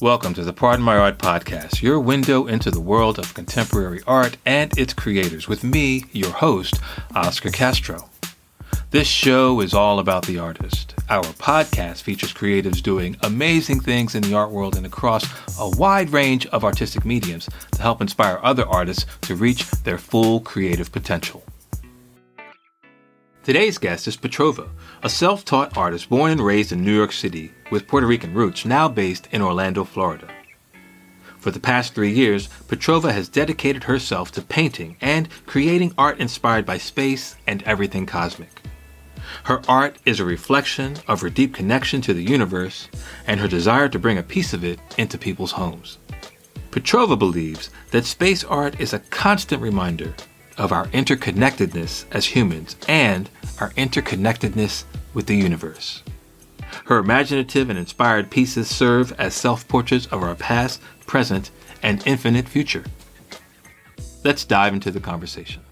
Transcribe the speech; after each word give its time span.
Welcome 0.00 0.34
to 0.34 0.42
the 0.42 0.52
Pardon 0.52 0.84
My 0.84 0.98
Art 0.98 1.18
podcast, 1.18 1.80
your 1.80 2.00
window 2.00 2.48
into 2.48 2.68
the 2.72 2.80
world 2.80 3.16
of 3.16 3.32
contemporary 3.32 4.00
art 4.08 4.36
and 4.44 4.76
its 4.76 4.92
creators, 4.92 5.46
with 5.46 5.62
me, 5.62 6.04
your 6.10 6.32
host, 6.32 6.80
Oskar 7.14 7.50
Castro. 7.50 8.10
This 8.90 9.06
show 9.06 9.60
is 9.60 9.72
all 9.72 10.00
about 10.00 10.26
the 10.26 10.36
artist. 10.36 10.96
Our 11.08 11.22
podcast 11.22 12.02
features 12.02 12.34
creatives 12.34 12.82
doing 12.82 13.16
amazing 13.22 13.78
things 13.78 14.16
in 14.16 14.24
the 14.24 14.34
art 14.34 14.50
world 14.50 14.74
and 14.74 14.84
across 14.84 15.24
a 15.60 15.70
wide 15.78 16.10
range 16.10 16.46
of 16.46 16.64
artistic 16.64 17.04
mediums 17.04 17.48
to 17.70 17.80
help 17.80 18.00
inspire 18.00 18.40
other 18.42 18.66
artists 18.66 19.06
to 19.22 19.36
reach 19.36 19.70
their 19.84 19.98
full 19.98 20.40
creative 20.40 20.90
potential. 20.90 21.44
Today's 23.44 23.78
guest 23.78 24.08
is 24.08 24.16
Petrova, 24.16 24.70
a 25.04 25.08
self 25.10 25.44
taught 25.44 25.76
artist 25.76 26.08
born 26.08 26.30
and 26.30 26.40
raised 26.40 26.72
in 26.72 26.82
New 26.82 26.96
York 26.96 27.12
City 27.12 27.52
with 27.70 27.86
Puerto 27.86 28.06
Rican 28.06 28.32
roots, 28.32 28.64
now 28.64 28.88
based 28.88 29.28
in 29.32 29.42
Orlando, 29.42 29.84
Florida. 29.84 30.26
For 31.38 31.50
the 31.50 31.60
past 31.60 31.94
three 31.94 32.10
years, 32.10 32.48
Petrova 32.68 33.12
has 33.12 33.28
dedicated 33.28 33.84
herself 33.84 34.32
to 34.32 34.40
painting 34.40 34.96
and 35.02 35.28
creating 35.44 35.92
art 35.98 36.18
inspired 36.20 36.64
by 36.64 36.78
space 36.78 37.36
and 37.46 37.62
everything 37.64 38.06
cosmic. 38.06 38.62
Her 39.42 39.60
art 39.68 39.98
is 40.06 40.20
a 40.20 40.24
reflection 40.24 40.96
of 41.06 41.20
her 41.20 41.28
deep 41.28 41.52
connection 41.52 42.00
to 42.00 42.14
the 42.14 42.24
universe 42.24 42.88
and 43.26 43.40
her 43.40 43.48
desire 43.48 43.90
to 43.90 43.98
bring 43.98 44.16
a 44.16 44.22
piece 44.22 44.54
of 44.54 44.64
it 44.64 44.80
into 44.96 45.18
people's 45.18 45.52
homes. 45.52 45.98
Petrova 46.70 47.18
believes 47.18 47.68
that 47.90 48.06
space 48.06 48.42
art 48.42 48.80
is 48.80 48.94
a 48.94 49.00
constant 49.00 49.60
reminder 49.60 50.14
of 50.56 50.72
our 50.72 50.86
interconnectedness 50.88 52.06
as 52.12 52.24
humans 52.24 52.76
and 52.88 53.28
our 53.60 53.70
interconnectedness 53.70 54.84
with 55.14 55.26
the 55.26 55.36
universe. 55.36 56.02
Her 56.86 56.98
imaginative 56.98 57.70
and 57.70 57.78
inspired 57.78 58.30
pieces 58.30 58.68
serve 58.68 59.12
as 59.12 59.34
self 59.34 59.66
portraits 59.68 60.06
of 60.06 60.22
our 60.22 60.34
past, 60.34 60.80
present, 61.06 61.50
and 61.82 62.06
infinite 62.06 62.48
future. 62.48 62.84
Let's 64.24 64.44
dive 64.44 64.74
into 64.74 64.90
the 64.90 65.00
conversation. 65.00 65.62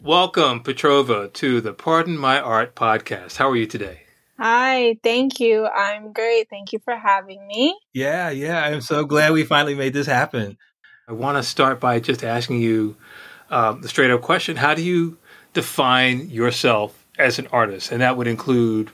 Welcome, 0.00 0.62
Petrova, 0.62 1.32
to 1.34 1.60
the 1.60 1.72
Pardon 1.72 2.18
My 2.18 2.40
Art 2.40 2.74
podcast. 2.74 3.36
How 3.36 3.48
are 3.48 3.56
you 3.56 3.66
today? 3.66 4.00
Hi, 4.38 4.98
thank 5.04 5.38
you. 5.38 5.66
I'm 5.66 6.12
great. 6.12 6.50
Thank 6.50 6.72
you 6.72 6.80
for 6.80 6.96
having 6.96 7.46
me. 7.46 7.78
Yeah, 7.92 8.30
yeah. 8.30 8.64
I'm 8.64 8.80
so 8.80 9.04
glad 9.04 9.32
we 9.32 9.44
finally 9.44 9.76
made 9.76 9.92
this 9.92 10.08
happen. 10.08 10.58
I 11.06 11.12
want 11.12 11.38
to 11.38 11.42
start 11.42 11.78
by 11.78 12.00
just 12.00 12.24
asking 12.24 12.60
you 12.60 12.96
um, 13.50 13.80
the 13.82 13.88
straight 13.88 14.10
up 14.10 14.22
question 14.22 14.56
How 14.56 14.74
do 14.74 14.82
you 14.82 15.18
define 15.52 16.30
yourself 16.30 17.01
as 17.18 17.38
an 17.38 17.46
artist? 17.48 17.92
And 17.92 18.00
that 18.00 18.16
would 18.16 18.26
include 18.26 18.90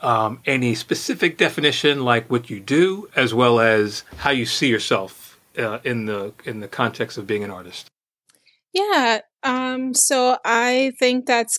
um, 0.00 0.40
any 0.44 0.74
specific 0.74 1.38
definition, 1.38 2.04
like 2.04 2.30
what 2.30 2.50
you 2.50 2.60
do, 2.60 3.08
as 3.16 3.32
well 3.32 3.60
as 3.60 4.04
how 4.18 4.30
you 4.30 4.46
see 4.46 4.68
yourself 4.68 5.38
uh, 5.58 5.78
in 5.84 6.06
the 6.06 6.32
in 6.44 6.60
the 6.60 6.68
context 6.68 7.16
of 7.18 7.26
being 7.26 7.44
an 7.44 7.50
artist. 7.50 7.86
Yeah. 8.72 9.20
Um, 9.42 9.94
so 9.94 10.38
I 10.44 10.92
think 10.98 11.26
that's 11.26 11.58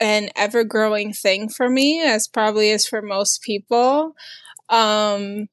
an 0.00 0.30
ever 0.36 0.64
growing 0.64 1.12
thing 1.12 1.48
for 1.48 1.68
me, 1.68 2.02
as 2.02 2.28
probably 2.28 2.70
is 2.70 2.86
for 2.86 3.02
most 3.02 3.42
people. 3.42 4.14
Um, 4.68 5.48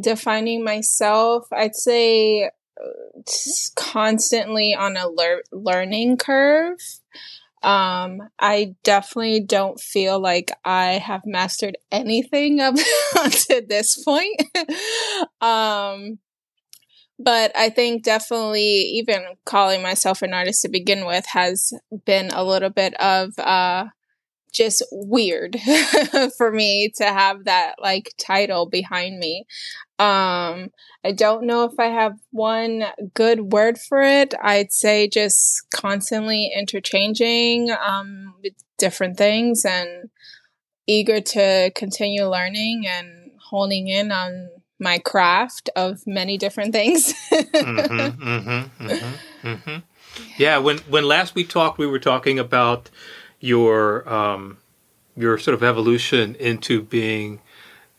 defining 0.00 0.64
myself, 0.64 1.46
I'd 1.52 1.74
say 1.74 2.50
constantly 3.74 4.74
on 4.74 4.96
a 4.96 5.08
lear- 5.08 5.44
learning 5.50 6.18
curve. 6.18 6.78
Um, 7.66 8.22
I 8.38 8.76
definitely 8.84 9.40
don't 9.40 9.80
feel 9.80 10.20
like 10.20 10.52
I 10.64 10.92
have 11.04 11.22
mastered 11.26 11.76
anything 11.90 12.60
up 12.60 12.76
to 12.76 13.64
this 13.68 14.02
point. 14.04 14.40
um, 15.40 16.20
but 17.18 17.50
I 17.56 17.70
think 17.70 18.04
definitely 18.04 18.62
even 18.62 19.24
calling 19.44 19.82
myself 19.82 20.22
an 20.22 20.32
artist 20.32 20.62
to 20.62 20.68
begin 20.68 21.06
with 21.06 21.26
has 21.26 21.72
been 22.04 22.30
a 22.30 22.44
little 22.44 22.70
bit 22.70 22.94
of 23.00 23.36
uh, 23.38 23.86
just 24.56 24.82
weird 24.90 25.56
for 26.36 26.50
me 26.50 26.90
to 26.96 27.04
have 27.04 27.44
that 27.44 27.74
like 27.78 28.14
title 28.18 28.66
behind 28.66 29.18
me. 29.18 29.46
Um, 29.98 30.70
I 31.04 31.12
don't 31.14 31.46
know 31.46 31.64
if 31.64 31.78
I 31.78 31.86
have 31.86 32.18
one 32.30 32.84
good 33.14 33.52
word 33.52 33.78
for 33.78 34.02
it. 34.02 34.34
I'd 34.42 34.72
say 34.72 35.08
just 35.08 35.66
constantly 35.70 36.52
interchanging 36.54 37.70
um, 37.70 38.34
with 38.42 38.54
different 38.78 39.16
things 39.16 39.64
and 39.64 40.10
eager 40.86 41.20
to 41.20 41.70
continue 41.74 42.26
learning 42.26 42.84
and 42.86 43.30
honing 43.50 43.88
in 43.88 44.12
on 44.12 44.48
my 44.78 44.98
craft 44.98 45.70
of 45.76 46.06
many 46.06 46.36
different 46.36 46.72
things. 46.72 47.14
mm-hmm, 47.32 48.28
mm-hmm, 48.28 48.86
mm-hmm, 48.86 49.48
mm-hmm, 49.48 49.78
yeah, 50.38 50.58
when 50.58 50.78
when 50.78 51.04
last 51.04 51.34
we 51.34 51.44
talked, 51.44 51.78
we 51.78 51.86
were 51.86 51.98
talking 51.98 52.38
about 52.38 52.90
your 53.40 54.08
um, 54.08 54.58
your 55.16 55.38
sort 55.38 55.54
of 55.54 55.62
evolution 55.62 56.34
into 56.36 56.82
being 56.82 57.40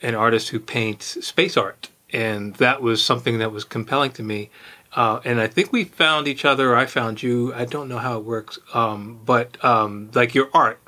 an 0.02 0.16
artist 0.16 0.50
who 0.50 0.60
paints 0.60 1.26
space 1.26 1.58
art, 1.58 1.90
and 2.12 2.56
that 2.56 2.82
was 2.82 3.04
something 3.04 3.40
that 3.40 3.52
was 3.52 3.64
compelling 3.64 4.12
to 4.12 4.24
me. 4.24 4.50
Uh, 4.96 5.20
and 5.26 5.40
I 5.40 5.48
think 5.48 5.72
we 5.72 5.84
found 5.84 6.28
each 6.28 6.46
other. 6.46 6.76
I 6.76 6.86
found 6.86 7.22
you. 7.22 7.54
I 7.54 7.66
don't 7.66 7.90
know 7.90 7.98
how 8.00 8.18
it 8.18 8.24
works, 8.24 8.58
um, 8.74 9.20
but 9.26 9.64
um, 9.64 10.10
like 10.14 10.34
your 10.34 10.50
art 10.54 10.80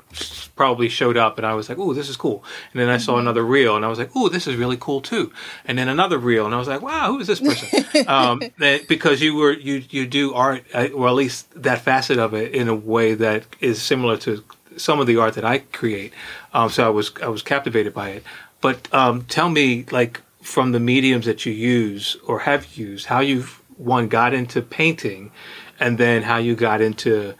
probably 0.56 0.88
showed 0.88 1.16
up, 1.16 1.38
and 1.38 1.46
I 1.46 1.54
was 1.54 1.68
like, 1.68 1.78
"Oh, 1.78 1.94
this 1.94 2.08
is 2.08 2.16
cool." 2.16 2.44
And 2.72 2.80
then 2.80 2.88
I 2.88 2.98
saw 2.98 3.12
mm-hmm. 3.12 3.20
another 3.20 3.42
reel, 3.44 3.76
and 3.76 3.84
I 3.84 3.88
was 3.88 3.98
like, 3.98 4.10
"Oh, 4.14 4.28
this 4.28 4.46
is 4.46 4.56
really 4.56 4.76
cool 4.78 5.00
too." 5.00 5.32
And 5.64 5.78
then 5.78 5.88
another 5.88 6.18
reel, 6.18 6.44
and 6.46 6.54
I 6.54 6.58
was 6.58 6.68
like, 6.68 6.82
"Wow, 6.82 7.12
who 7.12 7.20
is 7.20 7.26
this 7.26 7.40
person?" 7.40 7.84
um, 8.08 8.42
because 8.88 9.22
you 9.22 9.34
were 9.34 9.52
you 9.52 9.82
you 9.90 10.06
do 10.06 10.34
art, 10.34 10.64
uh, 10.74 10.88
or 10.94 11.08
at 11.08 11.14
least 11.14 11.50
that 11.62 11.80
facet 11.80 12.18
of 12.18 12.34
it, 12.34 12.52
in 12.54 12.68
a 12.68 12.74
way 12.74 13.14
that 13.14 13.44
is 13.60 13.80
similar 13.80 14.16
to 14.18 14.44
some 14.76 15.00
of 15.00 15.06
the 15.06 15.16
art 15.16 15.34
that 15.34 15.44
I 15.44 15.58
create. 15.58 16.12
Um, 16.52 16.70
so 16.70 16.86
I 16.86 16.90
was 16.90 17.12
I 17.22 17.28
was 17.28 17.42
captivated 17.42 17.94
by 17.94 18.10
it. 18.10 18.24
But 18.60 18.92
um, 18.92 19.22
tell 19.22 19.48
me, 19.48 19.86
like 19.90 20.20
from 20.42 20.72
the 20.72 20.80
mediums 20.80 21.26
that 21.26 21.46
you 21.46 21.52
use 21.52 22.16
or 22.26 22.40
have 22.40 22.76
used, 22.76 23.06
how 23.06 23.20
you 23.20 23.44
one 23.76 24.08
got 24.08 24.34
into 24.34 24.60
painting, 24.62 25.32
and 25.78 25.96
then 25.98 26.22
how 26.22 26.36
you 26.36 26.54
got 26.54 26.80
into 26.80 27.34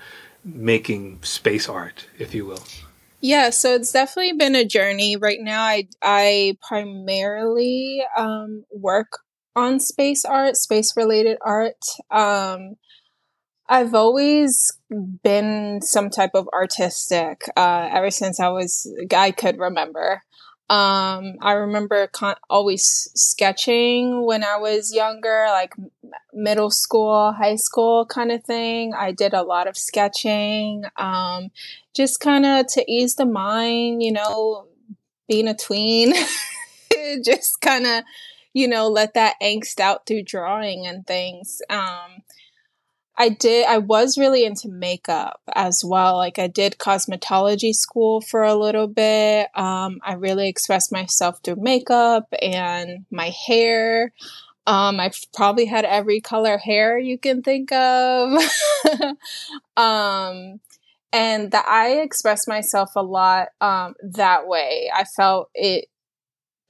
making 0.44 1.22
space 1.22 1.68
art, 1.68 2.06
if 2.18 2.34
you 2.34 2.46
will. 2.46 2.62
Yeah, 3.20 3.50
so 3.50 3.74
it's 3.74 3.92
definitely 3.92 4.32
been 4.32 4.54
a 4.54 4.64
journey. 4.64 5.16
Right 5.16 5.40
now, 5.40 5.62
I 5.62 5.88
I 6.02 6.56
primarily 6.66 8.02
um, 8.16 8.64
work 8.72 9.18
on 9.54 9.78
space 9.78 10.24
art, 10.24 10.56
space 10.56 10.96
related 10.96 11.36
art. 11.42 11.84
Um, 12.10 12.76
I've 13.68 13.94
always 13.94 14.72
been 15.22 15.80
some 15.82 16.10
type 16.10 16.32
of 16.34 16.48
artistic 16.52 17.42
uh, 17.56 17.88
ever 17.92 18.10
since 18.10 18.40
I 18.40 18.48
was 18.48 18.90
I 19.14 19.30
could 19.32 19.58
remember. 19.58 20.22
Um, 20.70 21.34
I 21.42 21.54
remember 21.54 22.06
con- 22.06 22.36
always 22.48 23.10
sketching 23.16 24.24
when 24.24 24.44
I 24.44 24.56
was 24.56 24.94
younger, 24.94 25.46
like 25.50 25.74
middle 26.32 26.70
school, 26.70 27.32
high 27.32 27.56
school 27.56 28.06
kind 28.06 28.30
of 28.30 28.44
thing. 28.44 28.94
I 28.94 29.10
did 29.10 29.34
a 29.34 29.42
lot 29.42 29.66
of 29.66 29.76
sketching, 29.76 30.84
um, 30.96 31.50
just 31.92 32.20
kind 32.20 32.46
of 32.46 32.68
to 32.68 32.84
ease 32.88 33.16
the 33.16 33.26
mind, 33.26 34.00
you 34.00 34.12
know, 34.12 34.68
being 35.28 35.48
a 35.48 35.56
tween, 35.56 36.14
just 37.24 37.60
kind 37.60 37.84
of, 37.84 38.04
you 38.52 38.68
know, 38.68 38.86
let 38.86 39.14
that 39.14 39.34
angst 39.42 39.80
out 39.80 40.06
through 40.06 40.22
drawing 40.22 40.86
and 40.86 41.04
things. 41.04 41.60
Um, 41.68 42.22
I 43.16 43.28
did, 43.28 43.66
I 43.66 43.78
was 43.78 44.16
really 44.16 44.44
into 44.44 44.68
makeup 44.68 45.40
as 45.54 45.82
well. 45.84 46.16
Like 46.16 46.38
I 46.38 46.46
did 46.46 46.78
cosmetology 46.78 47.74
school 47.74 48.20
for 48.20 48.42
a 48.42 48.54
little 48.54 48.86
bit. 48.86 49.48
Um, 49.54 50.00
I 50.02 50.14
really 50.14 50.48
expressed 50.48 50.90
myself 50.90 51.40
through 51.42 51.56
makeup 51.56 52.32
and 52.40 53.04
my 53.10 53.30
hair. 53.46 54.12
Um, 54.66 55.00
I've 55.00 55.18
probably 55.34 55.66
had 55.66 55.84
every 55.84 56.20
color 56.20 56.56
hair 56.56 56.98
you 56.98 57.18
can 57.18 57.42
think 57.42 57.72
of. 57.72 58.42
um, 59.76 60.60
and 61.12 61.50
that 61.50 61.66
I 61.66 62.00
expressed 62.00 62.48
myself 62.48 62.90
a 62.96 63.02
lot 63.02 63.48
um, 63.60 63.94
that 64.02 64.46
way. 64.46 64.90
I 64.94 65.04
felt 65.16 65.50
it 65.54 65.86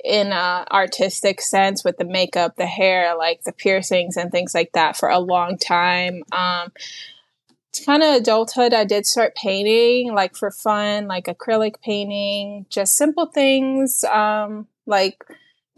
in 0.05 0.33
a 0.33 0.67
artistic 0.71 1.41
sense 1.41 1.85
with 1.85 1.97
the 1.99 2.05
makeup, 2.05 2.57
the 2.57 2.67
hair, 2.67 3.17
like 3.17 3.43
the 3.45 3.53
piercings 3.53 4.17
and 4.17 4.31
things 4.31 4.55
like 4.55 4.73
that 4.73 4.97
for 4.97 5.09
a 5.09 5.19
long 5.19 5.59
time. 5.59 6.23
Um, 6.33 6.73
it's 7.69 7.85
kind 7.85 8.03
of 8.03 8.17
adulthood, 8.17 8.75
I 8.75 8.85
did 8.85 9.07
start 9.07 9.37
painting 9.37 10.13
like 10.13 10.35
for 10.35 10.51
fun, 10.51 11.07
like 11.07 11.27
acrylic 11.27 11.81
painting, 11.81 12.67
just 12.69 12.97
simple 12.97 13.27
things 13.27 14.03
um, 14.05 14.67
like 14.87 15.25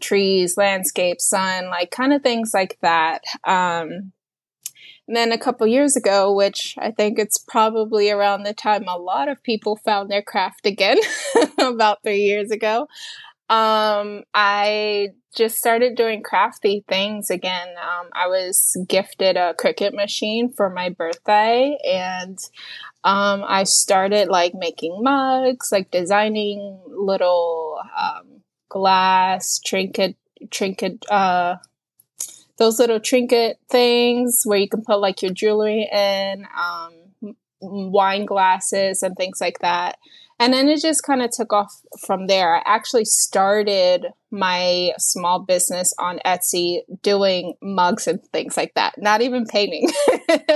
trees, 0.01 0.57
landscape, 0.57 1.21
sun, 1.21 1.69
like 1.69 1.91
kind 1.91 2.13
of 2.13 2.23
things 2.23 2.51
like 2.53 2.77
that. 2.81 3.23
Um, 3.43 4.11
and 5.07 5.17
then 5.17 5.31
a 5.31 5.37
couple 5.37 5.67
years 5.67 5.95
ago, 5.95 6.33
which 6.33 6.75
I 6.77 6.91
think 6.91 7.19
it's 7.19 7.37
probably 7.37 8.09
around 8.09 8.43
the 8.43 8.53
time 8.53 8.85
a 8.87 8.97
lot 8.97 9.27
of 9.27 9.43
people 9.43 9.75
found 9.75 10.09
their 10.09 10.21
craft 10.21 10.65
again, 10.65 10.97
about 11.59 12.03
three 12.03 12.21
years 12.21 12.51
ago, 12.51 12.87
Um, 13.49 14.23
I 14.33 15.09
just 15.35 15.57
started 15.57 15.95
doing 15.95 16.23
crafty 16.23 16.83
things 16.87 17.29
again. 17.29 17.67
Um, 17.69 18.09
I 18.13 18.27
was 18.27 18.77
gifted 18.87 19.35
a 19.37 19.53
Cricut 19.53 19.93
machine 19.93 20.51
for 20.51 20.69
my 20.69 20.89
birthday, 20.89 21.77
and 21.85 22.37
um, 23.03 23.43
I 23.47 23.63
started 23.63 24.29
like 24.29 24.53
making 24.55 25.03
mugs, 25.03 25.71
like 25.71 25.91
designing 25.91 26.79
little 26.87 27.79
um, 27.97 28.41
glass 28.69 29.59
trinket 29.63 30.15
trinket 30.49 31.05
uh 31.09 31.55
those 32.57 32.79
little 32.79 32.99
trinket 32.99 33.57
things 33.69 34.41
where 34.45 34.59
you 34.59 34.69
can 34.69 34.83
put 34.83 34.99
like 34.99 35.21
your 35.21 35.31
jewelry 35.31 35.89
in 35.91 36.45
um 36.57 37.35
wine 37.61 38.25
glasses 38.25 39.03
and 39.03 39.15
things 39.15 39.39
like 39.39 39.59
that 39.59 39.97
and 40.43 40.53
then 40.53 40.67
it 40.67 40.81
just 40.81 41.03
kind 41.03 41.21
of 41.21 41.31
took 41.31 41.53
off 41.53 41.73
from 42.05 42.27
there. 42.27 42.57
I 42.57 42.61
actually 42.65 43.05
started 43.05 44.07
my 44.29 44.91
small 44.97 45.39
business 45.39 45.93
on 45.97 46.19
Etsy 46.25 46.79
doing 47.01 47.53
mugs 47.61 48.07
and 48.07 48.21
things 48.33 48.57
like 48.57 48.73
that, 48.73 48.95
not 48.97 49.21
even 49.21 49.45
painting. 49.45 49.89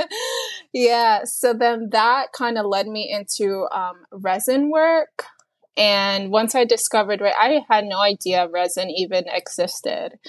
yeah. 0.73 1.21
So 1.23 1.53
then 1.53 1.87
that 1.93 2.33
kind 2.33 2.57
of 2.57 2.65
led 2.65 2.87
me 2.87 3.09
into 3.09 3.65
um, 3.73 3.95
resin 4.11 4.71
work. 4.71 5.23
And 5.77 6.31
once 6.31 6.53
I 6.53 6.65
discovered, 6.65 7.21
right, 7.21 7.35
I 7.39 7.61
had 7.73 7.85
no 7.85 7.99
idea 7.99 8.49
resin 8.49 8.89
even 8.89 9.23
existed. 9.29 10.19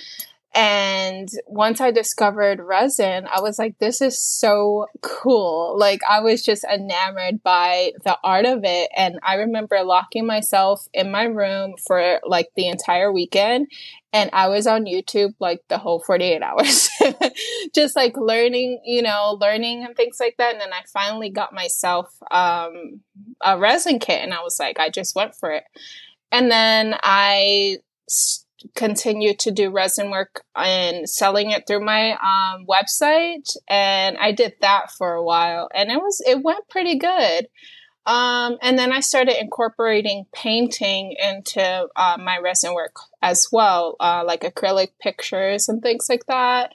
And 0.54 1.28
once 1.46 1.80
I 1.80 1.90
discovered 1.90 2.60
resin, 2.60 3.28
I 3.30 3.40
was 3.40 3.58
like, 3.58 3.78
this 3.78 4.00
is 4.00 4.20
so 4.20 4.86
cool. 5.02 5.76
Like, 5.78 6.00
I 6.08 6.20
was 6.20 6.42
just 6.42 6.64
enamored 6.64 7.42
by 7.42 7.92
the 8.04 8.18
art 8.24 8.46
of 8.46 8.60
it. 8.64 8.90
And 8.96 9.18
I 9.22 9.34
remember 9.34 9.82
locking 9.82 10.26
myself 10.26 10.86
in 10.94 11.10
my 11.10 11.24
room 11.24 11.74
for 11.86 12.20
like 12.26 12.48
the 12.56 12.66
entire 12.66 13.12
weekend. 13.12 13.68
And 14.12 14.30
I 14.32 14.48
was 14.48 14.66
on 14.66 14.86
YouTube 14.86 15.34
like 15.38 15.60
the 15.68 15.76
whole 15.76 16.00
48 16.00 16.42
hours, 16.42 16.88
just 17.74 17.94
like 17.94 18.16
learning, 18.16 18.80
you 18.84 19.02
know, 19.02 19.36
learning 19.38 19.84
and 19.84 19.94
things 19.94 20.16
like 20.18 20.36
that. 20.38 20.52
And 20.52 20.60
then 20.62 20.72
I 20.72 20.80
finally 20.90 21.28
got 21.28 21.52
myself 21.52 22.10
um, 22.30 23.00
a 23.42 23.58
resin 23.58 23.98
kit 23.98 24.22
and 24.22 24.32
I 24.32 24.40
was 24.40 24.58
like, 24.58 24.80
I 24.80 24.88
just 24.88 25.14
went 25.14 25.34
for 25.34 25.52
it. 25.52 25.64
And 26.32 26.50
then 26.50 26.96
I 27.02 27.78
continue 28.74 29.34
to 29.34 29.50
do 29.50 29.70
resin 29.70 30.10
work 30.10 30.42
and 30.56 31.08
selling 31.08 31.50
it 31.50 31.66
through 31.66 31.84
my 31.84 32.12
um, 32.12 32.66
website 32.66 33.56
and 33.68 34.16
i 34.18 34.32
did 34.32 34.52
that 34.60 34.90
for 34.90 35.14
a 35.14 35.24
while 35.24 35.68
and 35.74 35.90
it 35.90 35.96
was 35.96 36.22
it 36.26 36.42
went 36.42 36.68
pretty 36.68 36.98
good. 36.98 37.48
Um, 38.06 38.56
and 38.62 38.78
then 38.78 38.92
i 38.92 39.00
started 39.00 39.40
incorporating 39.40 40.26
painting 40.32 41.14
into 41.22 41.88
uh, 41.94 42.16
my 42.18 42.38
resin 42.38 42.74
work 42.74 42.96
as 43.22 43.48
well 43.52 43.96
uh, 44.00 44.24
like 44.26 44.40
acrylic 44.40 44.90
pictures 45.00 45.68
and 45.68 45.82
things 45.82 46.08
like 46.08 46.26
that. 46.26 46.72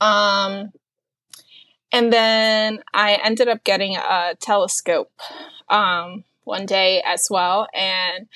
Um, 0.00 0.72
and 1.92 2.12
then 2.12 2.80
i 2.94 3.18
ended 3.22 3.48
up 3.48 3.62
getting 3.64 3.96
a 3.96 4.34
telescope 4.40 5.12
um, 5.68 6.24
one 6.44 6.66
day 6.66 7.02
as 7.04 7.28
well 7.30 7.68
and 7.74 8.26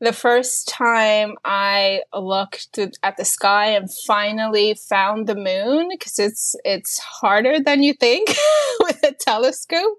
the 0.00 0.12
first 0.12 0.68
time 0.68 1.34
I 1.44 2.02
looked 2.14 2.78
at 3.02 3.16
the 3.16 3.24
sky 3.24 3.68
and 3.68 3.88
finally 4.06 4.74
found 4.74 5.26
the 5.26 5.34
moon 5.34 5.88
because 5.90 6.18
it's 6.18 6.54
it's 6.64 6.98
harder 6.98 7.60
than 7.60 7.82
you 7.82 7.94
think 7.94 8.28
with 8.80 9.02
a 9.02 9.12
telescope. 9.12 9.98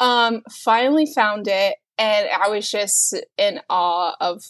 Um, 0.00 0.42
finally 0.50 1.06
found 1.06 1.46
it, 1.48 1.76
and 1.98 2.28
I 2.28 2.48
was 2.48 2.68
just 2.68 3.14
in 3.38 3.60
awe 3.70 4.16
of 4.20 4.42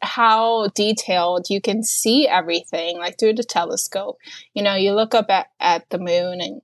how 0.00 0.68
detailed 0.68 1.46
you 1.48 1.60
can 1.60 1.82
see 1.82 2.28
everything 2.28 2.98
like 2.98 3.18
through 3.18 3.34
the 3.34 3.44
telescope. 3.44 4.18
You 4.52 4.62
know, 4.62 4.74
you 4.74 4.92
look 4.92 5.14
up 5.14 5.26
at, 5.30 5.46
at 5.60 5.88
the 5.90 5.98
moon 5.98 6.40
and 6.40 6.62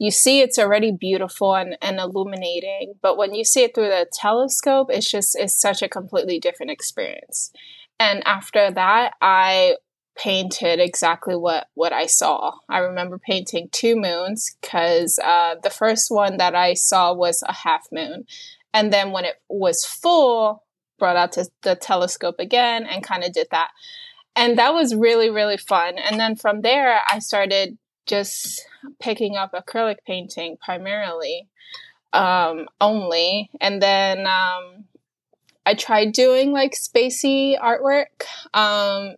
you 0.00 0.10
see 0.10 0.40
it's 0.40 0.58
already 0.58 0.90
beautiful 0.90 1.54
and, 1.54 1.76
and 1.82 2.00
illuminating 2.00 2.94
but 3.02 3.18
when 3.18 3.34
you 3.34 3.44
see 3.44 3.62
it 3.62 3.74
through 3.74 3.88
the 3.88 4.06
telescope 4.12 4.88
it's 4.90 5.08
just 5.08 5.36
it's 5.38 5.60
such 5.60 5.82
a 5.82 5.88
completely 5.88 6.40
different 6.40 6.72
experience. 6.72 7.52
And 8.00 8.26
after 8.26 8.70
that 8.72 9.12
i 9.20 9.76
painted 10.16 10.80
exactly 10.80 11.36
what 11.36 11.68
what 11.74 11.92
i 11.92 12.06
saw. 12.06 12.52
I 12.68 12.78
remember 12.78 13.18
painting 13.18 13.68
two 13.70 13.94
moons 13.94 14.56
because 14.60 15.18
uh, 15.22 15.56
the 15.62 15.70
first 15.70 16.10
one 16.10 16.38
that 16.38 16.54
i 16.54 16.74
saw 16.74 17.12
was 17.12 17.44
a 17.46 17.52
half 17.52 17.86
moon. 17.92 18.24
And 18.72 18.92
then 18.92 19.12
when 19.12 19.24
it 19.26 19.36
was 19.48 19.84
full 19.84 20.64
brought 20.98 21.16
out 21.16 21.36
the 21.62 21.76
telescope 21.76 22.36
again 22.38 22.84
and 22.84 23.02
kind 23.02 23.24
of 23.24 23.32
did 23.32 23.48
that. 23.50 23.70
And 24.34 24.58
that 24.58 24.72
was 24.72 24.94
really 24.94 25.28
really 25.28 25.58
fun. 25.58 25.98
And 25.98 26.18
then 26.18 26.36
from 26.36 26.62
there 26.62 27.00
i 27.06 27.18
started 27.18 27.76
just 28.10 28.66
picking 29.00 29.36
up 29.36 29.52
acrylic 29.52 29.98
painting 30.04 30.58
primarily 30.62 31.46
um, 32.12 32.66
only. 32.80 33.50
And 33.60 33.80
then 33.80 34.26
um, 34.26 34.84
I 35.64 35.74
tried 35.74 36.12
doing 36.12 36.52
like 36.52 36.72
spacey 36.72 37.58
artwork. 37.58 38.26
Um, 38.52 39.14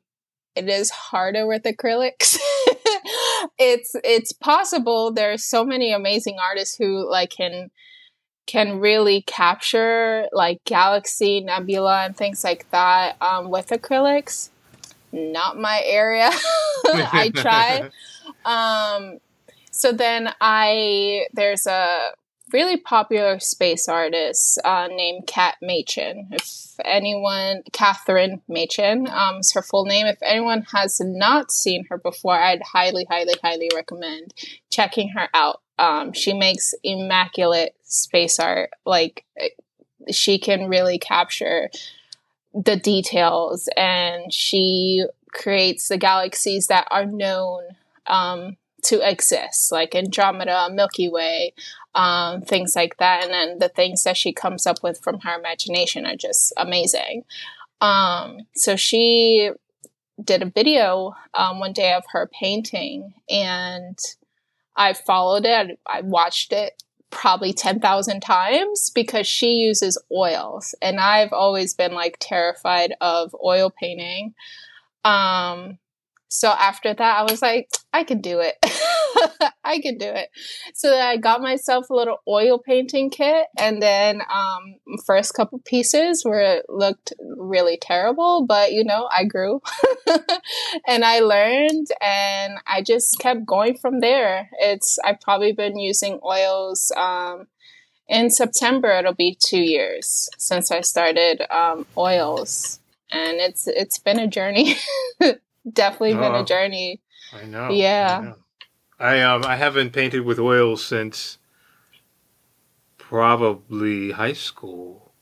it 0.55 0.69
is 0.69 0.91
harder 0.91 1.47
with 1.47 1.63
acrylics. 1.63 2.37
it's 3.59 3.97
it's 4.05 4.33
possible. 4.33 5.11
There's 5.11 5.45
so 5.45 5.65
many 5.65 5.93
amazing 5.93 6.37
artists 6.39 6.77
who 6.77 7.11
like 7.11 7.31
can 7.31 7.71
can 8.47 8.81
really 8.81 9.23
capture 9.23 10.27
like 10.33 10.63
galaxy, 10.65 11.41
nebula, 11.41 12.05
and 12.05 12.17
things 12.17 12.45
like 12.45 12.71
that 12.71 13.17
um, 13.23 13.51
with 13.51 13.69
acrylics. 13.69 14.51
Not 15.11 15.59
my 15.59 15.81
area. 15.85 16.31
I 16.85 17.31
try. 17.35 17.91
Um, 18.45 19.19
so 19.71 19.93
then 19.93 20.33
I 20.41 21.27
there's 21.33 21.67
a 21.67 22.11
really 22.53 22.77
popular 22.77 23.39
space 23.41 23.89
artist 23.89 24.61
uh, 24.65 24.89
named 24.89 25.27
Kat 25.27 25.57
Machen. 25.63 26.29
If 26.33 26.75
anyone, 26.85 27.63
Catherine 27.73 28.43
Machen, 28.49 29.09
um, 29.09 29.39
is 29.39 29.53
her 29.53 29.63
full 29.63 29.87
name. 29.87 30.07
If 30.07 30.19
anyone 30.23 30.67
has 30.73 31.01
not 31.01 31.51
seen 31.51 31.87
her 31.89 31.99
before, 31.99 32.39
I'd 32.39 32.63
highly, 32.63 33.07
highly, 33.09 33.35
highly 33.43 33.71
recommend 33.75 34.35
checking 34.71 35.11
her 35.11 35.29
out. 35.35 35.63
Um, 35.79 36.13
she 36.13 36.35
makes 36.35 36.75
immaculate 36.85 37.75
space 37.83 38.39
art. 38.39 38.71
Like 38.85 39.25
she 40.11 40.39
can 40.39 40.69
really 40.69 40.99
capture 40.99 41.71
the 42.55 42.77
details, 42.77 43.69
and 43.77 44.33
she 44.33 45.07
creates 45.33 45.89
the 45.89 45.97
galaxies 45.97 46.67
that 46.67 46.87
are 46.91 47.07
known 47.07 47.63
um, 48.07 48.57
to 48.85 49.09
exist, 49.09 49.71
like 49.71 49.95
Andromeda, 49.95 50.69
Milky 50.73 51.09
Way, 51.09 51.55
um, 51.95 52.43
things 52.43 52.75
like 52.75 52.97
that. 52.99 53.25
And 53.25 53.33
then 53.33 53.59
the 53.59 53.69
things 53.69 54.05
that 54.05 54.17
she 54.17 54.33
comes 54.33 54.67
up 54.67 54.83
with 54.83 55.01
from 55.03 55.21
her 55.21 55.39
imagination 55.39 56.07
are 56.07 56.17
just 56.17 56.53
amazing. 56.57 57.25
Um, 57.81 58.41
so 58.55 58.77
she 58.77 59.51
did 60.23 60.43
a 60.43 60.51
video 60.51 61.15
um, 61.35 61.59
one 61.59 61.73
day 61.73 61.93
of 61.93 62.05
her 62.11 62.29
painting, 62.33 63.15
and 63.29 63.99
I 64.77 64.93
followed 64.93 65.45
it. 65.45 65.79
I 65.87 66.01
watched 66.03 66.53
it 66.53 66.83
probably 67.11 67.53
10,000 67.53 68.21
times 68.21 68.91
because 68.91 69.27
she 69.27 69.53
uses 69.53 70.03
oils. 70.11 70.75
And 70.81 70.99
I've 70.99 71.33
always 71.33 71.75
been 71.75 71.93
like 71.93 72.17
terrified 72.19 72.95
of 73.01 73.37
oil 73.45 73.71
painting. 73.71 74.35
Um, 75.05 75.79
so 76.33 76.49
after 76.49 76.95
that, 76.95 77.19
I 77.19 77.31
was 77.31 77.43
like, 77.43 77.69
I 77.93 78.05
can 78.05 78.23
do 78.23 78.41
it. 78.41 78.57
I 79.65 79.81
can 79.81 79.99
do 79.99 80.07
it. 80.09 80.31
So 80.73 80.97
I 80.97 81.19
got 81.19 81.43
myself 81.43 81.91
a 81.91 81.95
little 81.95 82.23
oil 82.27 82.59
painting 82.59 83.11
kit, 83.11 83.49
and 83.59 83.83
then 83.83 84.23
um, 84.33 84.77
first 85.05 85.35
couple 85.35 85.59
pieces 85.59 86.25
were 86.25 86.63
looked 86.71 87.13
really 87.21 87.77
terrible, 87.77 88.47
but 88.47 88.73
you 88.73 88.83
know, 88.83 89.11
I 89.13 89.25
grew 89.25 89.61
and 90.89 91.05
I 91.05 91.21
learned, 91.21 91.89
and 92.01 92.55
I 92.67 92.81
just 92.81 93.19
kept 93.19 93.45
going 93.45 93.77
from 93.77 94.01
there. 94.01 94.49
It's 94.59 94.99
I've 95.05 95.21
probably 95.21 95.53
been 95.53 95.79
using 95.79 96.19
oils. 96.25 96.91
Um, 96.97 97.47
in 98.09 98.31
September, 98.31 98.91
it'll 98.93 99.13
be 99.13 99.37
two 99.39 99.61
years 99.61 100.31
since 100.39 100.71
I 100.71 100.81
started 100.81 101.43
um, 101.55 101.85
oils, 101.99 102.81
and 103.11 103.37
it's 103.37 103.67
it's 103.67 103.99
been 103.99 104.19
a 104.19 104.27
journey 104.27 104.77
definitely 105.71 106.15
been 106.15 106.35
a 106.35 106.39
oh, 106.39 106.45
journey. 106.45 107.01
I 107.33 107.45
know. 107.45 107.71
Yeah. 107.71 108.19
I, 108.19 108.25
know. 108.25 108.37
I 108.99 109.21
um 109.23 109.45
I 109.45 109.57
haven't 109.57 109.93
painted 109.93 110.21
with 110.21 110.39
oil 110.39 110.77
since 110.77 111.39
probably 112.99 114.13
high 114.13 114.33
school. 114.33 115.13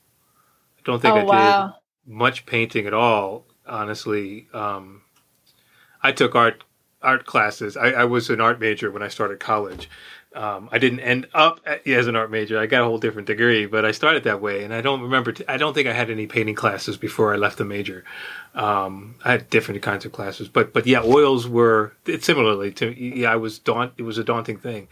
I 0.78 0.82
don't 0.84 1.02
think 1.02 1.14
oh, 1.14 1.18
I 1.18 1.24
wow. 1.24 1.66
did 1.66 2.14
much 2.14 2.46
painting 2.46 2.86
at 2.86 2.94
all, 2.94 3.46
honestly. 3.66 4.48
Um, 4.52 5.02
I 6.02 6.12
took 6.12 6.34
art 6.34 6.62
art 7.02 7.26
classes. 7.26 7.76
I, 7.76 7.90
I, 7.90 8.04
was 8.04 8.30
an 8.30 8.40
art 8.40 8.60
major 8.60 8.90
when 8.90 9.02
I 9.02 9.08
started 9.08 9.40
college, 9.40 9.88
Um, 10.32 10.68
I 10.70 10.78
didn't 10.78 11.00
end 11.00 11.26
up 11.34 11.60
as 11.86 12.06
an 12.06 12.14
art 12.14 12.30
major. 12.30 12.56
I 12.58 12.66
got 12.66 12.82
a 12.82 12.84
whole 12.84 12.98
different 12.98 13.26
degree, 13.26 13.66
but 13.66 13.84
I 13.84 13.90
started 13.90 14.22
that 14.24 14.40
way, 14.40 14.62
and 14.62 14.72
I 14.72 14.80
don't 14.80 15.00
remember. 15.02 15.32
T- 15.32 15.44
I 15.48 15.56
don't 15.56 15.74
think 15.74 15.88
I 15.88 15.92
had 15.92 16.08
any 16.08 16.26
painting 16.28 16.54
classes 16.54 16.96
before 16.96 17.34
I 17.34 17.36
left 17.36 17.58
the 17.58 17.64
major. 17.64 18.04
Um, 18.54 19.16
I 19.24 19.32
had 19.32 19.50
different 19.50 19.82
kinds 19.82 20.04
of 20.04 20.12
classes, 20.12 20.48
but 20.48 20.72
but 20.72 20.86
yeah, 20.86 21.02
oils 21.02 21.48
were 21.48 21.92
similarly 22.20 22.70
to 22.74 22.90
yeah. 22.92 23.32
I 23.32 23.36
was 23.36 23.58
daunt. 23.58 23.94
It 23.96 24.02
was 24.02 24.18
a 24.18 24.24
daunting 24.24 24.58
thing, 24.58 24.86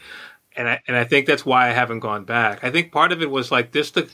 and 0.57 0.68
I 0.68 0.83
and 0.88 0.97
I 0.97 1.04
think 1.04 1.26
that's 1.26 1.47
why 1.47 1.68
I 1.68 1.73
haven't 1.73 2.00
gone 2.00 2.25
back. 2.25 2.64
I 2.64 2.71
think 2.71 2.90
part 2.90 3.12
of 3.12 3.23
it 3.23 3.30
was 3.30 3.52
like 3.52 3.71
this 3.71 3.92
the 3.92 4.09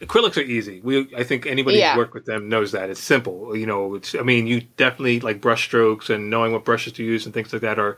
acrylics 0.00 0.36
are 0.36 0.42
easy. 0.42 0.80
We 0.80 1.12
I 1.16 1.24
think 1.24 1.44
anybody 1.44 1.78
Yeah. 1.78 1.90
who's 1.94 1.98
worked 1.98 2.14
with 2.14 2.24
them 2.26 2.48
knows 2.48 2.70
that 2.70 2.88
it's 2.88 3.02
simple. 3.02 3.56
You 3.56 3.66
know, 3.66 3.96
it's 3.96 4.14
I 4.14 4.22
mean 4.22 4.46
you 4.46 4.60
definitely 4.76 5.18
like 5.18 5.40
brush 5.40 5.64
strokes 5.64 6.08
and 6.08 6.30
knowing 6.30 6.52
what 6.52 6.64
brushes 6.64 6.92
to 6.94 7.02
use 7.04 7.24
and 7.24 7.34
things 7.34 7.52
like 7.52 7.62
that 7.62 7.80
are 7.80 7.96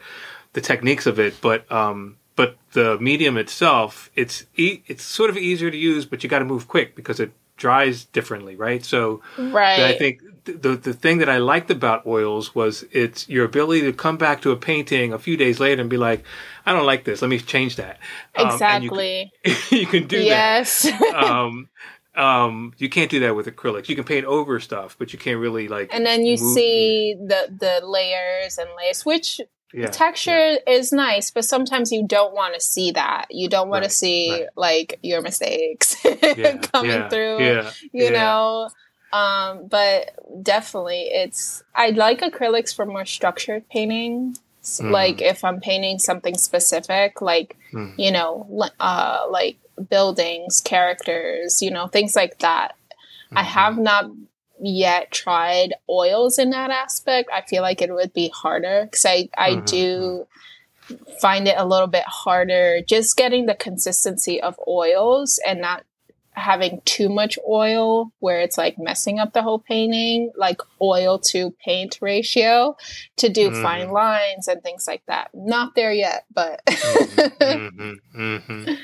the 0.55 0.63
techniques 0.63 1.07
of 1.07 1.19
it. 1.21 1.35
But 1.43 1.71
um, 1.71 2.17
but 2.41 2.57
the 2.73 2.99
medium 2.99 3.37
itself, 3.37 4.11
it's 4.15 4.47
e- 4.57 4.81
it's 4.87 5.05
sort 5.05 5.31
of 5.31 5.37
easier 5.37 5.71
to 5.71 5.77
use, 5.77 6.07
but 6.07 6.23
you 6.23 6.29
got 6.29 6.39
to 6.39 6.45
move 6.55 6.69
quick 6.69 6.97
because 6.97 7.21
it 7.21 7.33
dries 7.57 8.07
differently, 8.07 8.57
right? 8.57 8.83
So 8.85 9.21
Right. 9.37 9.81
I 9.81 9.93
think 9.99 10.23
the 10.45 10.75
the 10.89 10.95
thing 10.95 11.19
that 11.19 11.29
I 11.29 11.39
liked 11.53 11.71
about 11.71 12.07
oils 12.07 12.55
was 12.55 12.85
it's 12.93 13.29
your 13.29 13.45
ability 13.45 13.83
to 13.83 13.93
come 13.93 14.17
back 14.17 14.41
to 14.43 14.51
a 14.53 14.57
painting 14.57 15.13
a 15.13 15.19
few 15.19 15.37
days 15.37 15.61
later 15.61 15.81
and 15.83 15.91
be 15.91 15.99
like, 15.99 16.25
I 16.65 16.73
don't 16.73 16.87
like 16.87 17.05
this. 17.05 17.21
Let 17.21 17.29
me 17.29 17.39
change 17.39 17.77
that. 17.77 17.99
Um, 18.35 18.45
you 18.45 18.45
can- 18.47 18.53
exactly. 18.55 19.33
you 19.71 19.87
can 19.87 20.07
do 20.07 20.19
that 20.25 20.57
yes. 20.65 20.89
um, 21.15 21.69
um, 22.15 22.73
you 22.79 22.89
can't 22.89 23.11
do 23.11 23.21
that 23.21 23.37
with 23.37 23.47
acrylics. 23.47 23.89
You 23.89 23.97
can 23.97 24.05
paint 24.05 24.25
over 24.27 24.59
stuff, 24.61 24.97
but 24.99 25.13
you 25.13 25.19
can't 25.19 25.39
really 25.39 25.69
like. 25.69 25.91
and 25.93 26.05
then 26.07 26.25
you 26.25 26.37
see 26.37 27.15
the 27.19 27.41
the 27.65 27.87
layers 27.87 28.59
and 28.59 28.69
layers, 28.79 29.05
which 29.05 29.41
yeah, 29.73 29.87
texture 29.87 30.59
is 30.67 30.93
nice, 30.93 31.31
but 31.31 31.45
sometimes 31.45 31.93
you 31.93 32.07
don't 32.07 32.35
want 32.35 32.55
to 32.55 32.61
see 32.61 32.91
that. 32.93 33.27
You 33.31 33.49
don't 33.49 33.69
want 33.69 33.83
Right, 33.83 33.91
to 33.91 33.95
see 33.97 34.31
right. 34.31 34.49
like 34.57 34.99
your 35.03 35.23
mistakes 35.23 35.97
yeah, 36.05 36.57
coming 36.59 36.91
yeah, 36.91 37.09
through. 37.09 37.39
Yeah, 37.39 37.71
you 37.93 38.05
yeah. 38.05 38.11
know 38.11 38.69
um 39.13 39.67
but 39.67 40.13
definitely 40.41 41.09
it's 41.11 41.65
i 41.75 41.91
like 41.91 42.21
acrylics 42.21 42.73
for 42.73 42.87
more 42.87 43.05
structured 43.05 43.69
painting 43.69 44.37
Mhm. 44.63 44.93
like 44.93 45.21
if 45.21 45.43
i'm 45.43 45.59
painting 45.59 45.99
something 45.99 46.37
specific 46.37 47.21
like 47.21 47.57
Mhm. 47.73 47.95
you 47.97 48.13
know 48.13 48.47
uh 48.79 49.27
like 49.29 49.57
buildings 49.89 50.61
characters 50.61 51.61
you 51.61 51.73
know 51.73 51.89
things 51.89 52.15
like 52.15 52.39
that 52.39 52.77
i 53.33 53.43
Mhm. 53.43 53.47
have 53.47 53.79
not 53.79 54.11
yet 54.63 55.11
tried 55.11 55.75
oils 55.89 56.39
in 56.39 56.51
that 56.51 56.71
aspect 56.71 57.29
i 57.33 57.41
feel 57.43 57.63
like 57.63 57.81
it 57.83 57.93
would 57.93 58.13
be 58.13 58.29
harder 58.35 58.85
because 58.85 59.05
i 59.07 59.29
i 59.37 59.53
Mhm. 59.57 59.67
do 59.67 60.27
find 61.21 61.47
it 61.47 61.55
a 61.57 61.65
little 61.65 61.87
bit 61.87 62.05
harder 62.07 62.81
just 62.87 63.17
getting 63.17 63.47
the 63.47 63.55
consistency 63.55 64.41
of 64.41 64.59
oils 64.67 65.39
and 65.47 65.61
not 65.61 65.85
having 66.33 66.81
too 66.85 67.09
much 67.09 67.39
oil 67.49 68.13
where 68.21 68.41
it's 68.41 68.57
like 68.57 68.79
messing 68.79 69.19
up 69.19 69.33
the 69.33 69.43
whole 69.43 69.59
painting 69.59 70.31
like 70.37 70.61
oil 70.81 71.19
to 71.19 71.51
paint 71.65 71.99
ratio 72.01 72.77
to 73.17 73.29
do 73.29 73.51
Mhm. 73.51 73.63
fine 73.63 73.91
lines 73.91 74.49
and 74.49 74.63
things 74.63 74.87
like 74.87 75.05
that 75.07 75.29
not 75.35 75.75
there 75.75 75.93
yet 75.93 76.25
but 76.33 76.61
hmm 77.41 77.93
hmm 78.15 78.75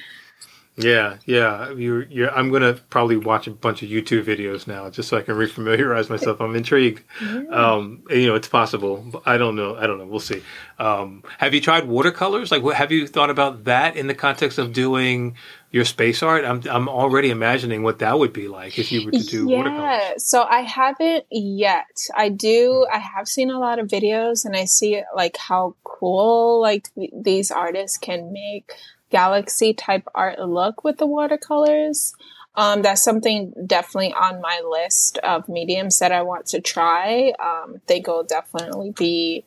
Yeah, 0.76 1.16
yeah. 1.25 1.71
You're, 1.73 2.04
you're, 2.04 2.30
I'm 2.37 2.50
gonna 2.50 2.75
probably 2.75 3.16
watch 3.16 3.47
a 3.47 3.50
bunch 3.50 3.83
of 3.83 3.88
YouTube 3.88 4.25
videos 4.25 4.66
now 4.66 4.90
just 4.90 5.09
so 5.09 5.16
I 5.16 5.23
can 5.23 5.35
refamiliarize 5.35 6.11
myself. 6.11 6.40
I'm 6.40 6.54
intrigued. 6.54 7.02
Um, 7.50 8.02
and, 8.11 8.21
you 8.21 8.26
know, 8.28 8.35
it's 8.35 8.49
possible. 8.49 9.02
But 9.11 9.23
I 9.26 9.38
don't 9.38 9.56
know. 9.56 9.76
I 9.76 9.87
don't 9.87 9.99
know. 9.99 10.06
We'll 10.06 10.21
see. 10.21 10.42
Um, 10.78 11.23
have 11.38 11.54
you 11.54 11.61
tried 11.61 11.87
watercolors? 11.87 12.50
Like, 12.50 12.62
what 12.62 12.76
have 12.76 12.92
you 12.92 13.06
thought 13.06 13.30
about 13.30 13.64
that 13.64 13.97
in 13.97 14.06
the 14.06 14.14
context 14.14 14.59
of 14.59 14.73
doing 14.75 15.37
your 15.71 15.85
space 15.87 16.23
art? 16.23 16.45
I'm, 16.45 16.62
I'm 16.71 16.88
already 16.88 17.30
imagining 17.30 17.83
what 17.83 17.99
that 18.00 18.18
would 18.18 18.33
be 18.35 18.49
like 18.49 18.78
if 18.78 18.92
you 18.92 19.06
were 19.06 19.12
to 19.12 19.18
do 19.18 19.47
watercolors. 19.49 19.80
yeah 19.80 20.12
so 20.18 20.42
i 20.45 20.61
haven't 20.61 21.25
yet 21.30 21.99
i 22.16 22.28
do 22.28 22.87
i 22.92 22.99
have 22.99 23.28
seen 23.28 23.50
a 23.50 23.59
lot 23.59 23.78
of 23.78 23.88
videos 23.88 24.45
and 24.45 24.56
i 24.56 24.64
see 24.64 25.02
like 25.14 25.37
how 25.37 25.75
cool 25.85 26.61
like 26.62 26.88
th- 26.95 27.11
these 27.14 27.50
artists 27.50 27.99
can 27.99 28.33
make 28.33 28.73
galaxy 29.11 29.73
type 29.73 30.07
art 30.15 30.39
look 30.39 30.85
with 30.85 30.99
the 30.99 31.07
watercolors. 31.07 32.15
Um, 32.55 32.83
that's 32.83 33.03
something 33.03 33.53
definitely 33.67 34.15
on 34.15 34.41
my 34.41 34.63
list 34.67 35.19
of 35.19 35.49
mediums 35.49 35.99
that 35.99 36.11
i 36.11 36.23
want 36.23 36.47
to 36.47 36.61
try. 36.61 37.33
Um, 37.39 37.83
think 37.87 38.07
will 38.07 38.25
definitely 38.25 38.93
be 38.93 39.45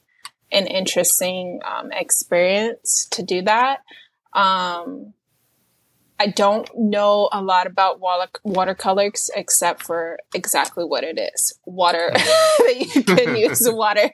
an 0.51 0.67
interesting 0.67 1.59
um, 1.65 1.91
experience 1.91 3.07
to 3.11 3.23
do 3.23 3.41
that. 3.43 3.81
Um, 4.33 5.13
I 6.19 6.27
don't 6.27 6.69
know 6.77 7.29
a 7.31 7.41
lot 7.41 7.65
about 7.65 7.99
water 8.01 8.29
watercolors 8.43 9.31
except 9.35 9.83
for 9.83 10.19
exactly 10.35 10.83
what 10.83 11.03
it 11.05 11.17
is 11.17 11.53
water 11.65 12.11
that 12.13 12.75
you 12.93 13.03
can 13.03 13.35
use 13.45 13.61
water 13.71 14.11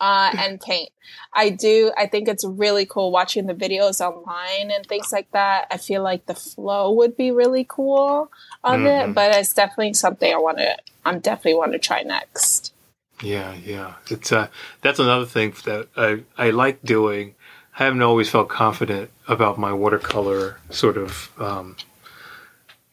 uh, 0.00 0.30
and 0.38 0.60
paint. 0.60 0.90
I 1.34 1.50
do. 1.50 1.92
I 1.98 2.06
think 2.06 2.28
it's 2.28 2.44
really 2.44 2.86
cool 2.86 3.10
watching 3.10 3.46
the 3.46 3.54
videos 3.54 4.00
online 4.00 4.70
and 4.70 4.86
things 4.86 5.10
like 5.12 5.30
that. 5.32 5.66
I 5.70 5.78
feel 5.78 6.02
like 6.02 6.26
the 6.26 6.34
flow 6.34 6.92
would 6.92 7.16
be 7.16 7.30
really 7.32 7.66
cool 7.68 8.30
of 8.62 8.80
Mhm. 8.80 9.08
it, 9.08 9.14
but 9.14 9.34
it's 9.34 9.52
definitely 9.52 9.94
something 9.94 10.32
I 10.32 10.36
want 10.38 10.58
to. 10.58 10.76
I'm 11.04 11.18
definitely 11.18 11.54
want 11.54 11.72
to 11.72 11.78
try 11.80 12.02
next. 12.02 12.72
Yeah, 13.20 13.54
yeah. 13.54 13.94
It's 14.08 14.30
uh, 14.32 14.48
that's 14.80 14.98
another 15.00 15.26
thing 15.26 15.54
that 15.64 15.88
I 15.96 16.22
I 16.38 16.50
like 16.50 16.82
doing. 16.82 17.34
I 17.82 17.86
haven't 17.86 18.02
always 18.02 18.28
felt 18.28 18.48
confident 18.48 19.10
about 19.26 19.58
my 19.58 19.72
watercolor 19.72 20.56
sort 20.70 20.96
of 20.96 21.30
um, 21.40 21.76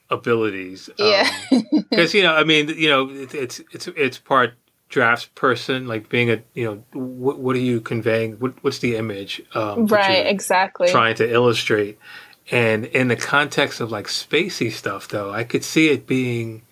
abilities. 0.09 0.89
Yeah. 0.97 1.29
because 1.91 2.15
you 2.15 2.23
know, 2.23 2.33
I 2.33 2.43
mean, 2.43 2.69
you 2.69 2.89
know, 2.89 3.07
it, 3.07 3.35
it's 3.35 3.61
it's 3.71 3.87
it's 3.89 4.17
part 4.17 4.55
drafts 4.89 5.27
person, 5.35 5.87
like 5.87 6.09
being 6.09 6.31
a 6.31 6.41
you 6.55 6.65
know, 6.65 6.83
what 6.99 7.37
what 7.37 7.55
are 7.55 7.59
you 7.59 7.81
conveying? 7.81 8.33
What, 8.39 8.63
what's 8.63 8.79
the 8.79 8.95
image? 8.95 9.43
Um, 9.53 9.85
right. 9.85 10.25
Exactly. 10.25 10.89
Trying 10.89 11.13
to 11.17 11.31
illustrate, 11.31 11.99
and 12.49 12.85
in 12.85 13.09
the 13.09 13.15
context 13.15 13.81
of 13.81 13.91
like 13.91 14.07
spacey 14.07 14.71
stuff, 14.71 15.07
though, 15.07 15.31
I 15.31 15.43
could 15.43 15.63
see 15.63 15.89
it 15.89 16.07
being 16.07 16.63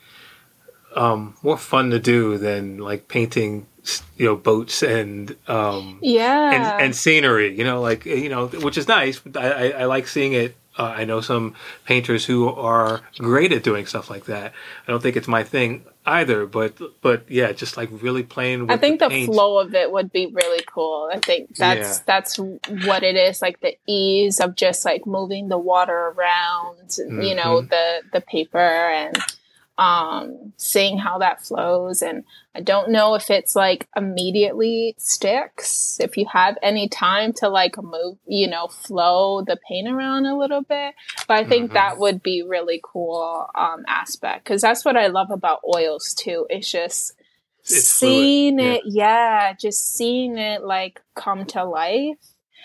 um, 0.96 1.36
more 1.44 1.60
fun 1.60 1.92
to 1.92 2.00
do 2.00 2.40
than 2.40 2.80
like 2.80 3.08
painting, 3.08 3.68
you 4.18 4.26
know, 4.26 4.36
boats 4.36 4.84
and 4.84 5.36
um, 5.48 6.00
Yeah. 6.02 6.52
and, 6.52 6.84
and 6.86 6.96
scenery. 6.96 7.58
You 7.58 7.64
know, 7.64 7.82
like 7.82 8.06
you 8.06 8.30
know, 8.30 8.48
which 8.48 8.78
is 8.78 8.88
nice. 8.88 9.22
I, 9.36 9.48
I, 9.52 9.68
I 9.82 9.86
like 9.86 10.08
seeing 10.08 10.34
it. 10.34 10.56
Uh, 10.80 10.94
I 10.96 11.06
know 11.06 11.22
some 11.22 11.56
painters 11.86 12.24
who 12.26 12.50
are 12.50 13.02
great 13.18 13.52
at 13.52 13.64
doing 13.64 13.88
stuff 13.88 14.12
like 14.12 14.26
that. 14.26 14.54
I 14.88 14.92
don't 14.92 15.02
think 15.02 15.16
it's 15.16 15.28
my 15.28 15.44
thing 15.44 15.84
either, 16.06 16.46
but 16.46 16.74
but 17.02 17.24
yeah, 17.32 17.52
just 17.52 17.78
like 17.78 17.90
really 17.92 18.22
playing. 18.22 18.62
With 18.62 18.70
I 18.72 18.78
think 18.78 19.00
the, 19.00 19.10
paint. 19.10 19.26
flow 19.34 19.58
of 19.58 19.74
it 19.74 19.92
would 19.92 20.12
be 20.12 20.28
really 20.28 20.64
cool. 20.72 21.10
I 21.12 21.18
think 21.20 21.56
that's 21.56 21.98
Yeah. 21.98 22.04
that's 22.06 22.38
what 22.38 23.02
it 23.02 23.16
is, 23.16 23.42
like 23.42 23.60
the 23.62 23.76
ease 23.88 24.40
of 24.40 24.56
just 24.56 24.86
like 24.86 25.08
moving 25.08 25.50
the 25.50 25.58
water 25.58 26.14
around, 26.16 26.96
you 27.00 27.34
know, 27.34 27.62
Mhm. 27.64 27.70
the 27.72 28.02
the 28.14 28.22
paper 28.22 28.60
and 28.60 29.18
um 29.78 30.54
seeing 30.58 30.98
how 30.98 31.20
that 31.20 31.42
flows 31.42 32.02
and 32.02 32.24
I 32.56 32.62
don't 32.62 32.90
know 32.90 33.14
if 33.14 33.30
it's 33.30 33.56
like 33.56 33.88
immediately 33.96 34.96
sticks 34.98 36.00
if 36.00 36.18
you 36.18 36.26
have 36.32 36.58
any 36.64 36.90
time 36.90 37.32
to 37.34 37.50
like 37.50 37.76
move, 37.82 38.18
you 38.26 38.48
know, 38.48 38.68
flow 38.68 39.44
the 39.44 39.58
paint 39.68 39.88
around 39.88 40.26
a 40.26 40.36
little 40.36 40.64
bit. 40.64 40.96
But 41.28 41.38
I 41.38 41.44
think 41.44 41.70
Mhm. 41.72 41.74
that 41.76 42.00
would 42.00 42.24
be 42.24 42.42
really 42.42 42.80
cool 42.84 43.46
um 43.54 43.84
aspect 43.88 44.46
cuz 44.46 44.62
that's 44.62 44.84
what 44.84 44.98
I 44.98 45.08
love 45.08 45.30
about 45.30 45.60
oils 45.76 46.14
too. 46.16 46.48
It's 46.50 46.72
just 46.72 47.14
It's 47.62 47.88
seeing 47.92 48.58
yeah. 48.60 48.74
it 48.76 48.84
yeah 48.86 49.54
just 49.54 49.94
seeing 49.96 50.38
it 50.38 50.64
like 50.64 51.02
come 51.16 51.46
to 51.48 51.64
life 51.66 52.18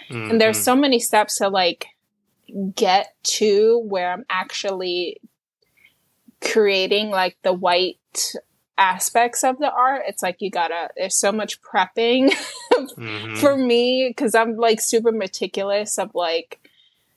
and 0.09 0.40
there's 0.40 0.59
Mhm. 0.59 0.64
so 0.64 0.76
many 0.76 0.99
steps 0.99 1.37
to 1.38 1.49
like 1.49 1.88
get 2.75 3.14
to 3.23 3.78
where 3.78 4.11
i'm 4.12 4.25
actually 4.28 5.21
creating 6.42 7.11
like 7.11 7.37
the 7.42 7.52
white 7.52 8.34
aspects 8.78 9.44
of 9.44 9.58
the 9.58 9.70
art 9.70 10.02
it's 10.08 10.22
like 10.22 10.37
you 10.40 10.50
gotta 10.50 10.88
there's 10.96 11.14
so 11.14 11.30
much 11.30 11.61
prepping 11.62 12.32
Mhm. 12.72 13.38
for 13.38 13.56
me 13.56 14.08
because 14.08 14.34
i'm 14.34 14.56
like 14.56 14.80
super 14.80 15.12
meticulous 15.12 15.99
of 15.99 16.11
like 16.14 16.58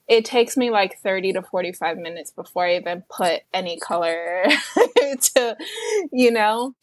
it 0.08 0.26
takes 0.26 0.56
me 0.58 0.70
like 0.70 1.00
30 1.00 1.34
to 1.34 1.42
45 1.42 1.98
minutes 1.98 2.30
before 2.32 2.66
i 2.66 2.76
even 2.76 3.04
put 3.10 3.42
any 3.54 3.80
color 3.80 4.46
to 5.36 5.58
you 6.12 6.30
know? 6.32 6.76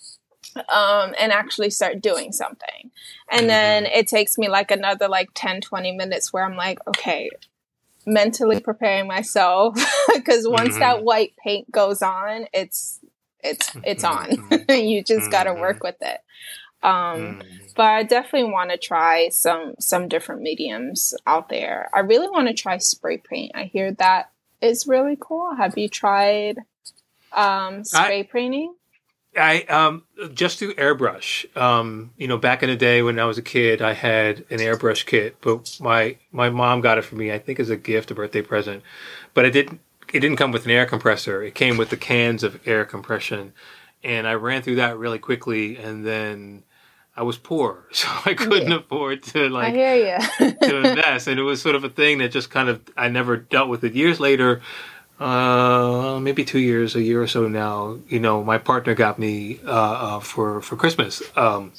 Um 0.68 1.14
and 1.20 1.32
actually 1.32 1.70
start 1.70 2.00
doing 2.02 2.32
something. 2.32 2.90
And 3.30 3.48
then 3.48 3.86
it 3.86 4.06
takes 4.08 4.36
me 4.36 4.48
like 4.48 4.70
another 4.70 5.08
like 5.08 5.30
10 5.34 5.60
20 5.60 5.92
minutes 5.92 6.32
where 6.32 6.44
i'm 6.44 6.56
like 6.56 6.78
okay 6.88 7.30
mentally 8.06 8.60
preparing 8.60 9.06
myself 9.06 9.74
because 10.14 10.46
once 10.48 10.76
Mhm. 10.76 10.80
that 10.80 11.04
white 11.04 11.34
paint 11.42 11.70
goes 11.70 12.02
on 12.02 12.46
it's 12.52 13.00
it's 13.42 13.70
it's 13.84 14.04
on 14.04 14.28
Mhm. 14.30 14.84
you 14.88 15.02
just 15.02 15.30
got 15.30 15.44
to 15.44 15.50
Mhm. 15.50 15.60
work 15.60 15.82
with 15.82 15.96
it 16.00 16.20
Um, 16.82 16.92
mm. 16.92 17.42
But 17.76 17.86
I 17.86 18.02
definitely 18.02 18.50
want 18.52 18.70
to 18.70 18.76
try 18.76 19.28
some 19.30 19.74
some 19.78 20.08
different 20.08 20.42
mediums 20.42 21.14
out 21.26 21.48
there. 21.48 21.88
I 21.94 22.00
really 22.00 22.28
want 22.28 22.48
to 22.48 22.54
try 22.54 22.78
spray 22.78 23.18
paint. 23.18 23.52
I 23.54 23.64
hear 23.64 23.92
that 23.92 24.30
is 24.60 24.86
really 24.86 25.16
cool. 25.18 25.54
Have 25.54 25.78
you 25.78 25.88
tried 25.88 26.58
um, 27.32 27.84
spray 27.84 28.20
I, 28.20 28.28
painting? 28.30 28.74
I 29.36 29.62
um, 29.62 30.02
just 30.34 30.58
do 30.58 30.74
airbrush. 30.74 31.56
Um, 31.56 32.10
you 32.18 32.28
know, 32.28 32.36
back 32.36 32.62
in 32.62 32.68
the 32.68 32.76
day 32.76 33.02
when 33.02 33.18
I 33.18 33.24
was 33.24 33.38
a 33.38 33.42
kid, 33.42 33.80
I 33.80 33.94
had 33.94 34.40
an 34.50 34.58
airbrush 34.58 35.06
kit, 35.06 35.36
but 35.40 35.78
my 35.80 36.16
my 36.32 36.50
mom 36.50 36.80
got 36.80 36.98
it 36.98 37.02
for 37.02 37.16
me. 37.16 37.32
I 37.32 37.38
think 37.38 37.58
as 37.58 37.70
a 37.70 37.76
gift, 37.76 38.10
a 38.10 38.14
birthday 38.14 38.42
present. 38.42 38.82
But 39.34 39.46
it 39.46 39.52
didn't. 39.52 39.80
It 40.12 40.20
didn't 40.20 40.36
come 40.36 40.52
with 40.52 40.66
an 40.66 40.70
air 40.70 40.84
compressor. 40.84 41.42
It 41.42 41.54
came 41.54 41.78
with 41.78 41.88
the 41.88 41.96
cans 41.96 42.42
of 42.42 42.60
air 42.68 42.84
compression, 42.84 43.54
and 44.04 44.26
I 44.26 44.34
ran 44.34 44.60
through 44.60 44.76
that 44.76 44.98
really 44.98 45.18
quickly, 45.18 45.78
and 45.78 46.06
then 46.06 46.64
I 47.16 47.22
was 47.22 47.38
poor, 47.38 47.86
so 47.92 48.08
I 48.26 48.34
couldn't 48.34 48.70
yeah. 48.70 48.78
afford 48.78 49.22
to 49.24 49.48
like 49.48 49.72
I 49.72 49.76
hear 49.76 50.18
you. 50.40 50.52
to 50.52 50.76
invest, 50.76 51.28
and 51.28 51.40
it 51.40 51.42
was 51.42 51.62
sort 51.62 51.74
of 51.74 51.84
a 51.84 51.88
thing 51.88 52.18
that 52.18 52.32
just 52.32 52.50
kind 52.50 52.68
of 52.68 52.82
I 52.96 53.08
never 53.08 53.38
dealt 53.38 53.70
with 53.70 53.84
it. 53.84 53.94
Years 53.94 54.20
later, 54.20 54.60
uh, 55.20 56.18
maybe 56.20 56.44
two 56.44 56.58
years, 56.58 56.96
a 56.96 57.02
year 57.02 57.22
or 57.22 57.26
so 57.26 57.46
now, 57.46 57.98
you 58.08 58.18
know, 58.18 58.42
my 58.42 58.58
partner 58.58 58.94
got 58.94 59.18
me 59.18 59.60
uh, 59.64 59.70
uh, 59.70 60.20
for 60.20 60.60
for 60.62 60.76
Christmas 60.76 61.22
um, 61.36 61.72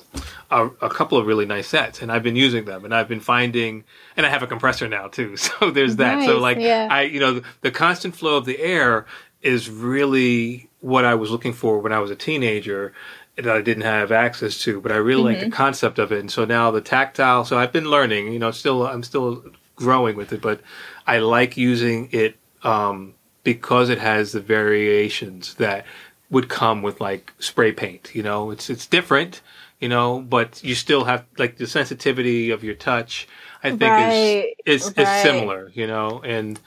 a, 0.49 0.67
a, 0.81 0.89
couple 0.89 1.17
of 1.17 1.27
really 1.27 1.45
nice 1.45 1.67
sets, 1.67 2.01
and 2.01 2.11
I've 2.11 2.23
been 2.23 2.35
using 2.35 2.65
them, 2.65 2.85
and 2.85 2.95
I've 2.95 3.09
been 3.09 3.19
finding, 3.19 3.83
and 4.15 4.25
I 4.25 4.29
have 4.29 4.43
a 4.43 4.47
compressor 4.47 4.87
now 4.87 5.07
too, 5.07 5.35
so 5.37 5.71
there's 5.71 5.97
that. 5.97 6.19
Nice, 6.19 6.27
so 6.27 6.39
like, 6.39 6.57
yeah. 6.57 6.87
I 6.89 7.01
you 7.01 7.19
know, 7.19 7.41
the 7.61 7.71
constant 7.71 8.15
flow 8.15 8.37
of 8.37 8.45
the 8.45 8.59
air 8.59 9.05
is 9.41 9.69
really 9.69 10.69
what 10.79 11.05
I 11.05 11.15
was 11.15 11.29
looking 11.29 11.53
for 11.53 11.79
when 11.79 11.91
I 11.91 11.99
was 11.99 12.11
a 12.11 12.15
teenager 12.15 12.93
that 13.35 13.49
I 13.49 13.61
didn't 13.61 13.83
have 13.83 14.11
access 14.11 14.59
to, 14.63 14.79
but 14.79 14.91
I 14.91 14.95
really 14.95 15.19
mm-hmm. 15.19 15.27
like 15.27 15.39
the 15.39 15.45
mm-hmm. 15.47 15.53
concept 15.53 15.99
of 15.99 16.11
it. 16.11 16.19
And 16.19 16.31
so 16.31 16.45
now 16.45 16.71
the 16.71 16.81
tactile, 16.81 17.45
so 17.45 17.57
I've 17.57 17.71
been 17.71 17.89
learning, 17.89 18.31
you 18.31 18.39
know, 18.39 18.51
still, 18.51 18.85
I'm 18.85 19.03
still 19.03 19.43
growing 19.75 20.15
with 20.15 20.33
it, 20.33 20.41
but 20.41 20.61
I 21.07 21.17
like 21.19 21.57
using 21.57 22.09
it, 22.11 22.37
um, 22.63 23.15
because 23.43 23.89
it 23.89 23.99
has 23.99 24.31
the 24.31 24.39
variations 24.39 25.55
that 25.55 25.85
would 26.29 26.49
come 26.49 26.81
with 26.81 26.99
like 27.01 27.33
spray 27.39 27.71
paint, 27.71 28.13
you 28.13 28.23
know, 28.23 28.51
it's, 28.51 28.69
it's 28.69 28.87
different, 28.87 29.41
you 29.79 29.89
know, 29.89 30.19
but 30.19 30.63
you 30.63 30.75
still 30.75 31.03
have 31.03 31.25
like 31.37 31.57
the 31.57 31.67
sensitivity 31.67 32.49
of 32.49 32.63
your 32.63 32.75
touch, 32.75 33.27
I 33.63 33.69
think 33.69 33.81
right. 33.81 34.53
is, 34.65 34.87
is, 34.87 34.97
right. 34.97 35.17
is 35.17 35.23
similar, 35.23 35.71
you 35.73 35.87
know, 35.87 36.21
and, 36.23 36.59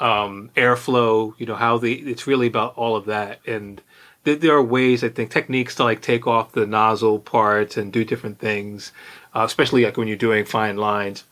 um, 0.00 0.50
airflow, 0.56 1.34
you 1.38 1.46
know, 1.46 1.54
how 1.54 1.78
the, 1.78 1.94
it's 1.94 2.26
really 2.26 2.48
about 2.48 2.76
all 2.76 2.96
of 2.96 3.06
that. 3.06 3.40
And, 3.46 3.80
there 4.24 4.54
are 4.54 4.62
ways 4.62 5.04
I 5.04 5.10
think 5.10 5.30
techniques 5.30 5.74
to 5.76 5.84
like 5.84 6.00
take 6.00 6.26
off 6.26 6.52
the 6.52 6.66
nozzle 6.66 7.18
parts 7.18 7.76
and 7.76 7.92
do 7.92 8.04
different 8.04 8.38
things, 8.38 8.90
uh, 9.34 9.42
especially 9.44 9.84
like 9.84 9.96
when 9.96 10.08
you're 10.08 10.16
doing 10.16 10.46
fine 10.46 10.78
lines 10.78 11.24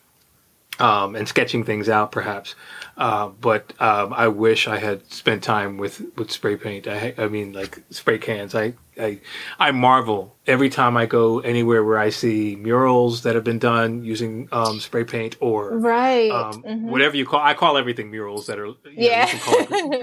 um, 0.79 1.17
and 1.17 1.27
sketching 1.27 1.65
things 1.65 1.89
out, 1.89 2.13
perhaps. 2.13 2.55
Uh, 2.97 3.29
but 3.29 3.73
um, 3.81 4.13
I 4.13 4.29
wish 4.29 4.69
I 4.69 4.79
had 4.79 5.11
spent 5.11 5.43
time 5.43 5.79
with, 5.79 6.03
with 6.17 6.31
spray 6.31 6.57
paint. 6.57 6.87
I, 6.87 7.15
I 7.17 7.29
mean, 7.29 7.53
like 7.53 7.83
spray 7.91 8.19
cans. 8.19 8.55
I, 8.55 8.75
I 8.99 9.21
I 9.59 9.71
marvel 9.71 10.37
every 10.47 10.69
time 10.69 10.97
I 10.99 11.07
go 11.07 11.41
anywhere 11.41 11.83
where 11.83 11.99
I 11.99 12.11
see 12.11 12.57
murals 12.57 13.23
that 13.23 13.35
have 13.35 13.45
been 13.45 13.59
done 13.59 14.05
using 14.05 14.49
um, 14.53 14.81
spray 14.81 15.05
paint 15.05 15.37
or 15.41 15.79
right 15.79 16.31
um, 16.31 16.63
mm-hmm. 16.63 16.91
whatever 16.91 17.17
you 17.17 17.25
call. 17.25 17.41
I 17.41 17.55
call 17.55 17.79
everything 17.79 18.11
murals 18.11 18.47
that 18.49 18.59
are 18.59 18.73
yeah 18.93 19.27
know, 19.71 20.01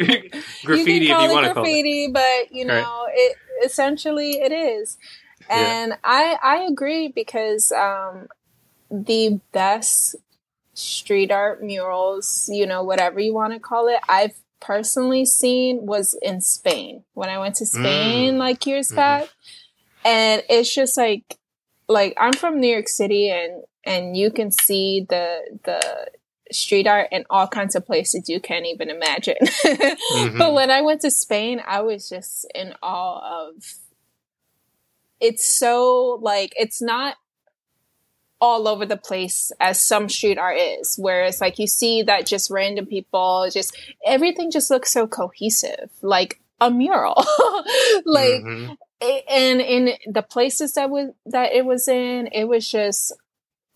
graffiti 0.64 1.06
you 1.06 1.16
if 1.16 1.22
you 1.22 1.30
want 1.30 1.46
to 1.46 1.54
call 1.54 1.64
it 1.64 1.68
graffiti, 1.68 2.08
but 2.08 2.52
you 2.52 2.66
know 2.66 2.74
right. 2.74 3.14
it 3.14 3.38
essentially 3.64 4.42
it 4.42 4.52
is. 4.52 4.98
And 5.50 5.92
yeah. 5.92 5.98
I 6.04 6.38
I 6.42 6.56
agree 6.70 7.10
because 7.10 7.72
um, 7.72 8.28
the 8.90 9.40
best 9.52 10.16
street 10.80 11.32
art 11.32 11.64
murals, 11.64 12.50
you 12.52 12.66
know, 12.66 12.84
whatever 12.84 13.20
you 13.20 13.34
want 13.34 13.54
to 13.54 13.60
call 13.60 13.88
it, 13.88 14.00
I've 14.08 14.40
personally 14.60 15.26
seen 15.26 15.86
was 15.86 16.18
in 16.22 16.42
Spain 16.42 17.04
when 17.14 17.30
I 17.30 17.38
went 17.38 17.56
to 17.56 17.66
Spain 17.66 18.36
mm. 18.36 18.38
like 18.38 18.66
years 18.66 18.88
mm-hmm. 18.88 18.98
back. 18.98 19.30
And 20.06 20.44
it's 20.50 20.74
just 20.74 20.98
like 20.98 21.38
like 21.88 22.14
I'm 22.18 22.34
from 22.34 22.60
New 22.60 22.72
York 22.72 22.88
City 22.88 23.30
and 23.30 23.64
and 23.84 24.16
you 24.16 24.32
can 24.32 24.52
see 24.52 25.06
the 25.10 25.60
the 25.64 26.12
street 26.52 26.88
art 26.88 27.10
in 27.12 27.26
all 27.30 27.48
kinds 27.48 27.76
of 27.76 27.86
places 27.86 28.30
you 28.30 28.40
can't 28.40 28.66
even 28.66 28.90
imagine. 28.90 29.36
mm-hmm. 29.42 30.38
But 30.38 30.54
when 30.54 30.72
I 30.72 30.82
went 30.82 31.02
to 31.02 31.12
Spain, 31.12 31.62
I 31.66 31.82
was 31.82 32.10
just 32.10 32.48
in 32.56 32.74
awe 32.82 33.48
of 33.48 33.76
it's 35.20 35.60
so 35.60 36.20
like 36.22 36.54
it's 36.56 36.82
not 36.82 37.16
all 38.42 38.68
over 38.68 38.86
the 38.86 38.98
place 38.98 39.52
as 39.60 39.82
some 39.82 40.08
street 40.08 40.38
art 40.38 40.58
is 40.58 40.96
where 40.98 41.24
it's 41.24 41.42
like 41.42 41.60
you 41.60 41.68
see 41.68 42.04
that 42.04 42.26
just 42.26 42.50
random 42.50 42.86
people 42.86 43.50
just 43.52 43.76
everything 44.06 44.50
just 44.50 44.72
looks 44.72 44.92
so 44.92 45.08
cohesive 45.08 45.90
like 46.02 46.40
a 46.62 46.70
mural. 46.70 47.16
Like 48.06 48.42
mm-hmm. 48.42 48.74
and 49.30 49.62
in 49.62 49.92
the 50.08 50.22
places 50.22 50.74
that 50.74 50.90
was 50.90 51.10
that 51.26 51.54
it 51.54 51.66
was 51.66 51.88
in 51.88 52.28
it 52.32 52.46
was 52.46 52.70
just 52.70 53.14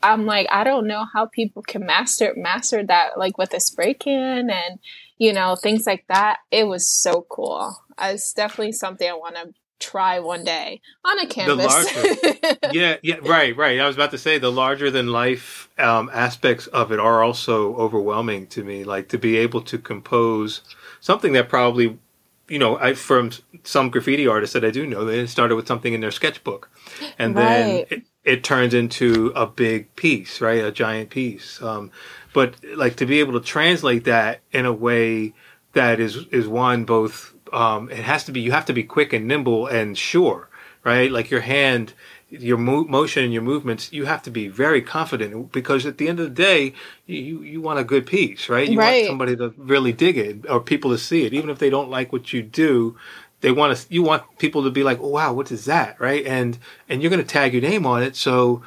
i'm 0.02 0.26
like 0.26 0.48
i 0.52 0.64
don't 0.64 0.88
know 0.88 1.06
how 1.14 1.26
people 1.26 1.62
can 1.62 1.86
master 1.86 2.34
master 2.36 2.84
that 2.84 3.18
like 3.18 3.38
with 3.38 3.54
a 3.54 3.60
spray 3.60 3.94
can 3.94 4.50
and 4.50 4.80
you 5.18 5.34
know 5.34 5.56
things 5.56 5.86
like 5.86 6.06
that. 6.08 6.40
It 6.52 6.68
was 6.68 6.88
so 6.88 7.26
cool. 7.30 7.78
It's 8.02 8.34
definitely 8.34 8.74
something 8.74 9.10
i 9.10 9.14
want 9.14 9.36
to 9.36 9.54
try 9.80 10.20
one 10.20 10.44
day 10.44 10.82
on 11.04 11.20
a 11.20 11.28
canvas. 11.28 11.58
The 11.58 12.44
larger, 12.44 12.58
yeah, 12.72 12.98
yeah, 13.02 13.16
right, 13.22 13.56
right. 13.56 13.80
I 13.80 13.88
was 13.88 13.96
about 13.96 14.12
to 14.12 14.18
say 14.18 14.38
the 14.38 14.52
larger 14.52 14.90
than 14.90 15.08
life 15.08 15.70
um, 15.78 16.10
aspects 16.14 16.68
of 16.68 16.92
it 16.92 17.00
are 17.00 17.24
also 17.24 17.76
overwhelming 17.76 18.48
to 18.48 18.64
me. 18.64 18.84
Like 18.84 19.10
to 19.10 19.18
be 19.18 19.38
able 19.38 19.62
to 19.64 19.78
compose 19.78 20.62
something 21.02 21.34
that 21.34 21.50
probably, 21.50 22.00
you 22.48 22.60
know, 22.60 22.78
I 22.78 22.94
from 22.94 23.32
some 23.64 23.90
graffiti 23.90 24.28
artists 24.28 24.54
that 24.54 24.66
I 24.66 24.72
do 24.72 24.88
know, 24.88 25.06
they 25.06 25.26
started 25.28 25.56
with 25.56 25.68
something 25.68 25.94
in 25.94 26.02
their 26.02 26.12
sketchbook, 26.12 26.70
and 27.18 27.36
right. 27.36 27.44
then 27.44 27.86
it, 27.90 28.04
it, 28.24 28.44
turns 28.44 28.74
into 28.74 29.32
a 29.36 29.46
big 29.46 29.96
piece, 29.96 30.42
right, 30.42 30.64
a 30.64 30.72
giant 30.72 31.10
piece. 31.10 31.62
Um, 31.62 31.92
but 32.34 32.56
like 32.76 32.96
to 32.98 33.06
be 33.06 33.20
able 33.20 33.34
to 33.34 33.46
translate 33.46 34.06
that 34.06 34.42
in 34.52 34.66
a 34.66 34.74
way 34.74 35.34
that 35.74 36.00
is 36.00 36.28
is 36.28 36.48
one 36.48 36.86
both 36.86 37.33
um, 37.54 37.90
it 37.90 38.00
has 38.04 38.24
to 38.26 38.32
be 38.32 38.42
you 38.42 38.52
have 38.52 38.66
to 38.66 38.74
be 38.74 38.84
quick 38.84 39.14
and 39.14 39.28
nimble 39.28 39.68
and 39.68 39.98
sure, 39.98 40.50
right? 40.84 41.12
Like 41.12 41.30
your 41.30 41.42
hand, 41.42 41.94
your 42.30 42.58
mo- 42.58 42.86
motion 42.86 43.24
and 43.24 43.32
your 43.32 43.44
movements, 43.44 43.94
you 43.94 44.06
have 44.06 44.24
to 44.24 44.32
be 44.32 44.48
very 44.48 44.82
confident 44.82 45.52
because 45.52 45.86
at 45.86 46.00
the 46.00 46.08
end 46.08 46.20
of 46.20 46.26
the 46.26 46.44
day, 46.44 46.74
you 47.06 47.42
you 47.44 47.62
want 47.62 47.80
a 47.80 47.84
good 47.84 48.08
piece, 48.08 48.50
right? 48.50 48.68
You 48.68 48.80
right. 48.80 49.04
want 49.04 49.08
somebody 49.08 49.36
to 49.38 49.54
really 49.56 49.94
dig 49.94 50.18
it 50.18 50.50
or 50.50 50.60
people 50.60 50.92
to 50.92 50.98
see 50.98 51.26
it, 51.26 51.34
even 51.34 51.50
if 51.50 51.60
they 51.60 51.70
don't 51.70 51.90
like 51.90 52.12
what 52.12 52.34
you 52.34 52.42
do. 52.42 52.98
They 53.42 53.52
want 53.52 53.78
to. 53.78 53.94
You 53.94 54.04
want 54.04 54.24
people 54.40 54.64
to 54.64 54.72
be 54.72 54.84
like, 54.84 55.00
"Oh 55.02 55.10
wow, 55.10 55.34
what 55.34 55.52
is 55.52 55.66
that?" 55.66 56.00
Right? 56.00 56.26
And 56.26 56.58
and 56.90 57.02
you're 57.02 57.12
going 57.12 57.22
to 57.22 57.28
tag 57.28 57.54
your 57.54 57.62
name 57.62 57.86
on 57.86 58.02
it, 58.02 58.16
so 58.16 58.64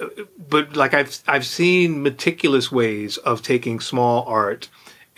uh, 0.00 0.08
but 0.48 0.76
like 0.76 0.94
I've 0.94 1.18
I've 1.26 1.46
seen 1.46 2.02
meticulous 2.02 2.70
ways 2.70 3.16
of 3.18 3.42
taking 3.42 3.80
small 3.80 4.24
art 4.26 4.68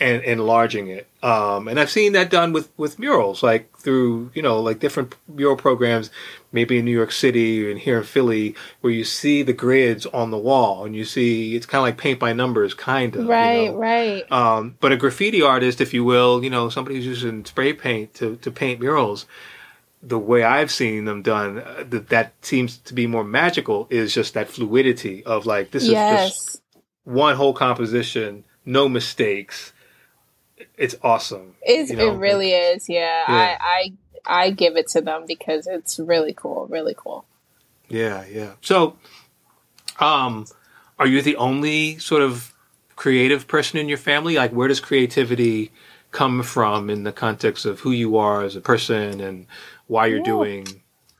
and 0.03 0.21
enlarging 0.23 0.89
it. 0.89 1.07
Um, 1.23 1.69
and 1.69 1.79
I've 1.79 1.89
seen 1.89 2.11
that 2.11 2.29
done 2.29 2.51
with, 2.51 2.69
with 2.75 2.99
murals, 2.99 3.41
like 3.41 3.77
through, 3.77 4.31
you 4.33 4.41
know, 4.41 4.59
like 4.59 4.79
different 4.79 5.15
mural 5.29 5.55
programs, 5.55 6.11
maybe 6.51 6.77
in 6.77 6.83
New 6.83 6.91
York 6.91 7.13
City 7.13 7.71
and 7.71 7.79
here 7.79 7.99
in 7.99 8.03
Philly, 8.03 8.53
where 8.81 8.91
you 8.91 9.05
see 9.05 9.43
the 9.43 9.53
grids 9.53 10.05
on 10.07 10.29
the 10.29 10.37
wall 10.37 10.83
and 10.83 10.93
you 10.93 11.05
see 11.05 11.55
it's 11.55 11.65
kind 11.65 11.79
of 11.79 11.83
like 11.83 11.97
paint 11.97 12.19
by 12.19 12.33
numbers, 12.33 12.73
kind 12.73 13.15
of. 13.15 13.27
Right, 13.27 13.63
you 13.63 13.71
know? 13.71 13.77
right. 13.77 14.29
Um, 14.29 14.75
but 14.81 14.91
a 14.91 14.97
graffiti 14.97 15.41
artist, 15.41 15.79
if 15.79 15.93
you 15.93 16.03
will, 16.03 16.43
you 16.43 16.49
know, 16.49 16.67
somebody 16.67 16.97
who's 16.97 17.05
using 17.05 17.45
spray 17.45 17.71
paint 17.71 18.13
to, 18.15 18.35
to 18.35 18.51
paint 18.51 18.81
murals, 18.81 19.25
the 20.01 20.19
way 20.19 20.43
I've 20.43 20.69
seen 20.69 21.05
them 21.05 21.21
done, 21.21 21.59
uh, 21.59 21.85
that, 21.91 22.09
that 22.09 22.33
seems 22.41 22.77
to 22.79 22.93
be 22.93 23.07
more 23.07 23.23
magical 23.23 23.87
is 23.89 24.13
just 24.13 24.33
that 24.33 24.49
fluidity 24.49 25.23
of 25.23 25.45
like, 25.45 25.71
this 25.71 25.87
yes. 25.87 26.27
is 26.27 26.35
just 26.35 26.61
one 27.05 27.37
whole 27.37 27.53
composition, 27.53 28.43
no 28.65 28.89
mistakes 28.89 29.71
it's 30.77 30.95
awesome. 31.03 31.55
It's, 31.61 31.89
you 31.89 31.97
know? 31.97 32.13
It 32.13 32.17
really 32.17 32.51
is. 32.51 32.89
Yeah. 32.89 33.23
yeah. 33.27 33.57
I, 33.59 33.93
I 34.25 34.45
I 34.45 34.49
give 34.51 34.77
it 34.77 34.87
to 34.89 35.01
them 35.01 35.25
because 35.27 35.67
it's 35.67 35.99
really 35.99 36.33
cool. 36.33 36.67
Really 36.69 36.95
cool. 36.97 37.25
Yeah, 37.89 38.25
yeah. 38.29 38.53
So, 38.61 38.97
um, 39.99 40.45
are 40.97 41.07
you 41.07 41.21
the 41.21 41.35
only 41.35 41.97
sort 41.99 42.21
of 42.21 42.53
creative 42.95 43.47
person 43.47 43.79
in 43.79 43.89
your 43.89 43.97
family? 43.97 44.35
Like, 44.35 44.51
where 44.51 44.67
does 44.67 44.79
creativity 44.79 45.71
come 46.11 46.43
from 46.43 46.89
in 46.89 47.03
the 47.03 47.11
context 47.11 47.65
of 47.65 47.81
who 47.81 47.91
you 47.91 48.17
are 48.17 48.43
as 48.43 48.55
a 48.55 48.61
person 48.61 49.19
and 49.19 49.45
why 49.87 50.05
you're 50.07 50.19
yeah. 50.19 50.23
doing 50.25 50.67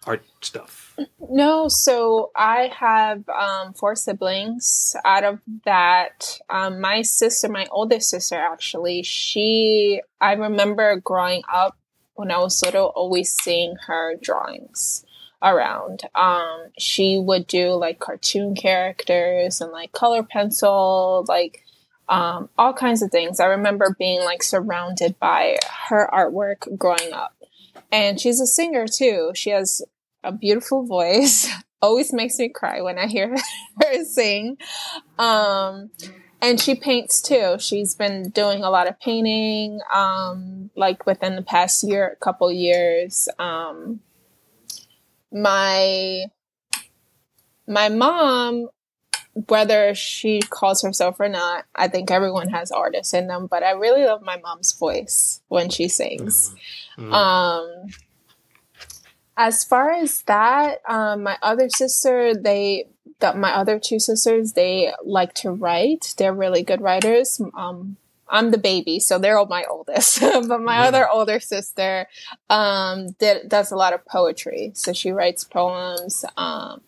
art 0.06 0.24
stuff? 0.42 0.83
No, 1.30 1.68
so 1.68 2.32
I 2.36 2.72
have 2.78 3.28
um, 3.30 3.74
four 3.74 3.96
siblings. 3.96 4.96
Out 5.04 5.24
of 5.24 5.40
that, 5.66 6.40
um, 6.50 6.80
my 6.82 7.02
sister, 7.02 7.50
my 7.50 7.68
oldest 7.72 8.10
sister, 8.10 8.36
actually, 8.36 9.04
she, 9.04 10.02
I 10.22 10.34
remember 10.34 10.98
growing 10.98 11.42
up 11.52 11.78
when 12.16 12.32
I 12.32 12.38
was 12.38 12.62
little, 12.64 12.88
always 12.96 13.32
seeing 13.32 13.76
her 13.88 14.16
drawings 14.22 15.04
around. 15.42 16.04
Um, 16.16 16.68
she 16.78 17.20
would 17.20 17.48
do 17.48 17.72
like 17.72 18.00
cartoon 18.00 18.56
characters 18.56 19.62
and 19.62 19.72
like 19.72 19.92
color 19.92 20.24
pencil, 20.24 21.26
like 21.28 21.64
um, 22.08 22.50
all 22.58 22.74
kinds 22.74 23.02
of 23.02 23.12
things. 23.12 23.40
I 23.40 23.46
remember 23.46 23.96
being 23.98 24.24
like 24.24 24.44
surrounded 24.44 25.20
by 25.20 25.58
her 25.90 26.10
artwork 26.14 26.78
growing 26.78 27.14
up. 27.14 27.36
And 27.92 28.20
she's 28.20 28.40
a 28.40 28.48
singer 28.48 28.88
too. 28.88 29.32
She 29.36 29.50
has 29.52 29.82
a 30.24 30.32
beautiful 30.32 30.86
voice. 30.86 31.50
Always 31.82 32.14
makes 32.14 32.40
me 32.40 32.48
cry 32.48 32.82
when 32.82 32.98
I 32.98 33.08
hear 33.08 33.36
her 33.82 34.04
sing. 34.06 34.58
Um, 35.20 35.92
and 36.42 36.60
she 36.60 36.76
paints 36.76 37.22
too. 37.22 37.58
She's 37.60 37.94
been 37.96 38.30
doing 38.30 38.64
a 38.64 38.70
lot 38.70 38.88
of 38.88 39.00
painting, 39.00 39.80
um, 39.94 40.70
like 40.76 41.06
within 41.06 41.36
the 41.36 41.42
past 41.42 41.84
year, 41.84 42.08
a 42.10 42.24
couple 42.24 42.52
years. 42.52 43.28
Um, 43.38 44.00
my 45.32 46.26
my 47.68 47.90
mom 47.90 48.70
whether 49.48 49.96
she 49.96 50.42
calls 50.42 50.84
herself 50.84 51.20
or 51.20 51.28
not, 51.28 51.66
I 51.76 51.88
think 51.88 52.12
everyone 52.12 52.50
has 52.50 52.72
artists 52.72 53.14
in 53.14 53.28
them, 53.28 53.48
but 53.50 53.64
I 53.64 53.72
really 53.72 54.06
love 54.06 54.22
my 54.22 54.38
mom's 54.38 54.74
voice 54.74 55.42
when 55.48 55.70
she 55.70 55.88
sings. 55.88 56.54
Mm-hmm. 56.98 57.14
Um, 57.14 57.88
as 59.38 59.64
far 59.64 59.92
as 59.92 60.22
that, 60.24 60.80
um, 60.88 61.24
my 61.24 61.38
other 61.42 61.70
sister, 61.70 62.36
they, 62.36 62.88
the, 63.20 63.34
my 63.34 63.56
other 63.56 63.80
two 63.80 64.00
sisters, 64.00 64.54
they 64.54 64.94
like 65.04 65.34
to 65.36 65.52
write. 65.52 66.14
They're 66.18 66.34
really 66.34 66.64
good 66.64 66.82
writers. 66.82 67.42
Um, 67.56 67.98
I'm 68.30 68.52
the 68.52 68.58
baby, 68.58 69.00
so 69.00 69.18
they're 69.18 69.38
all 69.38 69.46
my 69.46 69.64
oldest. 69.70 70.20
but 70.48 70.62
my 70.62 70.82
yeah. 70.82 70.88
other 70.88 71.10
older 71.10 71.40
sister 71.40 72.08
um, 72.50 73.12
did, 73.20 73.50
does 73.50 73.72
a 73.72 73.76
lot 73.76 73.94
of 73.94 74.06
poetry. 74.06 74.72
So 74.76 74.94
she 74.94 75.12
writes 75.12 75.44
poems. 75.44 76.26
Um, 76.38 76.82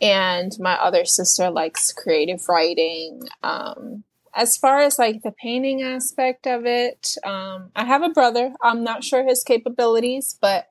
and 0.00 0.56
my 0.58 0.74
other 0.74 1.04
sister 1.04 1.50
likes 1.50 1.92
creative 1.92 2.48
writing. 2.48 3.22
Um, 3.42 4.04
as 4.34 4.56
far 4.56 4.78
as 4.78 4.98
like 4.98 5.22
the 5.22 5.32
painting 5.32 5.82
aspect 5.82 6.46
of 6.46 6.64
it, 6.64 7.16
um, 7.24 7.70
I 7.74 7.84
have 7.84 8.02
a 8.02 8.08
brother. 8.08 8.54
I'm 8.62 8.84
not 8.84 9.04
sure 9.04 9.24
his 9.24 9.42
capabilities, 9.42 10.38
but 10.40 10.69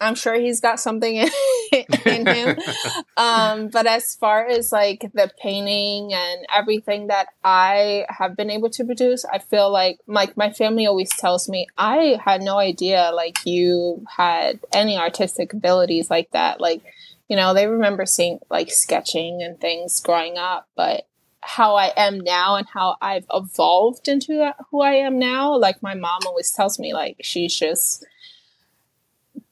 I'm 0.00 0.14
sure 0.14 0.34
he's 0.34 0.60
got 0.60 0.80
something 0.80 1.14
in, 1.14 1.28
in 2.06 2.26
him. 2.26 2.58
um, 3.16 3.68
but 3.68 3.86
as 3.86 4.14
far 4.14 4.46
as 4.46 4.72
like 4.72 5.10
the 5.12 5.30
painting 5.40 6.14
and 6.14 6.46
everything 6.54 7.08
that 7.08 7.28
I 7.44 8.06
have 8.08 8.36
been 8.36 8.50
able 8.50 8.70
to 8.70 8.84
produce, 8.84 9.24
I 9.24 9.38
feel 9.38 9.70
like 9.70 9.98
like 10.06 10.36
my 10.36 10.50
family 10.50 10.86
always 10.86 11.10
tells 11.16 11.48
me 11.48 11.66
I 11.76 12.18
had 12.24 12.40
no 12.40 12.58
idea 12.58 13.10
like 13.14 13.44
you 13.44 14.04
had 14.16 14.60
any 14.72 14.96
artistic 14.96 15.52
abilities 15.52 16.10
like 16.10 16.30
that. 16.30 16.60
Like 16.60 16.82
you 17.28 17.36
know, 17.36 17.54
they 17.54 17.66
remember 17.66 18.06
seeing 18.06 18.40
like 18.50 18.70
sketching 18.70 19.42
and 19.42 19.60
things 19.60 20.00
growing 20.00 20.36
up, 20.36 20.66
but 20.76 21.06
how 21.42 21.76
I 21.76 21.92
am 21.96 22.20
now 22.20 22.56
and 22.56 22.66
how 22.66 22.96
I've 23.00 23.26
evolved 23.32 24.08
into 24.08 24.54
who 24.70 24.80
I 24.80 24.94
am 24.94 25.18
now, 25.18 25.56
like 25.56 25.82
my 25.82 25.94
mom 25.94 26.20
always 26.26 26.50
tells 26.50 26.78
me, 26.78 26.92
like 26.92 27.16
she's 27.20 27.54
just 27.54 28.04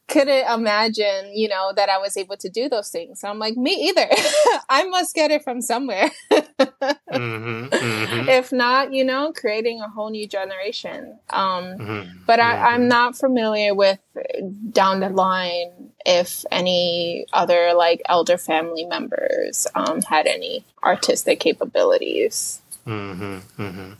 couldn't 0.08 0.50
imagine, 0.50 1.32
you 1.34 1.48
know, 1.48 1.72
that 1.76 1.88
I 1.88 1.98
was 1.98 2.16
able 2.16 2.36
to 2.38 2.48
do 2.48 2.68
those 2.68 2.88
things. 2.88 3.20
So 3.20 3.28
I'm 3.28 3.38
like, 3.38 3.56
me 3.56 3.88
either. 3.88 4.06
I 4.68 4.84
must 4.84 5.14
get 5.14 5.30
it 5.30 5.44
from 5.44 5.60
somewhere. 5.60 6.10
mm-hmm, 6.30 7.66
mm-hmm. 7.68 8.28
If 8.28 8.50
not, 8.50 8.92
you 8.92 9.04
know, 9.04 9.32
creating 9.32 9.80
a 9.80 9.88
whole 9.88 10.10
new 10.10 10.26
generation. 10.26 11.18
Um, 11.30 11.64
mm-hmm, 11.64 12.10
but 12.26 12.40
I, 12.40 12.72
I'm 12.72 12.88
not 12.88 13.16
familiar 13.16 13.74
with 13.74 13.98
down 14.72 15.00
the 15.00 15.10
line 15.10 15.92
if 16.06 16.44
any 16.50 17.26
other 17.32 17.74
like 17.74 18.00
elder 18.06 18.38
family 18.38 18.86
members 18.86 19.66
um, 19.74 20.00
had 20.02 20.26
any 20.26 20.64
artistic 20.82 21.38
capabilities. 21.38 22.62
Mm-hmm, 22.86 23.62
mm-hmm. 23.62 23.92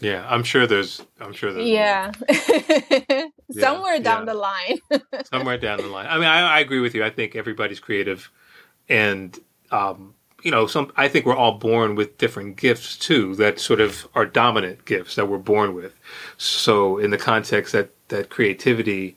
Yeah, 0.00 0.26
I'm 0.28 0.42
sure 0.42 0.66
there's. 0.66 1.02
I'm 1.20 1.32
sure 1.32 1.52
there's. 1.52 1.68
Yeah. 1.68 2.12
Somewhere 3.50 3.96
yeah, 3.96 4.02
down 4.02 4.26
yeah. 4.26 4.32
the 4.32 4.38
line. 4.38 4.78
Somewhere 5.30 5.58
down 5.58 5.78
the 5.78 5.86
line. 5.86 6.06
I 6.06 6.14
mean, 6.14 6.24
I, 6.24 6.56
I, 6.56 6.60
agree 6.60 6.80
with 6.80 6.94
you. 6.94 7.04
I 7.04 7.10
think 7.10 7.36
everybody's 7.36 7.80
creative, 7.80 8.30
and 8.88 9.38
um, 9.70 10.14
you 10.42 10.50
know, 10.50 10.66
some. 10.66 10.92
I 10.96 11.08
think 11.08 11.26
we're 11.26 11.36
all 11.36 11.58
born 11.58 11.94
with 11.94 12.18
different 12.18 12.56
gifts 12.56 12.96
too. 12.96 13.34
That 13.36 13.60
sort 13.60 13.80
of 13.80 14.08
are 14.14 14.24
dominant 14.24 14.84
gifts 14.84 15.14
that 15.16 15.28
we're 15.28 15.38
born 15.38 15.74
with. 15.74 15.94
So, 16.36 16.98
in 16.98 17.10
the 17.10 17.18
context 17.18 17.72
that 17.72 17.90
that 18.08 18.30
creativity 18.30 19.16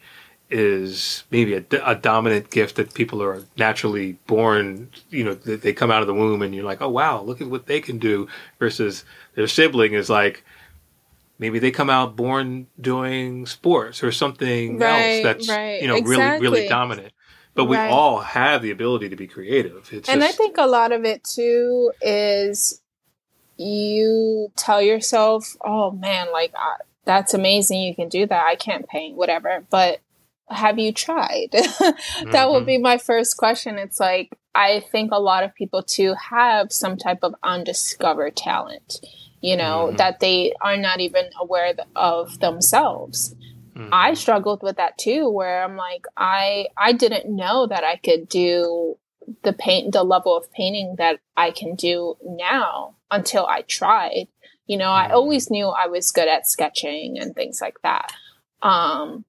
is 0.49 1.23
maybe 1.29 1.53
a, 1.53 1.63
a, 1.83 1.95
dominant 1.95 2.49
gift 2.49 2.77
that 2.77 2.93
people 2.93 3.21
are 3.21 3.43
naturally 3.57 4.13
born, 4.27 4.89
you 5.09 5.23
know, 5.23 5.33
they 5.33 5.73
come 5.73 5.91
out 5.91 6.01
of 6.01 6.07
the 6.07 6.13
womb 6.13 6.41
and 6.41 6.55
you're 6.55 6.63
like, 6.63 6.81
oh, 6.81 6.89
wow, 6.89 7.21
look 7.21 7.41
at 7.41 7.49
what 7.49 7.65
they 7.65 7.81
can 7.81 7.99
do 7.99 8.27
versus 8.57 9.03
their 9.35 9.47
sibling 9.47 9.93
is 9.93 10.09
like, 10.09 10.45
maybe 11.39 11.59
they 11.59 11.71
come 11.71 11.89
out 11.89 12.15
born 12.15 12.67
doing 12.79 13.45
sports 13.45 14.03
or 14.03 14.11
something 14.11 14.79
right, 14.79 14.89
else 14.89 15.23
that's, 15.23 15.49
right. 15.49 15.81
you 15.81 15.87
know, 15.87 15.95
exactly. 15.95 16.47
really, 16.47 16.57
really 16.59 16.67
dominant. 16.67 17.13
But 17.53 17.65
we 17.65 17.75
right. 17.75 17.89
all 17.89 18.19
have 18.19 18.61
the 18.61 18.71
ability 18.71 19.09
to 19.09 19.15
be 19.15 19.27
creative. 19.27 19.89
It's 19.91 20.09
and 20.09 20.21
just... 20.21 20.33
I 20.33 20.37
think 20.37 20.57
a 20.57 20.67
lot 20.67 20.91
of 20.91 21.05
it 21.05 21.23
too 21.23 21.91
is 22.01 22.81
you 23.57 24.51
tell 24.55 24.81
yourself, 24.81 25.55
oh 25.65 25.91
man, 25.91 26.31
like, 26.31 26.53
uh, 26.53 26.83
that's 27.05 27.33
amazing. 27.33 27.81
You 27.81 27.95
can 27.95 28.09
do 28.09 28.27
that. 28.27 28.45
I 28.45 28.55
can't 28.55 28.87
paint, 28.87 29.15
whatever. 29.15 29.65
But 29.69 30.01
have 30.49 30.77
you 30.77 30.91
tried? 30.91 31.49
that 31.51 31.95
mm-hmm. 32.21 32.51
would 32.51 32.65
be 32.65 32.77
my 32.77 32.97
first 32.97 33.37
question. 33.37 33.77
It's 33.77 33.99
like, 33.99 34.37
I 34.53 34.83
think 34.91 35.11
a 35.11 35.19
lot 35.19 35.43
of 35.43 35.55
people 35.55 35.83
too 35.83 36.15
have 36.29 36.71
some 36.71 36.97
type 36.97 37.19
of 37.23 37.35
undiscovered 37.43 38.35
talent, 38.35 38.99
you 39.41 39.55
know, 39.55 39.87
mm-hmm. 39.87 39.97
that 39.97 40.19
they 40.19 40.53
are 40.61 40.77
not 40.77 40.99
even 40.99 41.29
aware 41.39 41.73
of 41.95 42.39
themselves. 42.39 43.35
Mm-hmm. 43.75 43.89
I 43.91 44.13
struggled 44.15 44.63
with 44.63 44.77
that 44.77 44.97
too, 44.97 45.29
where 45.29 45.63
I'm 45.63 45.77
like, 45.77 46.05
I, 46.15 46.67
I 46.77 46.93
didn't 46.93 47.33
know 47.33 47.67
that 47.67 47.83
I 47.83 47.97
could 47.97 48.27
do 48.27 48.97
the 49.43 49.53
paint, 49.53 49.93
the 49.93 50.03
level 50.03 50.35
of 50.35 50.51
painting 50.51 50.95
that 50.97 51.19
I 51.35 51.51
can 51.51 51.75
do 51.75 52.17
now 52.23 52.95
until 53.11 53.45
I 53.45 53.61
tried. 53.61 54.27
You 54.65 54.77
know, 54.77 54.91
I 54.91 55.05
mm-hmm. 55.05 55.13
always 55.13 55.51
knew 55.51 55.67
I 55.67 55.87
was 55.87 56.11
good 56.11 56.27
at 56.27 56.47
sketching 56.47 57.17
and 57.19 57.35
things 57.35 57.61
like 57.61 57.81
that. 57.83 58.11
Um, 58.61 59.25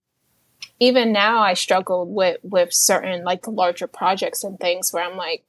even 0.80 1.12
now 1.12 1.40
I 1.40 1.54
struggle 1.54 2.06
with 2.06 2.38
with 2.42 2.72
certain 2.72 3.24
like 3.24 3.46
larger 3.46 3.86
projects 3.86 4.44
and 4.44 4.58
things 4.58 4.92
where 4.92 5.04
I'm 5.04 5.16
like, 5.16 5.44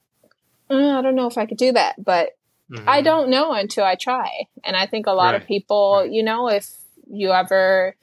mm, 0.70 0.98
I 0.98 1.02
don't 1.02 1.14
know 1.14 1.26
if 1.26 1.38
I 1.38 1.46
could 1.46 1.58
do 1.58 1.72
that, 1.72 2.04
but 2.04 2.36
mm-hmm. 2.70 2.88
I 2.88 3.02
don't 3.02 3.30
know 3.30 3.52
until 3.52 3.84
I 3.84 3.94
try. 3.94 4.46
And 4.64 4.76
I 4.76 4.86
think 4.86 5.06
a 5.06 5.12
lot 5.12 5.32
right. 5.32 5.42
of 5.42 5.48
people, 5.48 6.00
right. 6.00 6.10
you 6.10 6.22
know, 6.22 6.48
if 6.48 6.70
you 7.10 7.32
ever 7.32 7.96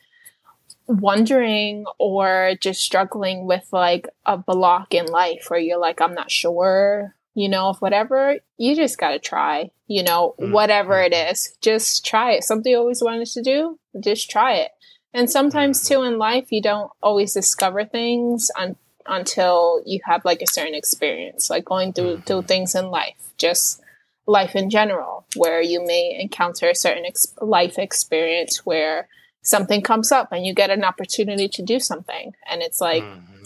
wondering 0.87 1.85
or 1.97 2.53
just 2.61 2.81
struggling 2.81 3.45
with 3.45 3.67
like 3.71 4.07
a 4.25 4.37
block 4.37 4.93
in 4.93 5.05
life 5.05 5.45
where 5.49 5.59
you're 5.59 5.79
like, 5.79 6.01
I'm 6.01 6.13
not 6.13 6.31
sure, 6.31 7.13
you 7.35 7.49
know, 7.49 7.69
of 7.69 7.79
whatever, 7.79 8.37
you 8.57 8.75
just 8.75 8.97
got 8.97 9.11
to 9.11 9.19
try, 9.19 9.71
you 9.87 10.03
know, 10.03 10.35
mm-hmm. 10.39 10.51
whatever 10.51 11.01
it 11.01 11.13
is, 11.13 11.57
just 11.61 12.05
try 12.05 12.31
it. 12.31 12.43
Something 12.43 12.71
you 12.71 12.77
always 12.77 13.03
wanted 13.03 13.27
to 13.27 13.41
do, 13.41 13.79
just 13.99 14.29
try 14.29 14.55
it. 14.55 14.71
And 15.13 15.29
sometimes 15.29 15.87
too 15.87 16.03
in 16.03 16.17
life, 16.17 16.51
you 16.51 16.61
don't 16.61 16.91
always 17.01 17.33
discover 17.33 17.85
things 17.85 18.49
un- 18.57 18.75
until 19.05 19.81
you 19.85 19.99
have 20.05 20.23
like 20.25 20.41
a 20.41 20.47
certain 20.47 20.75
experience, 20.75 21.49
like 21.49 21.65
going 21.65 21.93
through, 21.93 22.15
mm-hmm. 22.15 22.21
through 22.21 22.43
things 22.43 22.75
in 22.75 22.89
life, 22.89 23.15
just 23.37 23.81
life 24.27 24.55
in 24.55 24.69
general, 24.69 25.25
where 25.35 25.61
you 25.61 25.83
may 25.83 26.17
encounter 26.19 26.69
a 26.69 26.75
certain 26.75 27.05
ex- 27.05 27.33
life 27.41 27.79
experience 27.79 28.65
where 28.65 29.07
something 29.41 29.81
comes 29.81 30.11
up 30.11 30.31
and 30.31 30.45
you 30.45 30.53
get 30.53 30.69
an 30.69 30.83
opportunity 30.83 31.47
to 31.47 31.63
do 31.63 31.79
something. 31.79 32.33
And 32.49 32.61
it's 32.61 32.81
like, 32.81 33.03
mm-hmm. 33.03 33.45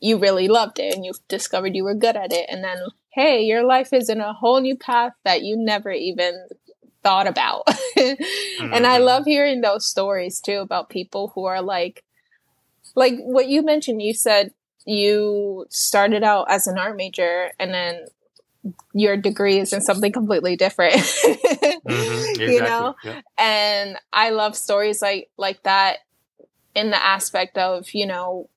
you 0.00 0.18
really 0.18 0.48
loved 0.48 0.78
it 0.78 0.94
and 0.94 1.04
you've 1.04 1.20
discovered 1.28 1.76
you 1.76 1.84
were 1.84 1.94
good 1.94 2.16
at 2.16 2.32
it. 2.32 2.46
And 2.48 2.64
then, 2.64 2.78
hey, 3.10 3.42
your 3.42 3.64
life 3.64 3.92
is 3.92 4.08
in 4.08 4.20
a 4.20 4.32
whole 4.32 4.60
new 4.60 4.76
path 4.76 5.12
that 5.24 5.42
you 5.42 5.56
never 5.56 5.92
even 5.92 6.48
thought 7.02 7.26
about. 7.26 7.66
mm-hmm. 7.66 8.72
And 8.74 8.86
I 8.86 8.96
mm-hmm. 8.96 9.04
love 9.04 9.24
hearing 9.26 9.60
those 9.60 9.86
stories 9.86 10.40
too 10.40 10.58
about 10.58 10.88
people 10.88 11.32
who 11.34 11.44
are 11.44 11.62
like, 11.62 12.02
like 12.94 13.14
what 13.18 13.48
you 13.48 13.62
mentioned, 13.62 14.00
you 14.00 14.14
said 14.14 14.52
you 14.86 15.66
started 15.70 16.22
out 16.22 16.46
as 16.48 16.66
an 16.66 16.78
art 16.78 16.96
major 16.96 17.50
and 17.58 17.72
then 17.72 18.06
your 18.92 19.16
degree 19.16 19.58
is 19.58 19.72
in 19.72 19.80
something 19.80 20.12
completely 20.12 20.56
different. 20.56 20.94
mm-hmm, 20.94 22.30
exactly. 22.30 22.54
You 22.54 22.60
know? 22.60 22.94
Yeah. 23.04 23.20
And 23.38 23.98
I 24.12 24.30
love 24.30 24.56
stories 24.56 25.02
like 25.02 25.30
like 25.36 25.62
that 25.64 25.98
in 26.74 26.90
the 26.90 27.02
aspect 27.02 27.56
of, 27.56 27.92
you 27.94 28.06
know, 28.06 28.48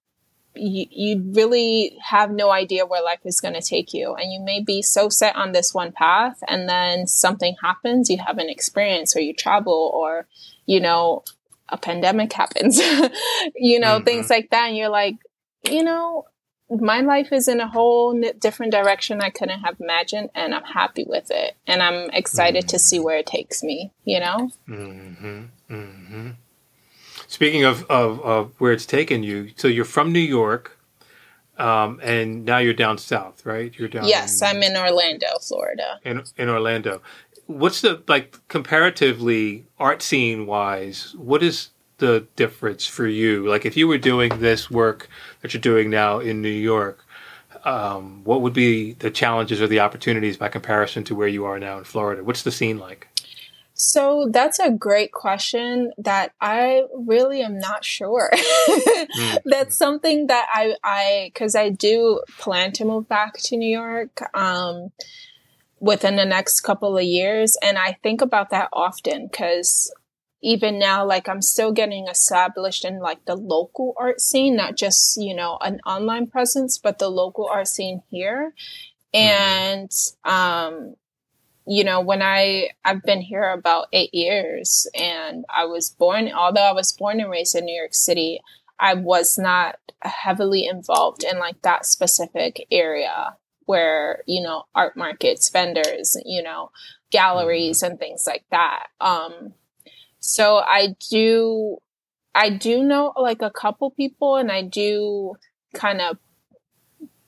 you, 0.55 0.85
you 0.89 1.31
really 1.33 1.97
have 2.01 2.31
no 2.31 2.51
idea 2.51 2.85
where 2.85 3.03
life 3.03 3.19
is 3.25 3.39
going 3.39 3.53
to 3.53 3.61
take 3.61 3.93
you. 3.93 4.15
And 4.15 4.31
you 4.31 4.41
may 4.41 4.61
be 4.61 4.81
so 4.81 5.09
set 5.09 5.35
on 5.35 5.51
this 5.51 5.73
one 5.73 5.91
path, 5.91 6.39
and 6.47 6.67
then 6.67 7.07
something 7.07 7.55
happens, 7.61 8.09
you 8.09 8.17
have 8.17 8.37
an 8.37 8.49
experience, 8.49 9.15
or 9.15 9.19
you 9.19 9.33
travel, 9.33 9.91
or, 9.93 10.27
you 10.65 10.79
know, 10.79 11.23
a 11.69 11.77
pandemic 11.77 12.33
happens, 12.33 12.79
you 13.55 13.79
know, 13.79 13.95
mm-hmm. 13.95 14.03
things 14.03 14.29
like 14.29 14.49
that. 14.49 14.69
And 14.69 14.77
you're 14.77 14.89
like, 14.89 15.17
you 15.69 15.83
know, 15.83 16.25
my 16.69 17.01
life 17.01 17.31
is 17.31 17.47
in 17.47 17.59
a 17.59 17.67
whole 17.67 18.19
different 18.39 18.71
direction 18.71 19.21
I 19.21 19.29
couldn't 19.29 19.61
have 19.61 19.79
imagined, 19.79 20.29
and 20.35 20.53
I'm 20.53 20.63
happy 20.63 21.05
with 21.07 21.31
it. 21.31 21.55
And 21.65 21.81
I'm 21.81 22.09
excited 22.11 22.63
mm-hmm. 22.63 22.69
to 22.69 22.79
see 22.79 22.99
where 22.99 23.17
it 23.17 23.25
takes 23.25 23.63
me, 23.63 23.91
you 24.03 24.19
know? 24.19 24.51
Mm-hmm. 24.67 25.43
Mm-hmm. 25.69 26.29
Speaking 27.27 27.63
of, 27.63 27.83
of, 27.89 28.21
of, 28.21 28.51
where 28.59 28.71
it's 28.71 28.85
taken 28.85 29.23
you, 29.23 29.51
so 29.55 29.67
you're 29.67 29.85
from 29.85 30.11
New 30.11 30.19
York, 30.19 30.77
um, 31.57 31.99
and 32.03 32.45
now 32.45 32.57
you're 32.57 32.73
down 32.73 32.97
south, 32.97 33.45
right? 33.45 33.73
You're 33.77 33.89
down. 33.89 34.05
Yes, 34.05 34.41
in, 34.41 34.47
I'm 34.47 34.63
in 34.63 34.77
Orlando, 34.77 35.27
Florida. 35.41 35.99
In, 36.03 36.23
in 36.37 36.49
Orlando. 36.49 37.01
What's 37.47 37.81
the, 37.81 38.03
like, 38.07 38.37
comparatively, 38.49 39.67
art 39.79 40.01
scene 40.01 40.45
wise, 40.45 41.15
what 41.17 41.41
is 41.41 41.69
the 41.97 42.27
difference 42.35 42.85
for 42.85 43.07
you? 43.07 43.47
Like, 43.47 43.65
if 43.65 43.77
you 43.77 43.87
were 43.87 43.97
doing 43.97 44.39
this 44.39 44.69
work 44.69 45.09
that 45.41 45.53
you're 45.53 45.61
doing 45.61 45.89
now 45.89 46.19
in 46.19 46.41
New 46.41 46.49
York, 46.49 47.03
um, 47.65 48.23
what 48.23 48.41
would 48.41 48.53
be 48.53 48.93
the 48.93 49.11
challenges 49.11 49.61
or 49.61 49.67
the 49.67 49.79
opportunities 49.79 50.37
by 50.37 50.47
comparison 50.47 51.03
to 51.05 51.15
where 51.15 51.27
you 51.27 51.45
are 51.45 51.59
now 51.59 51.77
in 51.77 51.83
Florida? 51.83 52.23
What's 52.23 52.43
the 52.43 52.51
scene 52.51 52.77
like? 52.77 53.07
So 53.79 54.27
that's 54.31 54.57
a 54.57 54.71
great 54.71 55.11
question 55.11 55.91
that 55.99 56.33
I 56.41 56.85
really 56.95 57.43
am 57.43 57.59
not 57.59 57.85
sure. 57.85 58.31
mm. 58.33 59.37
That's 59.45 59.77
something 59.77 60.27
that 60.27 60.47
I, 60.51 60.75
I, 60.83 61.31
cause 61.35 61.55
I 61.55 61.69
do 61.69 62.21
plan 62.39 62.71
to 62.73 62.85
move 62.85 63.07
back 63.07 63.37
to 63.37 63.55
New 63.55 63.69
York, 63.69 64.19
um, 64.35 64.91
within 65.79 66.15
the 66.15 66.25
next 66.25 66.61
couple 66.61 66.97
of 66.97 67.03
years. 67.03 67.55
And 67.61 67.77
I 67.77 67.99
think 68.01 68.21
about 68.21 68.49
that 68.49 68.69
often 68.73 69.29
cause 69.29 69.93
even 70.41 70.77
now, 70.77 71.05
like 71.05 71.27
I'm 71.27 71.41
still 71.41 71.71
getting 71.71 72.07
established 72.07 72.85
in 72.85 72.99
like 72.99 73.25
the 73.25 73.35
local 73.35 73.93
art 73.97 74.21
scene, 74.21 74.55
not 74.55 74.75
just, 74.77 75.17
you 75.17 75.35
know, 75.35 75.57
an 75.61 75.79
online 75.85 76.27
presence, 76.27 76.77
but 76.77 76.99
the 76.99 77.09
local 77.09 77.47
art 77.47 77.67
scene 77.67 78.01
here. 78.09 78.53
Mm-hmm. 79.15 79.17
And, 79.17 79.91
um, 80.23 80.95
you 81.65 81.83
know, 81.83 82.01
when 82.01 82.21
I, 82.21 82.69
I've 82.85 83.03
been 83.03 83.21
here 83.21 83.49
about 83.49 83.87
eight 83.91 84.13
years 84.13 84.87
and 84.93 85.43
I 85.49 85.65
was 85.65 85.89
born, 85.89 86.31
although 86.31 86.61
I 86.61 86.71
was 86.71 86.93
born 86.93 87.19
and 87.19 87.29
raised 87.29 87.55
in 87.55 87.65
New 87.65 87.75
York 87.75 87.93
City, 87.93 88.39
I 88.79 88.93
was 88.93 89.39
not 89.39 89.77
heavily 90.01 90.67
involved 90.67 91.23
in 91.23 91.39
like 91.39 91.61
that 91.63 91.85
specific 91.85 92.65
area 92.71 93.35
where, 93.65 94.23
you 94.27 94.41
know, 94.41 94.63
art 94.75 94.95
markets, 94.95 95.49
vendors, 95.49 96.15
you 96.25 96.43
know, 96.43 96.71
galleries 97.11 97.81
mm-hmm. 97.81 97.91
and 97.91 97.99
things 97.99 98.25
like 98.27 98.45
that. 98.51 98.87
Um, 99.01 99.53
so 100.27 100.57
I 100.57 100.93
do, 101.09 101.77
I 102.35 102.49
do 102.49 102.83
know 102.83 103.13
like 103.15 103.41
a 103.41 103.49
couple 103.49 103.91
people 103.91 104.35
and 104.35 104.51
I 104.51 104.61
do 104.61 105.37
kind 105.73 106.01
of 106.01 106.17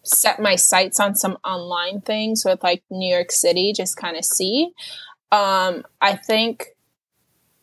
set 0.04 0.42
my 0.42 0.58
sights 0.58 1.00
on 1.00 1.16
some 1.16 1.38
online 1.46 2.02
things 2.02 2.44
with 2.44 2.62
like 2.62 2.84
New 2.92 3.10
York 3.10 3.32
City, 3.32 3.72
just 3.74 3.96
kind 3.96 4.18
of 4.18 4.26
see. 4.26 4.74
Um, 5.32 5.86
I 6.02 6.18
think 6.18 6.76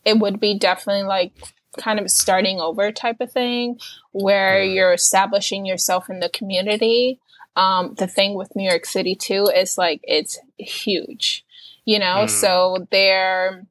it 0.03 0.17
would 0.17 0.39
be 0.39 0.57
definitely 0.57 1.03
like 1.03 1.33
kind 1.77 1.99
of 1.99 2.09
starting 2.09 2.59
over 2.59 2.91
type 2.91 3.21
of 3.21 3.31
thing 3.31 3.77
where 4.13 4.63
you're 4.63 4.93
establishing 4.93 5.67
yourself 5.67 6.09
in 6.09 6.19
the 6.19 6.29
community. 6.29 7.19
Um, 7.55 7.93
the 7.93 8.07
thing 8.07 8.33
with 8.33 8.55
New 8.55 8.67
York 8.67 8.87
City 8.87 9.13
too 9.13 9.51
is 9.55 9.77
like 9.77 9.99
it's 10.03 10.39
huge, 10.57 11.45
you 11.85 11.99
know, 11.99 12.25
mm. 12.25 12.29
so 12.29 12.87
there 12.89 13.67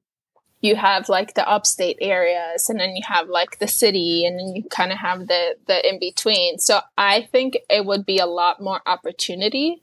you 0.66 0.76
have 0.76 1.08
like 1.08 1.34
the 1.34 1.48
upstate 1.48 1.96
areas 2.00 2.68
and 2.68 2.80
then 2.80 2.96
you 2.96 3.02
have 3.06 3.28
like 3.28 3.58
the 3.58 3.68
city 3.68 4.24
and 4.26 4.38
then 4.38 4.54
you 4.54 4.62
kind 4.64 4.92
of 4.92 4.98
have 4.98 5.26
the 5.28 5.56
the 5.66 5.88
in 5.88 5.98
between 5.98 6.58
so 6.58 6.80
i 6.98 7.22
think 7.32 7.56
it 7.70 7.84
would 7.84 8.04
be 8.04 8.18
a 8.18 8.26
lot 8.26 8.60
more 8.60 8.80
opportunity 8.86 9.82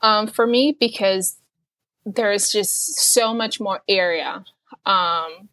um, 0.00 0.26
for 0.26 0.46
me 0.46 0.76
because 0.78 1.38
there's 2.04 2.50
just 2.50 2.96
so 2.96 3.32
much 3.32 3.60
more 3.60 3.80
area 3.88 4.44
um, 4.84 5.48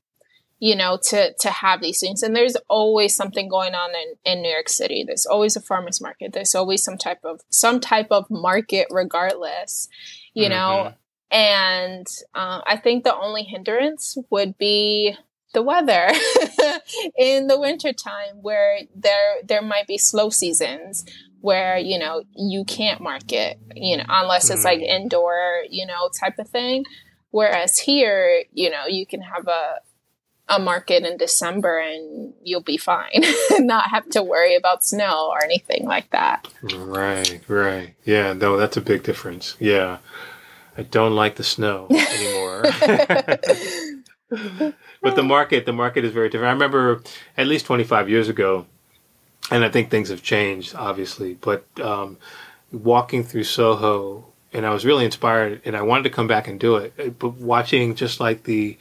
you 0.62 0.76
know 0.76 0.98
to 1.02 1.34
to 1.40 1.50
have 1.50 1.82
these 1.82 2.00
things. 2.00 2.24
And 2.24 2.34
there's 2.34 2.56
always 2.70 3.16
something 3.16 3.50
going 3.50 3.74
on 3.74 3.90
in, 3.90 4.32
in 4.32 4.42
new 4.42 4.50
york 4.50 4.70
city. 4.70 5.04
There's 5.06 5.26
always 5.26 5.58
a 5.58 5.62
farmers 5.62 6.00
market. 6.00 6.32
There's 6.32 6.56
always 6.56 6.84
some 6.84 6.98
type 6.98 7.26
of 7.26 7.42
some 7.50 7.82
type 7.82 8.08
of 8.12 8.30
market 8.30 8.88
regardless 8.90 9.90
you 10.34 10.44
mm-hmm. 10.44 10.54
know 10.54 10.94
and 11.32 12.06
uh, 12.36 12.62
I 12.66 12.78
think 12.78 13.04
the 13.04 13.16
only 13.16 13.44
hindrance 13.44 14.18
would 14.30 14.58
be 14.58 15.16
the 15.54 15.62
weather 15.62 16.10
in 17.18 17.48
the 17.48 17.60
wintertime 17.60 18.42
where 18.42 18.80
there 18.96 19.36
there 19.46 19.62
might 19.62 19.88
be 19.88 19.98
slow 19.98 20.30
seasons 20.30 21.06
where 21.42 21.78
you 21.78 21.98
know 21.98 22.24
you 22.36 22.64
can't 22.66 23.02
market 23.02 23.60
you 23.76 23.98
know 23.98 24.06
unless 24.08 24.50
it's 24.50 24.64
like 24.64 24.80
hmm. 24.80 24.86
indoor 24.86 25.64
you 25.70 25.86
know 25.86 26.10
type 26.20 26.38
of 26.40 26.48
thing. 26.48 26.84
Whereas 27.32 27.80
here 27.80 28.44
you 28.52 28.70
know 28.70 28.88
you 28.88 29.06
can 29.06 29.22
have 29.22 29.48
a 29.48 29.76
a 30.50 30.60
market 30.60 31.06
in 31.06 31.16
December 31.16 31.80
and 31.80 32.34
you'll 32.44 32.62
be 32.62 32.76
fine 32.76 33.24
not 33.52 33.90
have 33.90 34.10
to 34.10 34.22
worry 34.22 34.56
about 34.56 34.84
snow 34.84 35.30
or 35.32 35.42
anything 35.44 35.86
like 35.86 36.10
that. 36.12 36.48
Right 36.62 37.42
right. 37.48 37.96
Yeah 38.04 38.34
no 38.34 38.58
that's 38.58 38.78
a 38.78 38.82
big 38.82 39.04
difference. 39.04 39.56
Yeah 39.60 40.00
I 40.78 40.84
don't 40.84 41.16
like 41.16 41.36
the 41.36 41.44
snow 41.44 41.88
anymore. 41.90 42.64
but 45.02 45.16
the 45.16 45.24
market, 45.24 45.66
the 45.66 45.74
market 45.74 46.06
is 46.06 46.14
very 46.14 46.30
different. 46.30 46.50
I 46.50 46.54
remember 46.54 47.02
at 47.38 47.48
least 47.48 47.66
25 47.66 48.10
years 48.10 48.30
ago, 48.30 48.66
and 49.50 49.64
I 49.64 49.70
think 49.70 49.90
things 49.90 50.10
have 50.10 50.24
changed, 50.24 50.76
obviously, 50.76 51.36
but 51.36 51.66
um, 51.80 52.18
walking 52.72 53.24
through 53.24 53.44
Soho, 53.44 54.26
and 54.54 54.66
I 54.66 54.72
was 54.72 54.86
really 54.86 55.06
inspired, 55.06 55.62
and 55.66 55.76
I 55.76 55.82
wanted 55.82 56.04
to 56.04 56.10
come 56.10 56.28
back 56.28 56.48
and 56.48 56.60
do 56.60 56.78
it. 56.78 57.20
But 57.20 57.36
watching 57.36 57.96
just 57.96 58.20
like 58.20 58.44
the, 58.44 58.78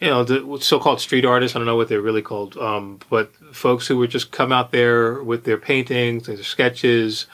you 0.00 0.08
know, 0.08 0.24
the 0.24 0.58
so-called 0.60 1.00
street 1.00 1.24
artists, 1.24 1.56
I 1.56 1.58
don't 1.58 1.66
know 1.66 1.76
what 1.76 1.88
they're 1.88 2.00
really 2.00 2.22
called, 2.22 2.56
um, 2.58 2.98
but 3.08 3.32
folks 3.52 3.86
who 3.86 3.96
would 3.98 4.10
just 4.10 4.32
come 4.32 4.52
out 4.52 4.72
there 4.72 5.22
with 5.22 5.44
their 5.44 5.58
paintings, 5.58 6.26
their 6.26 6.42
sketches, 6.42 7.26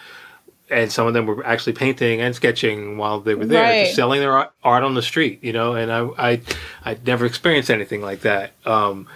and 0.71 0.93
some 0.93 1.07
of 1.07 1.15
them 1.15 1.27
were 1.27 1.45
actually 1.45 1.73
painting 1.73 2.21
and 2.21 2.35
sketching 2.35 2.99
while 2.99 3.21
they 3.21 3.35
were 3.35 3.47
there, 3.47 3.63
right. 3.63 3.85
just 3.85 3.97
selling 3.97 4.21
their 4.21 4.33
art 4.37 4.85
on 4.85 4.95
the 4.95 5.03
street, 5.03 5.43
you 5.43 5.53
know. 5.53 5.75
And 5.75 5.93
I, 5.93 6.09
I, 6.19 6.41
I'd 6.85 7.07
never 7.07 7.27
experienced 7.27 7.71
anything 7.71 8.03
like 8.03 8.21
that. 8.21 8.53
Um, 8.65 9.09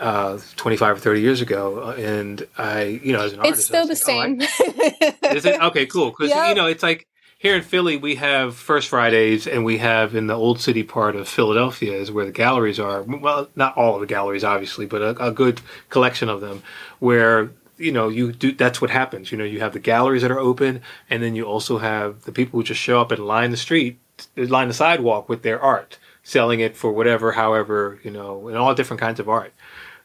uh, 0.00 0.38
25 0.56 0.96
or 0.96 0.98
30 0.98 1.20
years 1.20 1.42
ago 1.42 1.90
and 1.90 2.46
i 2.56 2.84
you 2.84 3.12
know 3.12 3.20
as 3.20 3.34
an 3.34 3.40
artist 3.40 3.58
it's 3.58 3.66
still 3.66 3.84
the 3.84 3.90
like, 3.90 3.98
same 3.98 4.38
oh, 4.40 5.12
I, 5.22 5.34
is 5.34 5.44
it 5.44 5.60
okay 5.60 5.84
cool 5.84 6.08
because 6.08 6.30
yep. 6.30 6.48
you 6.48 6.54
know 6.54 6.64
it's 6.64 6.82
like 6.82 7.06
here 7.36 7.54
in 7.54 7.60
philly 7.60 7.98
we 7.98 8.14
have 8.14 8.56
first 8.56 8.88
fridays 8.88 9.46
and 9.46 9.62
we 9.62 9.76
have 9.76 10.14
in 10.14 10.26
the 10.26 10.32
old 10.32 10.58
city 10.58 10.82
part 10.82 11.16
of 11.16 11.28
philadelphia 11.28 11.92
is 11.92 12.10
where 12.10 12.24
the 12.24 12.32
galleries 12.32 12.80
are 12.80 13.02
well 13.02 13.50
not 13.56 13.76
all 13.76 13.94
of 13.94 14.00
the 14.00 14.06
galleries 14.06 14.42
obviously 14.42 14.86
but 14.86 15.02
a, 15.02 15.26
a 15.26 15.30
good 15.30 15.60
collection 15.90 16.30
of 16.30 16.40
them 16.40 16.62
where 16.98 17.50
you 17.80 17.90
know 17.90 18.08
you 18.08 18.32
do 18.32 18.52
that's 18.52 18.80
what 18.80 18.90
happens 18.90 19.32
you 19.32 19.38
know 19.38 19.44
you 19.44 19.60
have 19.60 19.72
the 19.72 19.78
galleries 19.78 20.22
that 20.22 20.30
are 20.30 20.38
open 20.38 20.82
and 21.08 21.22
then 21.22 21.34
you 21.34 21.44
also 21.44 21.78
have 21.78 22.22
the 22.24 22.32
people 22.32 22.58
who 22.58 22.64
just 22.64 22.80
show 22.80 23.00
up 23.00 23.10
and 23.10 23.26
line 23.26 23.50
the 23.50 23.56
street 23.56 23.98
line 24.36 24.68
the 24.68 24.74
sidewalk 24.74 25.28
with 25.28 25.42
their 25.42 25.60
art 25.60 25.98
selling 26.22 26.60
it 26.60 26.76
for 26.76 26.92
whatever 26.92 27.32
however 27.32 27.98
you 28.04 28.10
know 28.10 28.48
and 28.48 28.56
all 28.56 28.74
different 28.74 29.00
kinds 29.00 29.18
of 29.18 29.28
art 29.28 29.52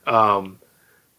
um, 0.07 0.59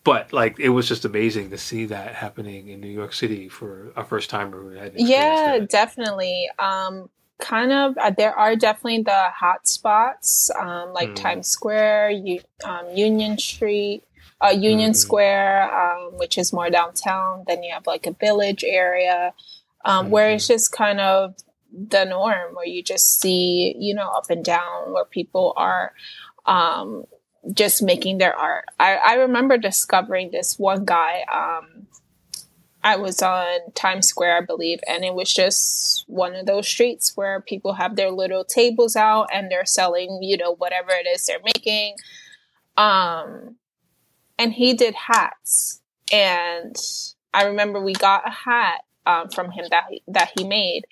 but 0.03 0.33
like 0.33 0.59
it 0.59 0.71
was 0.71 0.89
just 0.89 1.05
amazing 1.05 1.51
to 1.51 1.59
see 1.59 1.85
that 1.85 2.15
happening 2.15 2.69
in 2.69 2.81
new 2.81 2.89
york 2.89 3.13
city 3.13 3.49
for 3.49 3.93
a 3.95 4.05
first 4.05 4.31
timer 4.31 4.91
yeah 4.97 5.59
that. 5.59 5.69
definitely 5.69 6.49
um, 6.59 7.11
kind 7.39 7.71
of 7.71 7.99
uh, 7.99 8.11
there 8.11 8.35
are 8.35 8.57
definitely 8.57 9.03
the 9.03 9.29
hot 9.35 9.69
spots 9.69 10.51
um, 10.59 10.93
like 10.95 11.11
mm. 11.11 11.17
times 11.17 11.47
square 11.47 12.11
um, 12.65 12.89
union 12.95 13.37
street 13.37 14.03
uh, 14.45 14.51
Union 14.51 14.91
mm-hmm. 14.91 14.97
Square, 14.97 15.75
um, 15.75 16.19
which 16.19 16.39
is 16.39 16.53
more 16.53 16.71
downtown. 16.71 17.45
Then 17.47 17.63
you 17.63 17.73
have 17.73 17.87
like 17.87 18.07
a 18.07 18.13
village 18.13 18.65
area 18.65 19.33
um, 19.85 20.05
mm-hmm. 20.05 20.13
where 20.13 20.31
it's 20.31 20.45
mm-hmm. 20.45 20.55
just 20.55 20.73
kind 20.73 21.01
of 21.01 21.35
the 21.73 22.05
norm, 22.05 22.55
where 22.55 22.67
you 22.67 22.83
just 22.83 23.21
see, 23.21 23.75
you 23.79 23.95
know, 23.95 24.09
up 24.09 24.31
and 24.31 24.45
down 24.45 24.93
where 24.93 25.05
people 25.05 25.53
are 25.57 25.93
um, 26.47 27.05
just 27.53 27.83
making 27.83 28.19
their 28.19 28.35
art. 28.35 28.67
I, 28.79 28.97
I 28.97 29.15
remember 29.15 29.59
discovering 29.59 30.31
this 30.31 30.59
one 30.59 30.85
guy. 30.85 31.25
Um, 31.33 31.87
I 32.83 32.97
was 32.97 33.21
on 33.21 33.73
Times 33.75 34.07
Square, 34.07 34.39
I 34.39 34.45
believe, 34.45 34.79
and 34.87 35.05
it 35.05 35.13
was 35.13 35.33
just 35.33 36.05
one 36.07 36.37
of 36.37 36.47
those 36.47 36.69
streets 36.69 37.17
where 37.17 37.41
people 37.41 37.73
have 37.73 37.97
their 37.97 38.13
little 38.13 38.45
tables 38.45 38.95
out 38.95 39.29
and 39.35 39.51
they're 39.51 39.67
selling, 39.67 40.21
you 40.23 40.37
know, 40.37 40.55
whatever 40.55 40.91
it 40.93 41.07
is 41.09 41.27
they're 41.27 41.41
making. 41.45 41.97
Um, 42.77 43.57
and 44.39 44.53
he 44.53 44.75
did 44.75 44.95
hats. 44.95 45.83
And 46.13 46.77
I 47.33 47.45
remember 47.45 47.81
we 47.81 47.93
got 47.93 48.27
a 48.27 48.31
hat 48.31 48.83
um, 49.05 49.29
from 49.31 49.51
him 49.51 49.67
that 49.71 49.85
he, 49.91 50.03
that 50.09 50.33
he 50.37 50.47
made, 50.47 50.83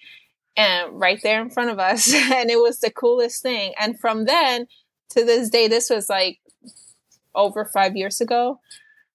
and 0.56 1.00
right 1.00 1.20
there 1.22 1.40
in 1.42 1.50
front 1.50 1.70
of 1.70 1.78
us, 1.78 2.12
and 2.14 2.50
it 2.50 2.58
was 2.58 2.80
the 2.80 2.90
coolest 2.90 3.42
thing. 3.42 3.72
And 3.78 3.98
from 3.98 4.24
then 4.24 4.66
to 5.10 5.24
this 5.24 5.50
day, 5.50 5.68
this 5.68 5.90
was 5.90 6.08
like 6.08 6.38
over 7.34 7.64
five 7.64 7.96
years 7.96 8.20
ago. 8.20 8.60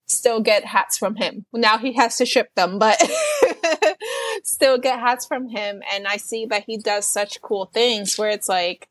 Still 0.06 0.42
get 0.42 0.66
hats 0.66 0.98
from 0.98 1.16
him. 1.18 1.46
Now 1.54 1.78
he 1.78 1.94
has 1.94 2.18
to 2.18 2.26
ship 2.26 2.50
them, 2.56 2.80
but 2.80 3.00
still 4.44 4.80
get 4.80 5.00
hats 5.00 5.28
from 5.28 5.50
him. 5.50 5.84
And 5.94 6.08
I 6.08 6.18
see 6.18 6.48
that 6.48 6.64
he 6.66 6.78
does 6.78 7.08
such 7.08 7.42
cool 7.42 7.70
things 7.72 8.18
where 8.18 8.32
it's 8.32 8.50
like, 8.50 8.90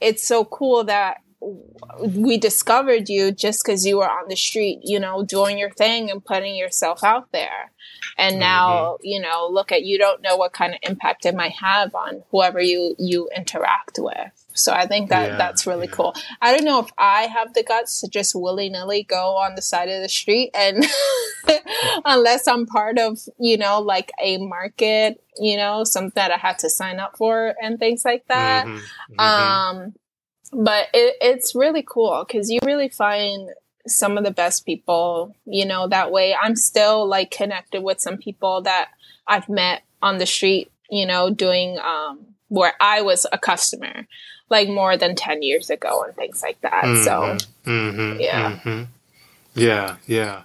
it's 0.00 0.26
so 0.26 0.46
cool 0.46 0.84
that 0.84 1.18
we 1.40 2.36
discovered 2.36 3.08
you 3.08 3.32
just 3.32 3.64
because 3.64 3.86
you 3.86 3.96
were 3.98 4.08
on 4.08 4.28
the 4.28 4.36
street, 4.36 4.80
you 4.82 5.00
know, 5.00 5.24
doing 5.24 5.58
your 5.58 5.70
thing 5.70 6.10
and 6.10 6.24
putting 6.24 6.54
yourself 6.54 7.02
out 7.02 7.32
there. 7.32 7.72
And 8.18 8.38
now, 8.38 8.70
mm-hmm. 8.70 9.06
you 9.06 9.20
know, 9.20 9.48
look 9.50 9.72
at 9.72 9.82
you 9.82 9.98
don't 9.98 10.22
know 10.22 10.36
what 10.36 10.52
kind 10.52 10.74
of 10.74 10.80
impact 10.82 11.24
it 11.24 11.34
might 11.34 11.52
have 11.52 11.94
on 11.94 12.22
whoever 12.30 12.60
you 12.60 12.94
you 12.98 13.28
interact 13.34 13.98
with. 13.98 14.32
So 14.52 14.72
I 14.72 14.86
think 14.86 15.08
that 15.08 15.30
yeah, 15.30 15.36
that's 15.36 15.66
really 15.66 15.86
yeah. 15.86 15.92
cool. 15.92 16.14
I 16.42 16.54
don't 16.54 16.64
know 16.64 16.80
if 16.80 16.90
I 16.98 17.22
have 17.22 17.54
the 17.54 17.62
guts 17.62 18.00
to 18.00 18.08
just 18.08 18.34
willy 18.34 18.68
nilly 18.68 19.04
go 19.04 19.36
on 19.36 19.54
the 19.54 19.62
side 19.62 19.88
of 19.88 20.02
the 20.02 20.08
street 20.08 20.50
and 20.54 20.84
unless 22.04 22.46
I'm 22.46 22.66
part 22.66 22.98
of, 22.98 23.18
you 23.38 23.56
know, 23.56 23.80
like 23.80 24.10
a 24.22 24.36
market, 24.38 25.22
you 25.38 25.56
know, 25.56 25.84
something 25.84 26.12
that 26.16 26.30
I 26.30 26.36
had 26.36 26.58
to 26.58 26.68
sign 26.68 26.98
up 26.98 27.16
for 27.16 27.54
and 27.62 27.78
things 27.78 28.04
like 28.04 28.26
that. 28.28 28.66
Mm-hmm. 28.66 29.14
Mm-hmm. 29.14 29.20
Um, 29.20 29.94
but 30.52 30.88
it, 30.92 31.16
it's 31.20 31.54
really 31.54 31.84
cool 31.86 32.24
because 32.26 32.50
you 32.50 32.58
really 32.64 32.88
find 32.88 33.50
some 33.86 34.18
of 34.18 34.24
the 34.24 34.30
best 34.30 34.66
people, 34.66 35.34
you 35.44 35.64
know, 35.64 35.88
that 35.88 36.10
way. 36.10 36.34
I'm 36.34 36.56
still 36.56 37.06
like 37.06 37.30
connected 37.30 37.82
with 37.82 38.00
some 38.00 38.18
people 38.18 38.62
that 38.62 38.90
I've 39.26 39.48
met 39.48 39.82
on 40.02 40.18
the 40.18 40.26
street, 40.26 40.70
you 40.90 41.06
know, 41.06 41.30
doing, 41.30 41.78
um, 41.78 42.26
where 42.48 42.74
I 42.80 43.02
was 43.02 43.26
a 43.32 43.38
customer 43.38 44.06
like 44.48 44.68
more 44.68 44.96
than 44.96 45.14
10 45.14 45.42
years 45.42 45.70
ago 45.70 46.02
and 46.02 46.14
things 46.16 46.42
like 46.42 46.60
that. 46.62 46.84
Mm-hmm. 46.84 47.04
So, 47.04 47.46
mm-hmm. 47.70 48.20
yeah. 48.20 48.52
Mm-hmm. 48.52 48.82
Yeah. 49.54 49.96
Yeah. 50.06 50.42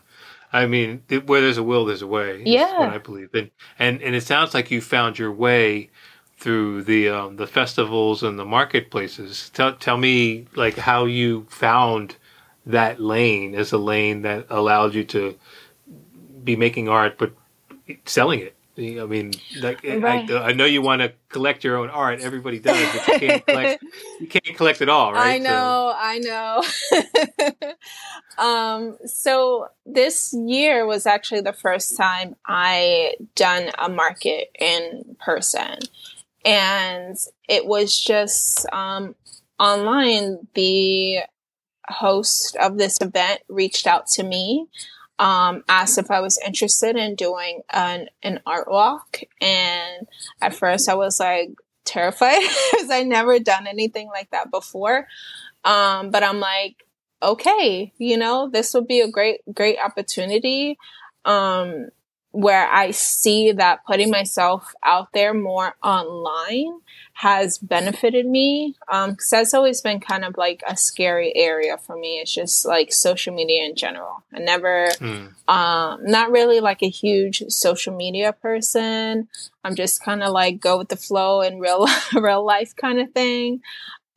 I 0.54 0.68
mean, 0.68 1.04
where 1.26 1.42
there's 1.42 1.58
a 1.58 1.64
will, 1.64 1.86
there's 1.86 2.04
a 2.04 2.08
way. 2.08 2.44
Yeah. 2.46 2.80
what 2.80 2.90
I 2.90 3.00
believe. 3.00 3.34
And, 3.34 3.50
and, 3.78 4.02
and 4.02 4.16
it 4.16 4.22
sounds 4.22 4.54
like 4.54 4.72
you 4.72 4.80
found 4.80 5.20
your 5.20 5.32
way 5.32 5.90
through 6.38 6.84
the, 6.84 7.10
um, 7.10 7.36
the 7.38 7.48
festivals 7.48 8.24
and 8.24 8.38
the 8.38 8.46
marketplaces. 8.46 9.50
Tell, 9.52 9.74
tell 9.74 9.98
me 9.98 10.48
like 10.56 10.78
how 10.78 11.06
you 11.06 11.48
found 11.50 12.18
that 12.66 13.00
lane 13.00 13.56
as 13.56 13.72
a 13.72 13.78
lane 13.78 14.24
that 14.24 14.48
allowed 14.50 14.94
you 14.94 15.04
to 15.06 15.38
be 16.44 16.56
making 16.56 16.90
art, 16.90 17.18
but 17.18 17.34
selling 18.06 18.40
it. 18.42 18.56
I 18.78 19.06
mean, 19.06 19.32
like 19.62 19.84
right. 19.86 20.30
I, 20.30 20.50
I, 20.50 20.52
know 20.52 20.66
you 20.66 20.82
want 20.82 21.02
to 21.02 21.14
collect 21.30 21.64
your 21.64 21.78
own 21.78 21.90
art. 21.90 22.20
Everybody 22.20 22.60
does, 22.60 22.76
but 22.94 23.08
you 23.08 23.20
can't 23.20 23.46
collect. 23.46 23.84
you 24.20 24.28
can't 24.28 24.58
collect 24.58 24.82
it 24.82 24.90
all, 24.90 25.14
right? 25.14 25.36
I 25.36 25.38
know, 25.38 25.94
so. 25.94 25.98
I 25.98 27.64
know. 27.64 27.74
um, 28.44 28.98
so 29.06 29.68
this 29.86 30.34
year 30.34 30.86
was 30.86 31.06
actually 31.06 31.40
the 31.40 31.54
first 31.54 31.96
time 31.96 32.36
I 32.46 33.14
done 33.36 33.72
a 33.78 33.88
market 33.88 34.50
in 34.60 35.16
person, 35.22 35.80
and 36.46 37.18
it 37.50 37.66
was 37.66 38.00
just 38.00 38.66
um, 38.72 39.16
online. 39.60 40.48
The 40.54 41.20
host 41.88 42.56
of 42.56 42.78
this 42.78 42.98
event 43.02 43.42
reached 43.50 43.88
out 43.88 44.08
to 44.08 44.24
me 44.24 44.68
um, 45.20 45.64
asked 45.70 45.98
if 45.98 46.12
I 46.12 46.20
was 46.20 46.40
interested 46.46 46.96
in 46.96 47.16
doing 47.16 47.62
an, 47.72 48.10
an 48.22 48.42
art 48.46 48.70
walk. 48.70 49.20
And 49.40 50.08
at 50.42 50.56
first 50.56 50.90
I 50.90 50.96
was 50.96 51.20
like 51.20 51.52
terrified 51.86 52.42
because 52.72 52.92
I 52.92 53.04
never 53.04 53.40
done 53.40 53.68
anything 53.68 54.08
like 54.08 54.32
that 54.32 54.52
before. 54.52 55.08
Um, 55.64 56.12
but 56.12 56.24
I'm 56.24 56.40
like, 56.40 56.86
okay, 57.24 57.94
you 57.98 58.18
know, 58.18 58.50
this 58.50 58.74
would 58.74 58.88
be 58.88 59.02
a 59.02 59.10
great, 59.10 59.42
great 59.54 59.78
opportunity. 59.84 60.78
Um, 61.24 61.90
where 62.36 62.68
I 62.70 62.92
see 62.92 63.54
that 63.54 63.86
putting 63.86 64.10
myself 64.10 64.74
out 64.84 65.14
there 65.14 65.34
more 65.34 65.76
online 65.82 66.82
has 67.14 67.58
benefited 67.58 68.26
me. 68.26 68.76
Um, 68.92 69.16
cause 69.16 69.30
that's 69.30 69.54
always 69.54 69.80
been 69.80 70.02
kind 70.02 70.26
of 70.26 70.36
like 70.38 70.62
a 70.68 70.76
scary 70.76 71.34
area 71.34 71.78
for 71.78 71.96
me. 71.96 72.20
It's 72.20 72.34
just 72.34 72.66
like 72.66 72.92
social 72.92 73.34
media 73.34 73.64
in 73.64 73.76
general. 73.76 74.26
I 74.34 74.40
never, 74.40 74.90
mm. 75.00 75.30
um, 75.48 76.04
not 76.04 76.32
really 76.32 76.60
like 76.60 76.84
a 76.84 76.90
huge 76.90 77.42
social 77.48 77.96
media 77.96 78.34
person. 78.34 79.30
I'm 79.64 79.76
just 79.76 80.04
kind 80.04 80.22
of 80.22 80.34
like 80.34 80.60
go 80.60 80.78
with 80.78 80.90
the 80.90 80.98
flow 80.98 81.40
in 81.40 81.60
real, 81.60 81.88
real 82.14 82.46
life 82.46 82.76
kind 82.76 83.00
of 83.00 83.14
thing. 83.14 83.62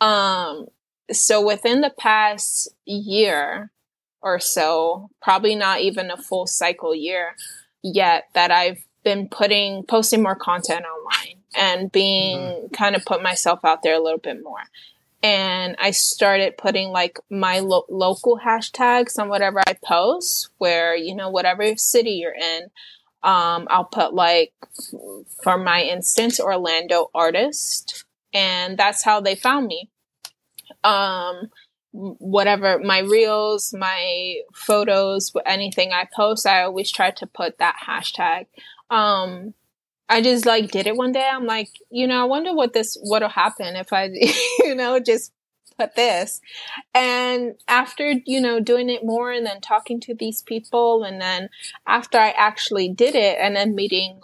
Um, 0.00 0.66
so 1.12 1.46
within 1.46 1.82
the 1.82 1.94
past 1.96 2.68
year 2.84 3.70
or 4.20 4.40
so, 4.40 5.10
probably 5.22 5.54
not 5.54 5.82
even 5.82 6.10
a 6.10 6.16
full 6.16 6.48
cycle 6.48 6.96
year, 6.96 7.36
yet 7.92 8.28
that 8.34 8.50
I've 8.50 8.84
been 9.04 9.28
putting, 9.28 9.84
posting 9.84 10.22
more 10.22 10.36
content 10.36 10.84
online 10.84 11.38
and 11.54 11.90
being 11.90 12.38
mm-hmm. 12.38 12.74
kind 12.74 12.94
of 12.94 13.04
put 13.04 13.22
myself 13.22 13.64
out 13.64 13.82
there 13.82 13.94
a 13.94 14.02
little 14.02 14.18
bit 14.18 14.42
more. 14.42 14.62
And 15.22 15.74
I 15.80 15.90
started 15.90 16.56
putting 16.56 16.90
like 16.90 17.18
my 17.28 17.58
lo- 17.58 17.86
local 17.88 18.38
hashtags 18.38 19.18
on 19.18 19.28
whatever 19.28 19.60
I 19.66 19.74
post, 19.84 20.50
where, 20.58 20.94
you 20.94 21.14
know, 21.14 21.30
whatever 21.30 21.76
city 21.76 22.10
you're 22.10 22.34
in, 22.34 22.64
um, 23.24 23.66
I'll 23.68 23.88
put 23.90 24.14
like, 24.14 24.52
for 25.42 25.58
my 25.58 25.82
instance, 25.82 26.38
Orlando 26.38 27.10
artist. 27.14 28.04
And 28.32 28.78
that's 28.78 29.02
how 29.02 29.20
they 29.20 29.34
found 29.34 29.66
me. 29.66 29.90
Um, 30.84 31.50
whatever 31.92 32.78
my 32.78 32.98
reels, 33.00 33.74
my 33.76 34.36
photos, 34.54 35.32
anything 35.46 35.92
I 35.92 36.06
post, 36.14 36.46
I 36.46 36.62
always 36.62 36.90
try 36.90 37.10
to 37.12 37.26
put 37.26 37.58
that 37.58 37.76
hashtag. 37.86 38.46
Um, 38.90 39.54
I 40.08 40.22
just 40.22 40.46
like 40.46 40.70
did 40.70 40.86
it 40.86 40.96
one 40.96 41.12
day. 41.12 41.28
I'm 41.30 41.46
like, 41.46 41.70
you 41.90 42.06
know, 42.06 42.20
I 42.20 42.24
wonder 42.24 42.54
what 42.54 42.72
this 42.72 42.96
what'll 43.02 43.28
happen 43.28 43.76
if 43.76 43.92
I, 43.92 44.10
you 44.60 44.74
know, 44.74 44.98
just 45.00 45.32
put 45.78 45.94
this. 45.94 46.40
And 46.94 47.54
after, 47.68 48.14
you 48.26 48.40
know, 48.40 48.60
doing 48.60 48.90
it 48.90 49.04
more 49.04 49.30
and 49.30 49.46
then 49.46 49.60
talking 49.60 50.00
to 50.00 50.14
these 50.14 50.42
people 50.42 51.04
and 51.04 51.20
then 51.20 51.48
after 51.86 52.18
I 52.18 52.30
actually 52.30 52.88
did 52.88 53.14
it 53.14 53.38
and 53.40 53.54
then 53.54 53.74
meeting 53.74 54.20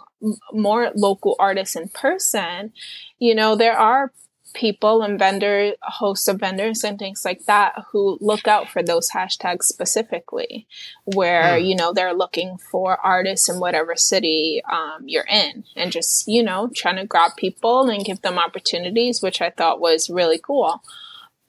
more 0.51 0.91
local 0.95 1.35
artists 1.39 1.75
in 1.75 1.89
person, 1.89 2.73
you 3.19 3.35
know, 3.35 3.55
there 3.55 3.77
are 3.77 4.11
people 4.55 5.03
and 5.03 5.19
vendor 5.19 5.73
hosts 5.81 6.27
of 6.27 6.39
vendors 6.39 6.83
and 6.83 6.97
things 6.97 7.23
like 7.23 7.45
that 7.45 7.75
who 7.91 8.17
look 8.21 8.47
out 8.47 8.69
for 8.69 8.81
those 8.81 9.11
hashtags 9.11 9.63
specifically 9.63 10.65
where 11.03 11.57
mm. 11.57 11.67
you 11.67 11.75
know 11.75 11.93
they're 11.93 12.13
looking 12.13 12.57
for 12.57 12.97
artists 13.05 13.49
in 13.49 13.59
whatever 13.59 13.95
city 13.95 14.61
um, 14.71 15.03
you're 15.05 15.27
in 15.29 15.63
and 15.75 15.91
just 15.91 16.27
you 16.27 16.41
know 16.41 16.69
trying 16.73 16.95
to 16.95 17.05
grab 17.05 17.31
people 17.37 17.89
and 17.89 18.05
give 18.05 18.21
them 18.21 18.39
opportunities 18.39 19.21
which 19.21 19.41
i 19.41 19.49
thought 19.49 19.79
was 19.79 20.09
really 20.09 20.39
cool 20.39 20.81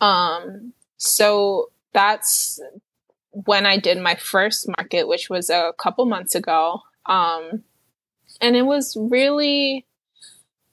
um, 0.01 0.73
so 0.99 1.71
that's 1.93 2.61
when 3.31 3.65
i 3.65 3.79
did 3.79 3.99
my 3.99 4.17
first 4.17 4.69
market 4.77 5.07
which 5.07 5.31
was 5.31 5.49
a 5.49 5.73
couple 5.79 6.05
months 6.05 6.35
ago 6.35 6.83
um, 7.07 7.63
and 8.41 8.57
it 8.57 8.63
was 8.63 8.97
really 8.99 9.86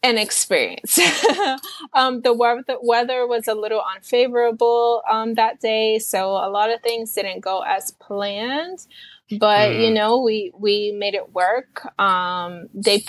an 0.03 0.17
experience. 0.17 0.99
um, 1.93 2.21
the, 2.21 2.33
weather, 2.33 2.63
the 2.67 2.77
weather 2.81 3.25
was 3.25 3.47
a 3.47 3.55
little 3.55 3.81
unfavorable 3.95 5.01
um, 5.09 5.35
that 5.35 5.61
day, 5.61 5.97
so 5.97 6.31
a 6.31 6.49
lot 6.49 6.71
of 6.71 6.81
things 6.81 7.13
didn't 7.13 7.39
go 7.39 7.61
as 7.61 7.91
planned. 7.91 8.85
But 9.31 9.69
mm. 9.69 9.85
you 9.85 9.91
know, 9.91 10.21
we 10.21 10.51
we 10.53 10.91
made 10.91 11.15
it 11.15 11.33
work. 11.33 11.87
Um, 11.99 12.67
they, 12.73 13.05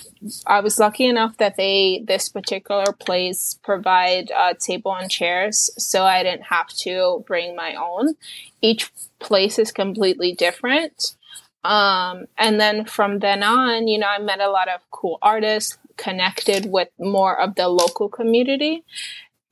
I 0.46 0.60
was 0.60 0.78
lucky 0.78 1.06
enough 1.06 1.36
that 1.38 1.56
they 1.56 2.04
this 2.06 2.28
particular 2.28 2.92
place 2.92 3.58
provide 3.62 4.30
a 4.30 4.54
table 4.54 4.94
and 4.94 5.10
chairs, 5.10 5.70
so 5.76 6.04
I 6.04 6.22
didn't 6.22 6.44
have 6.44 6.68
to 6.68 7.24
bring 7.26 7.56
my 7.56 7.74
own. 7.74 8.14
Each 8.62 8.92
place 9.18 9.58
is 9.58 9.72
completely 9.72 10.32
different. 10.32 11.16
Um, 11.64 12.26
and 12.36 12.60
then 12.60 12.84
from 12.84 13.20
then 13.20 13.42
on, 13.42 13.88
you 13.88 13.98
know, 13.98 14.06
I 14.06 14.18
met 14.18 14.40
a 14.40 14.50
lot 14.50 14.68
of 14.68 14.80
cool 14.90 15.18
artists, 15.22 15.78
connected 15.96 16.70
with 16.70 16.88
more 16.98 17.38
of 17.38 17.54
the 17.54 17.68
local 17.68 18.08
community. 18.08 18.84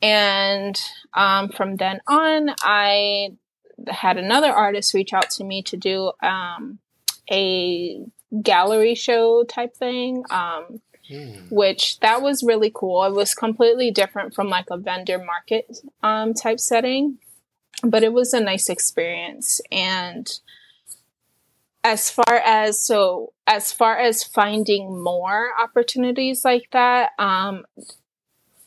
And 0.00 0.80
um, 1.14 1.48
from 1.50 1.76
then 1.76 2.00
on, 2.08 2.54
I 2.62 3.36
had 3.88 4.18
another 4.18 4.50
artist 4.50 4.94
reach 4.94 5.12
out 5.12 5.30
to 5.30 5.44
me 5.44 5.62
to 5.62 5.76
do 5.76 6.12
um, 6.22 6.78
a 7.30 8.04
gallery 8.42 8.94
show 8.94 9.44
type 9.44 9.76
thing. 9.76 10.24
Um, 10.30 10.80
mm. 11.10 11.50
Which 11.50 12.00
that 12.00 12.22
was 12.22 12.42
really 12.42 12.70
cool. 12.74 13.04
It 13.04 13.12
was 13.12 13.34
completely 13.34 13.90
different 13.90 14.34
from 14.34 14.48
like 14.48 14.66
a 14.70 14.76
vendor 14.76 15.18
market 15.18 15.78
um, 16.02 16.34
type 16.34 16.60
setting, 16.60 17.18
but 17.82 18.02
it 18.02 18.12
was 18.12 18.32
a 18.32 18.40
nice 18.40 18.68
experience. 18.68 19.60
And 19.70 20.30
as 21.84 22.10
far 22.10 22.36
as 22.44 22.78
so 22.80 23.32
as 23.46 23.72
far 23.72 23.98
as 23.98 24.22
finding 24.22 25.02
more 25.02 25.50
opportunities 25.60 26.44
like 26.44 26.68
that 26.70 27.10
um, 27.18 27.64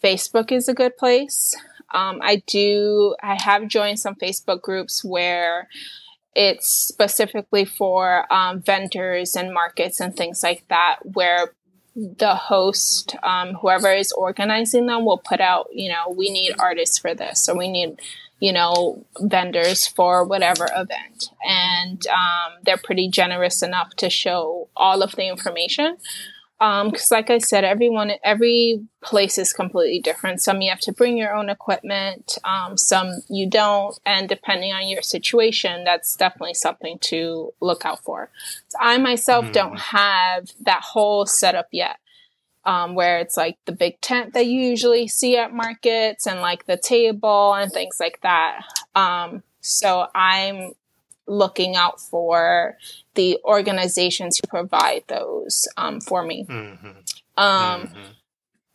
facebook 0.03 0.51
is 0.51 0.68
a 0.68 0.74
good 0.74 0.97
place. 0.97 1.55
Um, 1.93 2.20
i 2.22 2.43
do 2.47 3.16
i 3.22 3.36
have 3.41 3.68
joined 3.68 3.99
some 3.99 4.16
facebook 4.16 4.61
groups 4.61 5.03
where 5.03 5.68
it's 6.36 6.68
specifically 6.68 7.63
for 7.63 8.32
um, 8.34 8.61
vendors 8.61 9.36
and 9.36 9.53
markets 9.53 10.01
and 10.01 10.16
things 10.16 10.43
like 10.43 10.66
that 10.68 10.97
where 11.03 11.53
the 11.95 12.36
host, 12.36 13.16
um, 13.24 13.53
whoever 13.53 13.91
is 13.91 14.11
organizing 14.11 14.86
them, 14.86 15.05
will 15.05 15.18
put 15.18 15.39
out, 15.39 15.68
you 15.72 15.89
know, 15.89 16.13
we 16.16 16.30
need 16.30 16.53
artists 16.59 16.97
for 16.97 17.16
this, 17.16 17.47
or 17.47 17.57
we 17.57 17.70
need, 17.70 18.01
you 18.46 18.54
know, 18.54 19.04
vendors 19.22 19.88
for 19.88 20.24
whatever 20.24 20.68
event. 20.76 21.32
And 21.43 22.06
um, 22.06 22.60
they're 22.62 22.78
pretty 22.78 23.10
generous 23.10 23.64
enough 23.64 23.96
to 23.96 24.08
show 24.08 24.70
all 24.78 25.02
of 25.02 25.14
the 25.14 25.28
information. 25.28 25.98
Because 26.60 27.12
um, 27.12 27.18
like 27.18 27.30
i 27.30 27.38
said 27.38 27.66
everyone 27.66 28.14
every 28.24 28.82
place 29.02 29.39
is 29.39 29.52
completely 29.52 30.00
different. 30.00 30.43
Some 30.43 30.62
you 30.62 30.70
have 30.70 30.80
to 30.82 30.93
bring 30.93 31.18
your 31.18 31.36
own 31.36 31.50
equipment 31.50 32.38
um, 32.43 32.78
some 32.78 33.08
you 33.30 33.50
don't. 33.50 34.00
And 34.06 34.30
depending 34.30 34.72
on 34.72 34.88
your 34.88 35.02
situation 35.02 35.84
that's 35.84 36.16
definitely 36.16 36.54
something 36.54 37.00
to 37.00 37.52
look 37.62 37.84
out 37.84 38.04
for. 38.04 38.30
So 38.68 38.78
i 38.80 38.98
myself 39.00 39.46
mm. 39.46 39.54
don't 39.54 39.80
have 39.80 40.52
that 40.62 40.82
whole 40.84 41.26
setup 41.26 41.70
yet 41.72 41.98
um, 42.66 42.95
where 42.95 43.20
it's 43.20 43.38
like 43.38 43.57
the 43.66 43.72
big 43.72 43.99
tent 44.01 44.34
that 44.34 44.45
you 44.45 44.59
usually 44.59 45.07
see 45.07 45.38
at 45.38 45.53
markets 45.53 46.26
and 46.26 46.41
like 46.41 46.66
the 46.66 46.78
table 46.78 47.53
and 47.53 47.72
things 47.72 47.97
like 47.99 48.20
that 48.22 48.61
um, 48.95 49.43
so 49.61 50.07
i'm 50.13 50.74
looking 51.28 51.76
out 51.76 51.99
for 51.99 52.78
the 53.16 53.39
organizations 53.43 54.38
who 54.38 54.47
provide 54.47 55.03
those 55.07 55.68
um, 55.78 55.99
for 56.01 56.24
me. 56.24 56.45
Mm-hmm. 56.47 56.88
Um, 57.38 57.82
mm-hmm. 57.82 58.11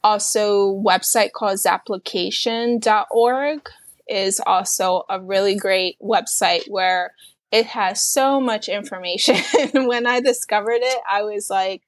Also, 0.03 0.73
website 0.73 1.33
called 1.33 1.59
zapplication.org 1.59 3.69
is 4.09 4.41
also 4.45 5.05
a 5.09 5.21
really 5.21 5.55
great 5.55 5.97
website 6.01 6.69
where 6.69 7.13
it 7.53 7.67
has 7.67 8.03
so 8.03 8.41
much 8.41 8.69
information. 8.69 9.37
when 9.87 10.07
I 10.07 10.21
discovered 10.21 10.81
it, 10.83 10.99
I 11.11 11.23
was 11.23 11.51
like, 11.51 11.83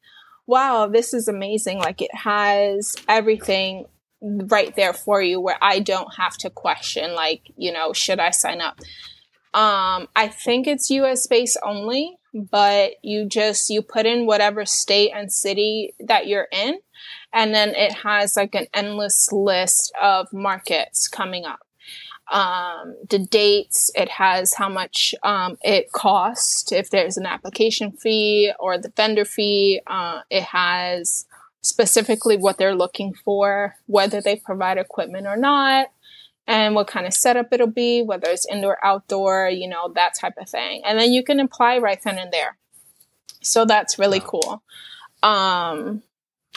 wow, 0.47 0.87
this 0.87 1.15
is 1.15 1.29
amazing. 1.29 1.79
Like 1.79 2.03
it 2.03 2.15
has 2.15 2.97
everything 3.09 3.87
right 4.23 4.75
there 4.77 4.93
for 4.93 5.21
you 5.21 5.41
where 5.41 5.59
I 5.61 5.81
don't 5.81 6.15
have 6.15 6.37
to 6.39 6.51
question, 6.51 7.15
like, 7.15 7.43
you 7.57 7.73
know, 7.73 7.93
should 7.93 8.21
I 8.21 8.31
sign 8.31 8.61
up? 8.61 8.79
Um, 9.55 10.09
I 10.17 10.29
think 10.29 10.67
it's 10.67 10.91
US 10.91 11.27
based 11.27 11.59
only, 11.63 12.17
but 12.33 12.93
you 13.03 13.27
just 13.27 13.69
you 13.69 13.83
put 13.83 14.07
in 14.07 14.27
whatever 14.27 14.65
state 14.65 15.11
and 15.15 15.31
city 15.31 15.95
that 16.01 16.27
you're 16.27 16.49
in, 16.51 16.79
and 17.33 17.55
then 17.55 17.71
it 17.71 17.93
has 17.93 18.37
like 18.37 18.55
an 18.55 18.67
endless 18.73 19.31
list 19.31 19.93
of 20.01 20.33
markets 20.33 21.09
coming 21.09 21.45
up. 21.45 21.61
Um, 22.31 22.97
the 23.11 23.19
dates, 23.19 23.91
it 23.95 24.09
has 24.09 24.55
how 24.55 24.69
much 24.69 25.15
um, 25.23 25.59
it 25.63 25.93
costs, 25.93 26.73
if 26.73 26.91
there's 26.91 27.17
an 27.17 27.27
application 27.27 27.93
fee 27.93 28.53
or 28.59 28.79
the 28.79 28.93
vendor 28.97 29.25
fee. 29.25 29.81
Uh, 29.87 30.21
it 30.31 30.45
has 30.45 31.27
specifically 31.61 32.37
what 32.37 32.59
they're 32.59 32.75
looking 32.75 33.15
for, 33.15 33.77
whether 33.87 34.21
they 34.21 34.37
provide 34.37 34.79
equipment 34.79 35.27
or 35.27 35.37
not 35.37 35.89
and 36.47 36.75
what 36.75 36.89
kind 36.89 37.07
of 37.07 37.15
setup 37.15 37.53
it'll 37.53 37.67
be, 37.67 38.03
whether 38.03 38.29
it's 38.29 38.47
indoor, 38.51 38.85
outdoor, 38.85 39.49
you 39.49 39.69
know, 39.69 39.93
that 39.95 40.15
type 40.21 40.35
of 40.39 40.49
thing. 40.49 40.83
And 40.85 40.99
then 40.99 41.13
you 41.13 41.23
can 41.23 41.41
apply 41.41 41.79
right 41.79 42.01
then 42.03 42.19
and 42.19 42.33
there. 42.33 42.57
So 43.43 43.65
that's 43.65 43.99
really 43.99 44.21
wow. 44.21 44.27
cool. 44.27 44.63
Um, 45.23 46.03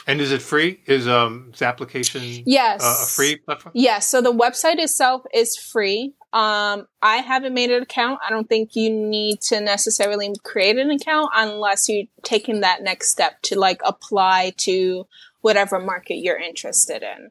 and 0.06 0.20
is 0.20 0.30
it 0.32 0.40
free? 0.40 0.80
Is 0.86 1.08
um 1.08 1.48
this 1.50 1.62
application 1.62 2.22
yes 2.46 2.82
uh, 2.82 3.02
a 3.02 3.06
free 3.06 3.36
platform? 3.36 3.72
Yes. 3.74 4.06
So 4.08 4.20
the 4.20 4.32
website 4.32 4.78
itself 4.78 5.22
is 5.34 5.56
free. 5.56 6.14
Um, 6.32 6.86
I 7.02 7.16
haven't 7.18 7.54
made 7.54 7.70
an 7.70 7.82
account. 7.82 8.20
I 8.26 8.30
don't 8.30 8.48
think 8.48 8.76
you 8.76 8.90
need 8.90 9.40
to 9.42 9.60
necessarily 9.60 10.32
create 10.44 10.76
an 10.76 10.90
account 10.90 11.30
unless 11.34 11.88
you're 11.88 12.06
taking 12.22 12.60
that 12.60 12.82
next 12.82 13.10
step 13.10 13.40
to 13.42 13.58
like 13.58 13.80
apply 13.84 14.52
to 14.58 15.06
whatever 15.40 15.80
market 15.80 16.16
you're 16.16 16.38
interested 16.38 17.02
in. 17.02 17.30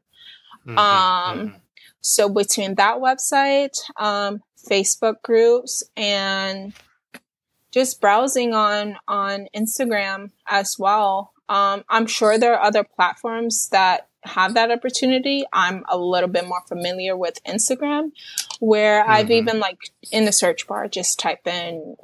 Mm-hmm, 0.68 0.78
um, 0.78 1.40
mm-hmm. 1.40 1.58
So 2.02 2.30
between 2.30 2.76
that 2.76 2.98
website, 2.98 3.78
um, 3.98 4.42
Facebook 4.70 5.22
groups, 5.22 5.84
and 5.96 6.74
just 7.72 8.02
browsing 8.02 8.54
on 8.54 8.98
on 9.08 9.48
Instagram 9.56 10.32
as 10.48 10.78
well. 10.80 11.34
Um, 11.50 11.84
I'm 11.90 12.08
sure 12.08 12.38
there 12.38 12.56
are 12.56 12.64
other 12.64 12.84
platforms 12.84 13.70
that 13.70 14.08
have 14.24 14.56
that 14.56 14.72
opportunity. 14.72 15.46
I'm 15.54 15.84
a 15.88 15.98
little 15.98 16.30
bit 16.30 16.48
more 16.48 16.62
familiar 16.68 17.16
with 17.16 17.44
Instagram, 17.44 18.12
where 18.60 19.02
mm-hmm. 19.02 19.12
I've 19.12 19.32
even 19.32 19.60
like 19.60 19.92
in 20.12 20.26
the 20.26 20.32
search 20.32 20.68
bar 20.68 20.88
just 20.88 21.20
type 21.20 21.46
in 21.46 21.96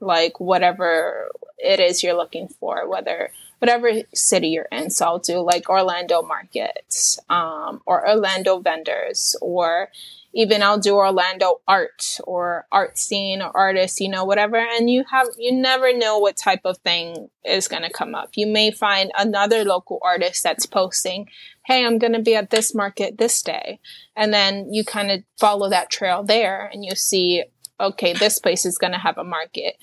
like 0.00 0.40
whatever 0.40 1.28
it 1.58 1.80
is 1.80 2.02
you're 2.02 2.16
looking 2.16 2.48
for, 2.48 2.88
whether 2.88 3.30
whatever 3.58 3.92
city 4.12 4.48
you're 4.48 4.68
in. 4.72 4.90
So 4.90 5.06
I'll 5.06 5.18
do 5.20 5.38
like 5.38 5.70
Orlando 5.70 6.20
markets 6.22 7.18
um, 7.30 7.80
or 7.86 8.06
Orlando 8.06 8.58
vendors, 8.58 9.36
or 9.40 9.88
even 10.34 10.62
I'll 10.62 10.78
do 10.78 10.94
Orlando 10.94 11.60
art 11.66 12.18
or 12.24 12.66
art 12.72 12.98
scene 12.98 13.42
or 13.42 13.56
artist, 13.56 14.00
you 14.00 14.08
know, 14.08 14.24
whatever. 14.24 14.56
And 14.56 14.88
you 14.88 15.04
have, 15.10 15.28
you 15.38 15.52
never 15.52 15.96
know 15.96 16.18
what 16.18 16.36
type 16.36 16.62
of 16.64 16.78
thing 16.78 17.28
is 17.44 17.68
going 17.68 17.82
to 17.82 17.90
come 17.90 18.14
up. 18.14 18.30
You 18.34 18.46
may 18.46 18.70
find 18.70 19.10
another 19.16 19.64
local 19.64 19.98
artist 20.02 20.42
that's 20.42 20.66
posting, 20.66 21.28
Hey, 21.66 21.84
I'm 21.84 21.98
going 21.98 22.14
to 22.14 22.22
be 22.22 22.34
at 22.34 22.50
this 22.50 22.74
market 22.74 23.18
this 23.18 23.42
day. 23.42 23.78
And 24.16 24.32
then 24.32 24.72
you 24.72 24.84
kind 24.84 25.10
of 25.10 25.22
follow 25.38 25.68
that 25.70 25.90
trail 25.90 26.22
there 26.22 26.68
and 26.72 26.84
you 26.84 26.94
see, 26.94 27.44
okay, 27.78 28.12
this 28.12 28.38
place 28.38 28.64
is 28.64 28.78
going 28.78 28.92
to 28.92 28.98
have 28.98 29.18
a 29.18 29.24
market. 29.24 29.76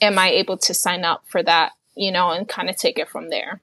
Am 0.00 0.18
I 0.18 0.30
able 0.30 0.58
to 0.58 0.74
sign 0.74 1.04
up 1.04 1.24
for 1.28 1.42
that 1.42 1.72
you 1.98 2.12
know, 2.12 2.30
and 2.30 2.48
kind 2.48 2.70
of 2.70 2.76
take 2.76 2.98
it 2.98 3.08
from 3.08 3.28
there. 3.28 3.60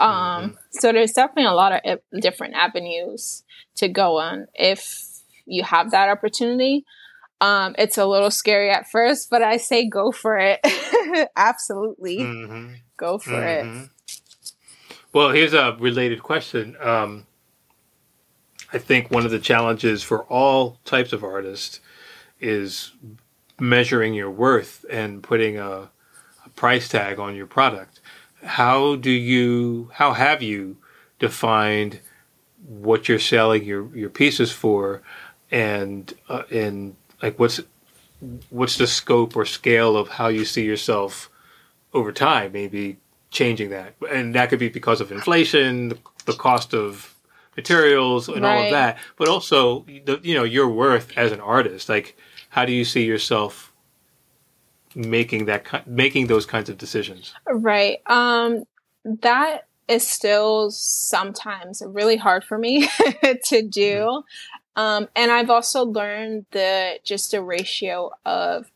Um, 0.00 0.08
mm-hmm. 0.08 0.54
so 0.70 0.90
there's 0.90 1.12
definitely 1.12 1.44
a 1.44 1.52
lot 1.52 1.80
of 1.84 2.00
different 2.18 2.54
avenues 2.54 3.44
to 3.76 3.88
go 3.88 4.18
on 4.18 4.48
if 4.54 5.11
you 5.46 5.62
have 5.62 5.90
that 5.90 6.08
opportunity. 6.08 6.84
Um, 7.40 7.74
it's 7.76 7.98
a 7.98 8.06
little 8.06 8.30
scary 8.30 8.70
at 8.70 8.88
first, 8.88 9.28
but 9.28 9.42
I 9.42 9.56
say 9.56 9.88
go 9.88 10.12
for 10.12 10.38
it. 10.38 10.60
Absolutely. 11.36 12.18
Mm-hmm. 12.18 12.74
Go 12.96 13.18
for 13.18 13.32
mm-hmm. 13.32 13.84
it. 13.84 13.90
Well, 15.12 15.30
here's 15.30 15.52
a 15.52 15.76
related 15.78 16.22
question. 16.22 16.76
Um, 16.80 17.26
I 18.72 18.78
think 18.78 19.10
one 19.10 19.24
of 19.24 19.30
the 19.30 19.38
challenges 19.38 20.02
for 20.02 20.22
all 20.24 20.78
types 20.84 21.12
of 21.12 21.24
artists 21.24 21.80
is 22.40 22.92
measuring 23.60 24.14
your 24.14 24.30
worth 24.30 24.84
and 24.88 25.22
putting 25.22 25.58
a 25.58 25.90
price 26.56 26.88
tag 26.88 27.18
on 27.18 27.34
your 27.34 27.46
product. 27.46 28.00
How 28.42 28.96
do 28.96 29.10
you, 29.10 29.90
how 29.94 30.12
have 30.12 30.42
you 30.42 30.78
defined 31.18 32.00
what 32.66 33.08
you're 33.08 33.18
selling 33.18 33.64
your, 33.64 33.94
your 33.96 34.10
pieces 34.10 34.52
for 34.52 35.02
and, 35.52 36.12
uh, 36.28 36.42
and 36.50 36.96
like 37.22 37.38
what's, 37.38 37.60
what's 38.50 38.76
the 38.78 38.88
scope 38.88 39.36
or 39.36 39.44
scale 39.44 39.96
of 39.96 40.08
how 40.08 40.26
you 40.26 40.44
see 40.44 40.64
yourself 40.64 41.30
over 41.94 42.10
time, 42.10 42.52
maybe 42.52 42.96
changing 43.30 43.70
that. 43.70 43.94
And 44.10 44.34
that 44.34 44.48
could 44.48 44.58
be 44.58 44.68
because 44.68 45.00
of 45.00 45.12
inflation, 45.12 45.90
the, 45.90 45.98
the 46.24 46.32
cost 46.32 46.74
of 46.74 47.14
materials 47.56 48.28
and 48.28 48.42
right. 48.42 48.56
all 48.56 48.64
of 48.64 48.70
that, 48.70 48.98
but 49.16 49.28
also 49.28 49.84
the, 50.04 50.18
you 50.22 50.34
know, 50.34 50.44
your 50.44 50.68
worth 50.68 51.12
as 51.16 51.30
an 51.30 51.40
artist. 51.40 51.88
Like, 51.88 52.16
how 52.48 52.64
do 52.64 52.72
you 52.72 52.84
see 52.84 53.04
yourself 53.04 53.72
making 54.94 55.46
that 55.46 55.86
making 55.86 56.26
those 56.26 56.44
kinds 56.44 56.68
of 56.68 56.76
decisions 56.76 57.32
right 57.50 57.98
um 58.08 58.64
that 59.04 59.66
is 59.88 60.06
still 60.06 60.70
sometimes 60.70 61.82
really 61.86 62.16
hard 62.16 62.44
for 62.44 62.58
me 62.58 62.86
to 63.44 63.62
do 63.62 63.96
mm-hmm. 63.96 64.26
Um 64.76 65.08
and 65.14 65.30
i've 65.30 65.50
also 65.50 65.84
learned 65.84 66.46
the 66.52 66.98
just 67.04 67.34
a 67.34 67.42
ratio 67.42 68.10
of 68.24 68.70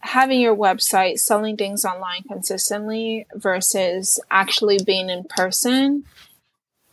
having 0.00 0.40
your 0.40 0.56
website 0.56 1.18
selling 1.18 1.56
things 1.56 1.84
online 1.84 2.22
consistently 2.26 3.26
versus 3.34 4.18
actually 4.30 4.78
being 4.84 5.10
in 5.10 5.24
person 5.24 6.04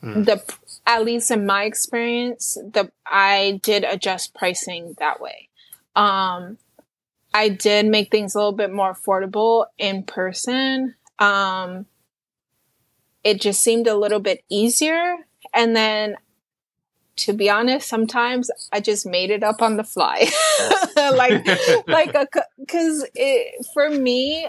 mm. 0.04 0.26
the 0.26 0.42
at 0.86 1.04
least 1.04 1.32
in 1.32 1.46
my 1.46 1.64
experience 1.64 2.56
the 2.56 2.92
i 3.06 3.60
did 3.64 3.84
adjust 3.84 4.34
pricing 4.34 4.94
that 5.00 5.22
way 5.22 5.48
um 5.96 6.58
I 7.38 7.50
did 7.50 7.86
make 7.86 8.10
things 8.10 8.34
a 8.34 8.40
little 8.40 8.52
bit 8.52 8.74
more 8.74 8.94
affordable 8.94 9.68
in 9.78 10.02
person. 10.02 10.96
Um, 11.20 11.86
it 13.24 13.40
just 13.40 13.62
seemed 13.62 13.86
a 13.86 13.96
little 13.96 14.20
bit 14.20 14.44
easier. 14.50 15.18
And 15.54 15.76
then, 15.76 16.18
to 17.18 17.34
be 17.34 17.50
honest, 17.50 17.88
sometimes 17.88 18.50
I 18.72 18.80
just 18.80 19.06
made 19.06 19.32
it 19.32 19.44
up 19.44 19.62
on 19.62 19.78
the 19.78 19.84
fly. 19.84 20.30
like, 20.96 21.46
like, 21.88 22.16
uh, 22.16 22.26
a, 22.36 22.66
cause 22.66 23.06
it, 23.16 23.66
for 23.74 23.90
me, 23.90 24.48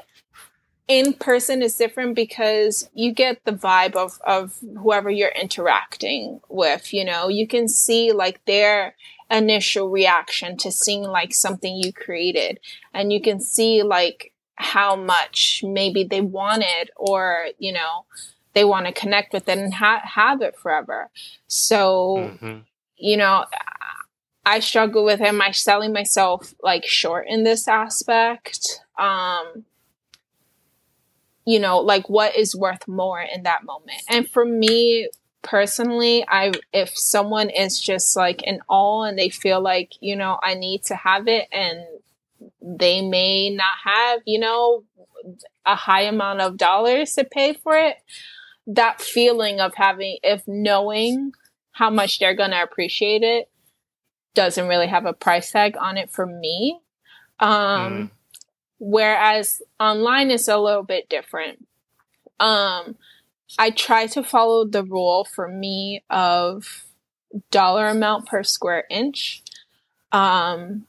in 0.87 1.13
person 1.13 1.63
is 1.63 1.77
different 1.77 2.15
because 2.15 2.89
you 2.95 3.13
get 3.13 3.45
the 3.45 3.53
vibe 3.53 3.95
of, 3.95 4.19
of 4.27 4.59
whoever 4.79 5.11
you're 5.11 5.29
interacting 5.31 6.41
with, 6.49 6.95
you 6.95 7.05
know, 7.05 7.29
you 7.29 7.47
can 7.47 7.69
see 7.69 8.13
like 8.13 8.45
their 8.47 8.95
initial 9.31 9.91
reaction 9.91 10.57
to 10.57 10.73
seeing 10.73 11.03
like 11.03 11.35
something 11.35 11.77
you 11.77 11.93
created. 11.93 12.59
And 12.95 13.13
you 13.13 13.21
can 13.21 13.41
see 13.41 13.83
like 13.83 14.33
how 14.59 14.97
much 14.97 15.63
maybe 15.65 16.03
they 16.03 16.21
wanted 16.21 16.91
or 16.97 17.47
you 17.59 17.73
know 17.73 18.05
they 18.59 18.65
want 18.65 18.87
to 18.87 18.93
connect 18.93 19.33
with 19.33 19.49
it 19.49 19.57
and 19.57 19.73
ha- 19.73 20.03
have 20.03 20.43
it 20.43 20.57
forever. 20.57 21.11
So, 21.47 22.17
mm-hmm. 22.19 22.59
you 22.97 23.17
know, 23.17 23.45
I 24.45 24.59
struggle 24.59 25.05
with 25.05 25.21
am 25.21 25.41
I 25.41 25.53
selling 25.53 25.93
myself 25.93 26.57
like 26.61 26.85
short 26.85 27.27
in 27.29 27.45
this 27.45 27.69
aspect? 27.69 28.81
Um, 28.99 29.65
you 31.47 31.61
know, 31.61 31.79
like 31.79 32.11
what 32.11 32.37
is 32.37 32.57
worth 32.57 32.89
more 32.89 33.21
in 33.21 33.45
that 33.45 33.65
moment? 33.65 34.03
And 34.09 34.29
for 34.29 34.45
me 34.45 35.09
personally, 35.43 36.25
I 36.27 36.51
if 36.73 36.99
someone 36.99 37.51
is 37.51 37.79
just 37.79 38.17
like 38.17 38.43
in 38.43 38.59
awe 38.69 39.05
and 39.05 39.17
they 39.17 39.29
feel 39.29 39.61
like, 39.61 39.93
you 40.01 40.17
know, 40.17 40.37
I 40.43 40.55
need 40.55 40.83
to 40.87 40.97
have 40.97 41.29
it 41.29 41.47
and 41.53 41.85
they 42.61 43.03
may 43.03 43.51
not 43.51 43.75
have, 43.85 44.23
you 44.27 44.41
know, 44.41 44.83
a 45.65 45.77
high 45.77 46.03
amount 46.03 46.41
of 46.41 46.57
dollars 46.57 47.13
to 47.13 47.23
pay 47.23 47.53
for 47.53 47.77
it. 47.77 47.99
That 48.69 49.01
feeling 49.01 49.61
of 49.61 49.75
having, 49.75 50.19
if 50.23 50.47
knowing 50.47 51.33
how 51.73 51.91
much 51.91 52.19
they're 52.19 52.35
going 52.35 52.51
to 52.51 52.63
appreciate 52.63 53.23
it 53.23 53.51
doesn't 54.35 54.69
really 54.69 54.87
have 54.87 55.07
a 55.07 55.13
price 55.13 55.51
tag 55.51 55.77
on 55.81 55.97
it 55.97 56.11
for 56.11 56.27
me. 56.27 56.79
Um, 57.41 57.51
mm. 57.51 58.11
Whereas 58.79 59.63
online 59.81 60.31
is 60.31 60.47
a 60.49 60.59
little 60.59 60.85
bit 60.85 61.09
different. 61.09 61.67
Um, 62.39 62.97
I 63.59 63.71
try 63.71 64.07
to 64.09 64.23
follow 64.23 64.65
the 64.65 64.85
rule 64.85 65.25
for 65.25 65.49
me 65.49 66.05
of 66.11 66.85
dollar 67.51 67.89
amount 67.89 68.27
per 68.27 68.43
square 68.43 68.85
inch. 68.91 69.43
Um, 70.13 70.87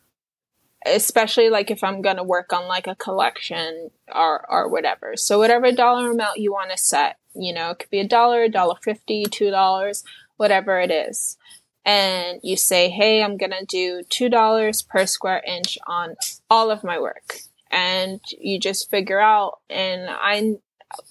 especially 0.85 1.49
like 1.49 1.71
if 1.71 1.83
I'm 1.83 2.01
gonna 2.01 2.23
work 2.23 2.53
on 2.53 2.67
like 2.67 2.87
a 2.87 2.95
collection 2.95 3.91
or 4.13 4.45
or 4.49 4.69
whatever. 4.69 5.15
So 5.17 5.37
whatever 5.37 5.71
dollar 5.71 6.11
amount 6.11 6.39
you 6.39 6.51
want 6.51 6.71
to 6.71 6.77
set, 6.77 7.17
you 7.33 7.53
know, 7.53 7.71
it 7.71 7.79
could 7.79 7.89
be 7.89 7.99
a 7.99 8.07
dollar, 8.07 8.43
a 8.43 8.49
dollar 8.49 8.75
fifty, 8.81 9.25
two 9.25 9.49
dollars, 9.49 10.03
whatever 10.37 10.79
it 10.79 10.91
is. 10.91 11.37
And 11.85 12.39
you 12.43 12.57
say, 12.57 12.89
hey, 12.89 13.23
I'm 13.23 13.37
gonna 13.37 13.65
do 13.65 14.03
two 14.09 14.29
dollars 14.29 14.81
per 14.81 15.05
square 15.05 15.41
inch 15.45 15.77
on 15.87 16.15
all 16.49 16.71
of 16.71 16.83
my 16.83 16.99
work. 16.99 17.39
And 17.71 18.19
you 18.39 18.59
just 18.59 18.89
figure 18.89 19.19
out 19.19 19.59
and 19.69 20.09
I 20.09 20.57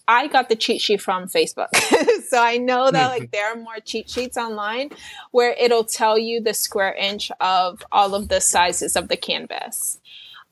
I 0.06 0.26
got 0.26 0.48
the 0.48 0.56
cheat 0.56 0.80
sheet 0.80 1.00
from 1.00 1.28
Facebook. 1.28 1.74
so 2.28 2.42
I 2.42 2.56
know 2.56 2.90
that 2.90 3.08
like 3.08 3.30
there 3.32 3.52
are 3.52 3.56
more 3.56 3.78
cheat 3.84 4.10
sheets 4.10 4.36
online 4.36 4.90
where 5.30 5.52
it'll 5.52 5.84
tell 5.84 6.18
you 6.18 6.40
the 6.40 6.54
square 6.54 6.94
inch 6.94 7.30
of 7.40 7.82
all 7.92 8.14
of 8.14 8.28
the 8.28 8.40
sizes 8.40 8.96
of 8.96 9.08
the 9.08 9.16
canvas. 9.16 10.00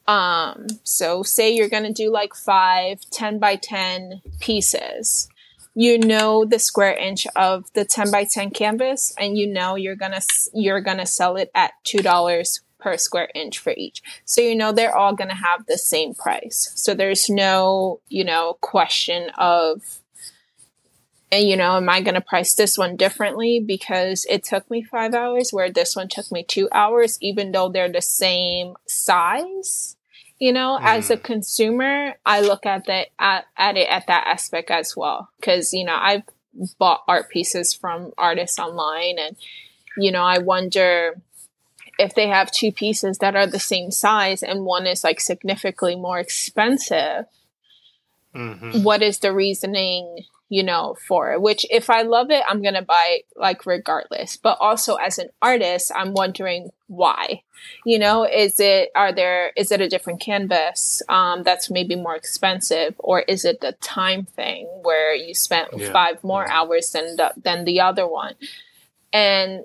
Um, 0.07 0.67
so 0.85 1.23
say 1.23 1.53
you're 1.53 1.69
going 1.69 1.83
to 1.83 1.93
do 1.93 2.13
like 2.13 2.35
five 2.35 3.01
10 3.11 3.39
by 3.39 3.57
10 3.57 4.23
pieces. 4.41 5.29
You 5.79 5.99
know 5.99 6.47
the 6.47 6.59
square 6.59 6.97
inch 6.97 7.27
of 7.37 7.71
the 7.75 7.85
10 7.85 8.11
by 8.11 8.25
10 8.25 8.51
canvas 8.51 9.15
and 9.19 9.37
you 9.37 9.47
know 9.47 9.75
you're 9.75 9.95
to, 10.13 10.23
you're 10.55 10.81
to 10.97 11.05
sell 11.05 11.37
it 11.37 11.51
at 11.55 11.73
$2 11.85 12.61
per 12.79 12.97
square 12.97 13.29
inch 13.35 13.59
for 13.59 13.75
each. 13.77 14.03
So, 14.25 14.41
you 14.41 14.55
know, 14.55 14.73
they're 14.73 14.97
all 14.97 15.15
to 15.29 15.35
have 15.35 15.67
the 15.67 15.77
same 15.77 16.15
price. 16.15 16.73
So 16.77 16.95
there's 16.95 17.29
no, 17.29 18.01
you 18.09 18.25
know, 18.25 18.57
question 18.63 19.31
of, 19.37 19.83
and 21.31 21.47
you 21.47 21.59
know, 21.59 21.77
am 21.77 21.91
I 21.91 22.01
going 22.01 22.15
to 22.15 22.23
price 22.23 22.55
this 22.55 22.79
one 22.79 22.97
differently 22.97 23.61
because 23.61 24.25
it 24.31 24.45
took 24.45 24.71
me 24.71 24.83
five 24.83 25.13
hours 25.13 25.51
where 25.51 25.71
this 25.71 25.95
one 25.95 26.09
took 26.09 26.33
me 26.33 26.43
two 26.43 26.71
hours, 26.73 27.19
even 27.21 27.53
though 27.53 27.69
they're 27.69 27.93
the 27.93 28.01
same 28.01 28.77
size? 28.87 29.96
You 30.39 30.53
know, 30.53 30.79
mm. 30.81 30.85
as 30.85 31.11
a 31.11 31.17
consumer, 31.17 32.15
I 32.25 32.41
look 32.41 32.67
at 32.67 32.87
that 32.87 33.09
at, 33.19 33.47
at 33.57 33.77
it 33.77 33.89
at 33.89 34.07
that 34.09 34.27
aspect 34.27 34.71
as 34.71 34.97
well. 34.97 35.31
Cause, 35.43 35.73
you 35.73 35.85
know, 35.85 35.97
I've 35.99 36.23
bought 36.79 37.03
art 37.09 37.31
pieces 37.31 37.73
from 37.73 38.13
artists 38.19 38.59
online 38.59 39.19
and, 39.19 39.37
you 39.97 40.11
know, 40.13 40.23
I 40.23 40.39
wonder, 40.39 41.21
if 41.99 42.15
they 42.15 42.29
have 42.29 42.51
two 42.51 42.73
pieces 42.73 43.19
that 43.19 43.35
are 43.35 43.47
the 43.47 43.59
same 43.59 43.91
size 43.91 44.43
and 44.43 44.65
one 44.65 44.87
is 44.87 45.03
like 45.03 45.21
significantly 45.21 45.97
more 45.97 46.19
expensive, 46.19 47.25
mm-hmm. 48.35 48.83
what 48.83 49.03
is 49.03 49.21
the 49.21 49.33
reasoning, 49.33 50.25
you 50.49 50.63
know, 50.63 50.97
for? 51.07 51.39
Which 51.41 51.67
if 51.71 51.91
I 51.91 52.03
love 52.03 52.31
it, 52.31 52.43
I'm 52.49 52.63
going 52.63 52.75
to 52.75 52.83
buy 52.83 53.21
like 53.35 53.67
regardless. 53.67 54.37
But 54.37 54.59
also 54.61 54.95
as 54.97 55.19
an 55.19 55.29
artist, 55.43 55.91
I'm 55.95 56.13
wondering 56.13 56.71
why. 56.87 57.43
You 57.85 57.99
know, 57.99 58.25
is 58.25 58.61
it, 58.61 58.91
are 58.95 59.13
there, 59.13 59.53
is 59.57 59.73
it 59.73 59.81
a 59.81 59.89
different 59.89 60.21
canvas 60.21 61.03
um, 61.09 61.43
that's 61.43 61.71
maybe 61.71 61.97
more 61.97 62.15
expensive? 62.15 62.95
Or 62.99 63.21
is 63.21 63.45
it 63.45 63.61
the 63.61 63.73
time 63.73 64.25
thing 64.25 64.67
where 64.83 65.15
you 65.15 65.35
spent 65.35 65.69
yeah. 65.77 65.91
five 65.91 66.23
more 66.23 66.45
yeah. 66.47 66.61
hours 66.61 66.91
than 66.91 67.17
the, 67.17 67.33
than 67.37 67.65
the 67.65 67.81
other 67.81 68.07
one? 68.07 68.35
And 69.13 69.65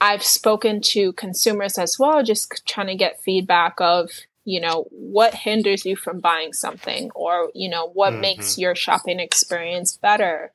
I've 0.00 0.24
spoken 0.24 0.80
to 0.80 1.12
consumers 1.12 1.78
as 1.78 1.98
well, 1.98 2.22
just 2.24 2.66
trying 2.66 2.88
to 2.88 2.96
get 2.96 3.22
feedback 3.22 3.74
of, 3.78 4.10
you 4.44 4.60
know, 4.60 4.86
what 4.90 5.34
hinders 5.34 5.84
you 5.84 5.96
from 5.96 6.20
buying 6.20 6.52
something 6.52 7.10
or, 7.14 7.50
you 7.54 7.68
know, 7.68 7.88
what 7.88 8.12
mm-hmm. 8.12 8.22
makes 8.22 8.58
your 8.58 8.74
shopping 8.74 9.20
experience 9.20 9.96
better. 9.96 10.52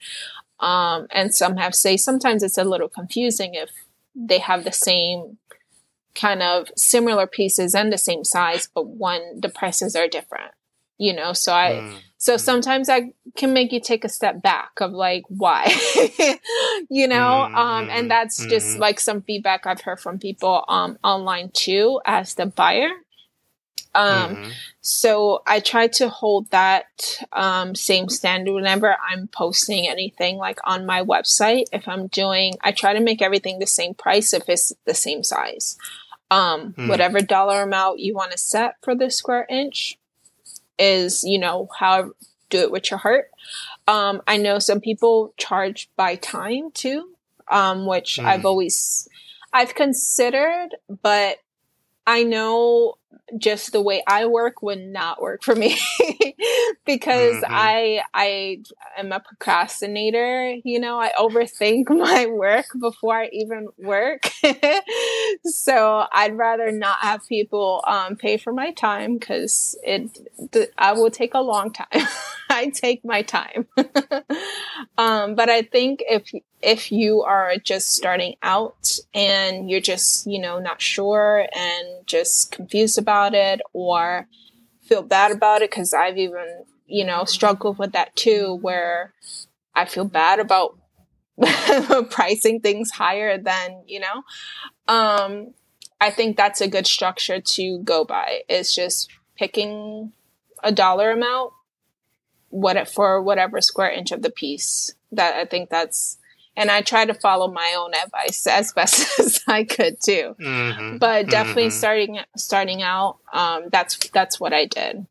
Um, 0.60 1.08
and 1.12 1.34
some 1.34 1.58
have 1.58 1.76
say 1.76 1.98
sometimes 1.98 2.44
it's 2.44 2.58
a 2.58 2.64
little 2.64 2.90
confusing 2.90 3.54
if 3.54 3.70
they 4.16 4.40
have 4.40 4.64
the 4.64 4.72
same 4.72 5.38
kind 6.16 6.42
of 6.42 6.70
similar 6.76 7.28
pieces 7.28 7.76
and 7.76 7.94
the 7.94 7.98
same 7.98 8.24
size, 8.24 8.68
but 8.74 8.88
one, 8.88 9.40
the 9.40 9.50
prices 9.50 9.96
are 9.96 10.08
different, 10.08 10.52
you 10.98 11.14
know, 11.14 11.34
so 11.34 11.54
I, 11.54 11.72
mm. 11.74 11.98
So 12.20 12.38
sometimes 12.38 12.90
I 12.90 13.14
can 13.36 13.54
make 13.54 13.72
you 13.72 13.80
take 13.80 14.04
a 14.04 14.10
step 14.10 14.42
back 14.42 14.72
of 14.82 14.92
like, 14.92 15.24
why? 15.28 15.66
you 16.90 17.08
know? 17.08 17.46
Mm-hmm. 17.48 17.56
Um, 17.56 17.90
and 17.92 18.10
that's 18.10 18.40
mm-hmm. 18.40 18.50
just 18.50 18.80
like 18.80 19.00
some 19.00 19.22
feedback 19.22 19.68
I've 19.68 19.82
heard 19.82 20.00
from 20.00 20.18
people 20.18 20.66
um, 20.68 20.98
online 21.04 21.52
too 21.54 22.02
as 22.06 22.34
the 22.34 22.48
buyer. 22.48 22.90
Um, 23.98 24.36
mm-hmm. 24.36 24.50
so 24.82 25.42
I 25.48 25.60
try 25.60 25.88
to 25.88 26.08
hold 26.08 26.52
that 26.52 26.86
um, 27.34 27.74
same 27.74 28.10
standard 28.10 28.54
whenever 28.54 28.96
I'm 29.10 29.28
posting 29.28 29.88
anything 29.90 30.38
like 30.38 30.60
on 30.66 30.86
my 30.86 31.04
website. 31.04 31.66
If 31.74 31.88
I'm 31.88 32.08
doing, 32.08 32.54
I 32.62 32.72
try 32.72 32.94
to 32.94 33.00
make 33.00 33.22
everything 33.22 33.58
the 33.58 33.68
same 33.68 33.96
price 33.96 34.34
if 34.34 34.48
it's 34.48 34.72
the 34.86 34.94
same 34.94 35.24
size. 35.24 35.78
Um, 36.30 36.74
mm. 36.74 36.90
Whatever 36.90 37.22
dollar 37.22 37.64
amount 37.64 38.00
you 38.00 38.14
want 38.14 38.32
to 38.34 38.38
set 38.38 38.76
for 38.84 38.94
the 38.94 39.10
square 39.10 39.48
inch, 39.50 39.98
is, 40.78 41.24
you 41.24 41.40
know, 41.40 41.68
how 41.78 42.12
do 42.50 42.60
it 42.60 42.72
with 42.72 42.90
your 42.92 43.00
heart. 43.00 43.32
Um, 43.88 44.22
I 44.28 44.38
know 44.38 44.60
some 44.60 44.80
people 44.80 45.34
charge 45.38 45.90
by 45.96 46.16
time 46.16 46.72
too, 46.72 47.10
um, 47.52 47.86
which 47.86 48.20
mm. 48.22 48.26
I've 48.26 48.46
always, 48.46 49.08
I've 49.54 49.76
considered, 49.76 50.70
but 51.02 51.38
I 52.06 52.24
know 52.24 52.96
just 53.38 53.72
the 53.72 53.82
way 53.82 54.04
I 54.08 54.26
work 54.26 54.62
would 54.62 54.80
not 54.80 55.22
work 55.22 55.44
for 55.44 55.56
me 55.56 55.78
because 56.86 57.36
mm-hmm. 57.36 57.54
I 57.54 58.02
I 58.14 58.60
am 58.98 59.12
a 59.12 59.20
procrastinator, 59.20 60.56
you 60.64 60.80
know, 60.80 61.00
I 61.00 61.12
overthink 61.20 61.90
my 61.90 62.28
work 62.28 62.68
before 62.80 63.16
I 63.16 63.30
even 63.34 63.68
work. 63.78 64.30
so 65.44 66.06
I'd 66.12 66.38
rather 66.38 66.72
not 66.72 67.00
have 67.00 67.28
people 67.28 67.84
um, 67.86 68.16
pay 68.16 68.38
for 68.38 68.54
my 68.54 68.72
time 68.72 69.20
cuz 69.20 69.76
it 69.84 70.20
th- 70.52 70.70
I 70.78 70.94
will 70.94 71.12
take 71.12 71.34
a 71.34 71.42
long 71.42 71.72
time. 71.72 72.08
I 72.50 72.70
take 72.70 73.04
my 73.04 73.24
time. 73.24 73.68
um, 74.98 75.36
but 75.36 75.50
I 75.50 75.64
think 75.64 76.04
if 76.08 76.32
if 76.62 76.92
you 76.92 77.22
are 77.22 77.54
just 77.64 77.92
starting 77.92 78.36
out 78.42 79.00
and 79.14 79.70
you're 79.70 79.80
just, 79.80 80.26
you 80.26 80.40
know, 80.40 80.60
not 80.60 80.82
sure 80.82 81.48
and 81.56 82.08
just 82.08 82.52
confused 82.52 82.98
about 82.98 83.17
it 83.34 83.62
or 83.74 84.28
feel 84.82 85.02
bad 85.02 85.32
about 85.32 85.62
it, 85.62 85.70
because 85.70 85.94
I've 85.94 86.18
even, 86.18 86.66
you 86.86 87.06
know, 87.06 87.26
struggled 87.26 87.78
with 87.78 87.92
that 87.94 88.16
too, 88.16 88.58
where 88.62 89.14
I 89.76 89.86
feel 89.86 90.06
bad 90.06 90.40
about 90.40 90.78
pricing 92.10 92.60
things 92.62 92.92
higher 92.92 93.38
than, 93.38 93.84
you 93.86 94.00
know, 94.00 94.24
um, 94.88 95.54
I 96.00 96.12
think 96.12 96.38
that's 96.38 96.62
a 96.62 96.68
good 96.68 96.88
structure 96.88 97.42
to 97.42 97.80
go 97.80 98.06
by. 98.06 98.42
It's 98.48 98.74
just 98.74 99.10
picking 99.36 100.14
a 100.64 100.72
dollar 100.72 101.12
amount 101.12 101.54
what 102.50 102.78
it 102.78 102.88
for 102.88 103.22
whatever 103.22 103.62
square 103.62 103.92
inch 103.92 104.12
of 104.12 104.22
the 104.22 104.32
piece. 104.32 104.94
That 105.12 105.36
I 105.36 105.46
think 105.46 105.70
that's 105.70 106.18
and 106.58 106.72
I 106.72 106.82
try 106.82 107.06
to 107.06 107.14
follow 107.14 107.50
my 107.50 107.76
own 107.78 107.94
advice 107.94 108.46
as 108.50 108.74
best 108.74 109.20
as 109.20 109.40
I 109.48 109.64
could 109.64 110.02
too. 110.02 110.36
Mm-hmm. 110.40 110.98
But 110.98 111.30
definitely 111.30 111.68
mm-hmm. 111.68 111.78
starting 111.78 112.20
starting 112.36 112.82
out, 112.82 113.20
um, 113.32 113.66
that's 113.72 113.96
that's 114.10 114.40
what 114.40 114.52
I 114.52 114.66
did. 114.66 115.06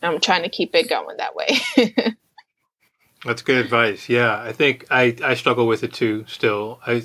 I'm 0.00 0.20
trying 0.20 0.42
to 0.42 0.48
keep 0.48 0.74
it 0.74 0.88
going 0.88 1.16
that 1.18 1.36
way. 1.36 1.58
that's 3.24 3.42
good 3.42 3.58
advice. 3.58 4.08
Yeah, 4.08 4.40
I 4.40 4.52
think 4.52 4.86
I 4.90 5.16
I 5.22 5.34
struggle 5.34 5.66
with 5.66 5.82
it 5.84 5.92
too. 5.92 6.24
Still, 6.26 6.80
I 6.86 7.04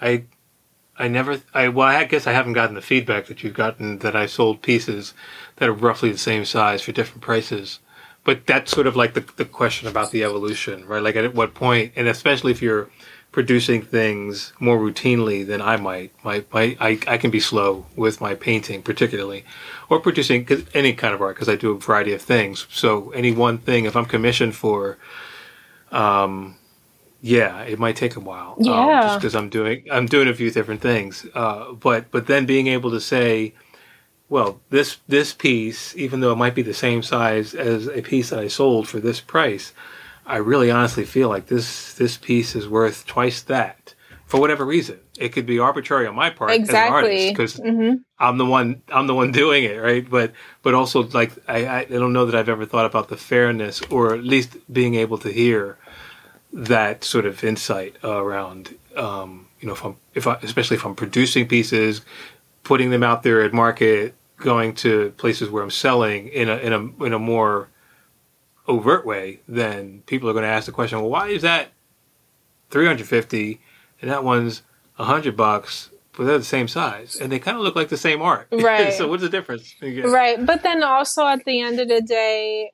I 0.00 0.24
I 0.96 1.08
never 1.08 1.42
I 1.52 1.68
well 1.68 1.88
I 1.88 2.04
guess 2.04 2.26
I 2.26 2.32
haven't 2.32 2.54
gotten 2.54 2.74
the 2.74 2.82
feedback 2.82 3.26
that 3.26 3.42
you've 3.42 3.54
gotten 3.54 3.98
that 3.98 4.16
I 4.16 4.26
sold 4.26 4.62
pieces 4.62 5.14
that 5.56 5.68
are 5.68 5.72
roughly 5.72 6.10
the 6.10 6.18
same 6.18 6.44
size 6.44 6.82
for 6.82 6.92
different 6.92 7.22
prices. 7.22 7.80
But 8.24 8.46
that's 8.46 8.72
sort 8.72 8.86
of 8.86 8.96
like 8.96 9.14
the, 9.14 9.24
the 9.36 9.44
question 9.44 9.86
about 9.86 10.10
the 10.10 10.24
evolution, 10.24 10.86
right? 10.86 11.02
Like 11.02 11.16
at 11.16 11.34
what 11.34 11.54
point, 11.54 11.92
and 11.94 12.08
especially 12.08 12.52
if 12.52 12.62
you're 12.62 12.88
producing 13.32 13.82
things 13.82 14.52
more 14.60 14.78
routinely 14.78 15.46
than 15.46 15.60
I 15.60 15.76
might, 15.76 16.12
my, 16.24 16.44
my 16.52 16.76
I, 16.80 16.98
I 17.06 17.18
can 17.18 17.30
be 17.30 17.40
slow 17.40 17.84
with 17.96 18.20
my 18.20 18.34
painting, 18.34 18.82
particularly, 18.82 19.44
or 19.88 20.00
producing 20.00 20.48
any 20.72 20.92
kind 20.94 21.12
of 21.12 21.20
art 21.20 21.36
because 21.36 21.48
I 21.48 21.56
do 21.56 21.72
a 21.72 21.78
variety 21.78 22.12
of 22.12 22.22
things. 22.22 22.66
So 22.70 23.10
any 23.10 23.32
one 23.32 23.58
thing, 23.58 23.84
if 23.84 23.96
I'm 23.96 24.06
commissioned 24.06 24.54
for, 24.54 24.98
um, 25.90 26.56
yeah, 27.20 27.62
it 27.62 27.78
might 27.78 27.96
take 27.96 28.16
a 28.16 28.20
while. 28.20 28.54
Yeah, 28.58 28.72
um, 28.72 29.02
just 29.02 29.18
because 29.18 29.34
I'm 29.34 29.48
doing 29.48 29.84
I'm 29.90 30.06
doing 30.06 30.28
a 30.28 30.34
few 30.34 30.50
different 30.50 30.80
things. 30.80 31.26
Uh, 31.34 31.72
but 31.72 32.10
but 32.10 32.26
then 32.26 32.46
being 32.46 32.68
able 32.68 32.90
to 32.90 33.00
say, 33.00 33.54
well, 34.34 34.60
this 34.70 34.96
this 35.06 35.32
piece, 35.32 35.96
even 35.96 36.18
though 36.18 36.32
it 36.32 36.38
might 36.38 36.56
be 36.56 36.62
the 36.62 36.74
same 36.74 37.04
size 37.04 37.54
as 37.54 37.86
a 37.86 38.02
piece 38.02 38.30
that 38.30 38.40
I 38.40 38.48
sold 38.48 38.88
for 38.88 38.98
this 38.98 39.20
price, 39.20 39.72
I 40.26 40.38
really 40.38 40.72
honestly 40.72 41.04
feel 41.04 41.28
like 41.28 41.46
this 41.46 41.94
this 41.94 42.16
piece 42.16 42.56
is 42.56 42.68
worth 42.68 43.06
twice 43.06 43.40
that 43.42 43.94
for 44.26 44.40
whatever 44.40 44.66
reason. 44.66 44.98
It 45.16 45.28
could 45.28 45.46
be 45.46 45.60
arbitrary 45.60 46.08
on 46.08 46.16
my 46.16 46.30
part 46.30 46.50
exactly. 46.50 47.30
because 47.30 47.60
mm-hmm. 47.60 47.98
I'm 48.18 48.36
the 48.36 48.44
one 48.44 48.82
I'm 48.88 49.06
the 49.06 49.14
one 49.14 49.30
doing 49.30 49.62
it, 49.62 49.76
right? 49.80 50.04
But 50.10 50.32
but 50.64 50.74
also 50.74 51.04
like 51.04 51.30
I, 51.46 51.68
I 51.68 51.84
don't 51.84 52.12
know 52.12 52.26
that 52.26 52.34
I've 52.34 52.48
ever 52.48 52.66
thought 52.66 52.86
about 52.86 53.10
the 53.10 53.16
fairness 53.16 53.82
or 53.82 54.14
at 54.14 54.24
least 54.24 54.56
being 54.72 54.96
able 54.96 55.18
to 55.18 55.28
hear 55.32 55.78
that 56.52 57.04
sort 57.04 57.24
of 57.24 57.44
insight 57.44 57.94
around 58.02 58.74
um, 58.96 59.46
you 59.60 59.68
know 59.68 59.74
if 59.74 59.84
I'm 59.84 59.94
if 60.12 60.26
I, 60.26 60.38
especially 60.42 60.78
if 60.78 60.84
I'm 60.84 60.96
producing 60.96 61.46
pieces, 61.46 62.00
putting 62.64 62.90
them 62.90 63.04
out 63.04 63.22
there 63.22 63.40
at 63.42 63.52
market, 63.52 64.16
going 64.44 64.74
to 64.74 65.10
places 65.16 65.48
where 65.48 65.62
I'm 65.62 65.70
selling 65.70 66.28
in 66.28 66.48
a 66.48 66.56
in 66.58 66.72
a 66.72 67.04
in 67.04 67.12
a 67.14 67.18
more 67.18 67.70
overt 68.68 69.04
way, 69.04 69.40
then 69.48 70.02
people 70.06 70.28
are 70.28 70.32
going 70.32 70.44
to 70.44 70.48
ask 70.48 70.66
the 70.66 70.72
question, 70.72 71.00
well, 71.00 71.10
why 71.10 71.28
is 71.28 71.42
that 71.42 71.70
350 72.70 73.60
and 74.00 74.10
that 74.10 74.22
one's 74.22 74.62
100 74.96 75.36
bucks, 75.36 75.90
but 76.12 76.24
they're 76.24 76.38
the 76.38 76.44
same 76.44 76.68
size 76.68 77.16
and 77.16 77.32
they 77.32 77.38
kind 77.38 77.56
of 77.56 77.62
look 77.62 77.74
like 77.74 77.88
the 77.88 77.96
same 77.96 78.22
art. 78.22 78.48
Right. 78.52 78.92
so 78.92 79.08
what's 79.08 79.22
the 79.22 79.28
difference? 79.28 79.74
Right. 79.82 80.44
But 80.44 80.62
then 80.62 80.82
also 80.82 81.26
at 81.26 81.44
the 81.44 81.60
end 81.60 81.80
of 81.80 81.88
the 81.88 82.02
day, 82.02 82.70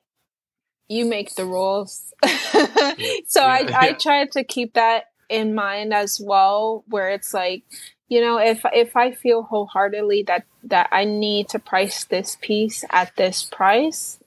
you 0.89 1.05
make 1.05 1.35
the 1.35 1.45
rules. 1.45 2.13
so 2.25 3.39
yeah, 3.39 3.45
I, 3.45 3.59
yeah. 3.61 3.79
I 3.79 3.93
try 3.93 4.25
to 4.25 4.43
keep 4.43 4.73
that 4.73 5.05
in 5.29 5.55
mind 5.55 5.93
as 5.93 6.19
well, 6.21 6.83
where 6.87 7.09
it's 7.09 7.33
like, 7.33 7.63
you 8.11 8.19
know, 8.19 8.39
if 8.39 8.65
if 8.73 8.97
I 8.97 9.11
feel 9.11 9.41
wholeheartedly 9.43 10.23
that 10.23 10.43
that 10.65 10.89
I 10.91 11.05
need 11.05 11.47
to 11.49 11.59
price 11.59 12.03
this 12.03 12.37
piece 12.41 12.83
at 12.89 13.15
this 13.15 13.43
price, 13.43 14.19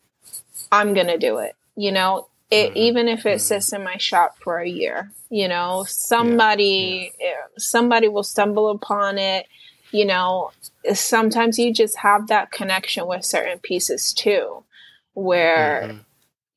I'm 0.73 0.95
gonna 0.95 1.19
do 1.19 1.37
it. 1.37 1.55
You 1.77 1.93
know, 1.93 2.29
it, 2.51 2.71
mm-hmm. 2.71 2.79
even 2.79 3.09
if 3.09 3.27
it 3.27 3.29
mm-hmm. 3.29 3.39
sits 3.41 3.75
in 3.75 3.85
my 3.85 3.99
shop 3.99 4.37
for 4.43 4.59
a 4.59 4.67
year. 4.67 5.13
You 5.29 5.49
know, 5.49 5.85
somebody 5.87 7.13
yeah. 7.21 7.27
Eh, 7.27 7.47
somebody 7.59 8.09
will 8.09 8.23
stumble 8.23 8.71
upon 8.71 9.19
it. 9.19 9.47
You 9.91 10.07
know, 10.07 10.53
sometimes 10.95 11.59
you 11.59 11.71
just 11.71 11.99
have 11.99 12.29
that 12.29 12.53
connection 12.53 13.07
with 13.07 13.23
certain 13.23 13.59
pieces 13.59 14.15
too, 14.15 14.65
where. 15.13 15.83
Mm-hmm 15.83 15.99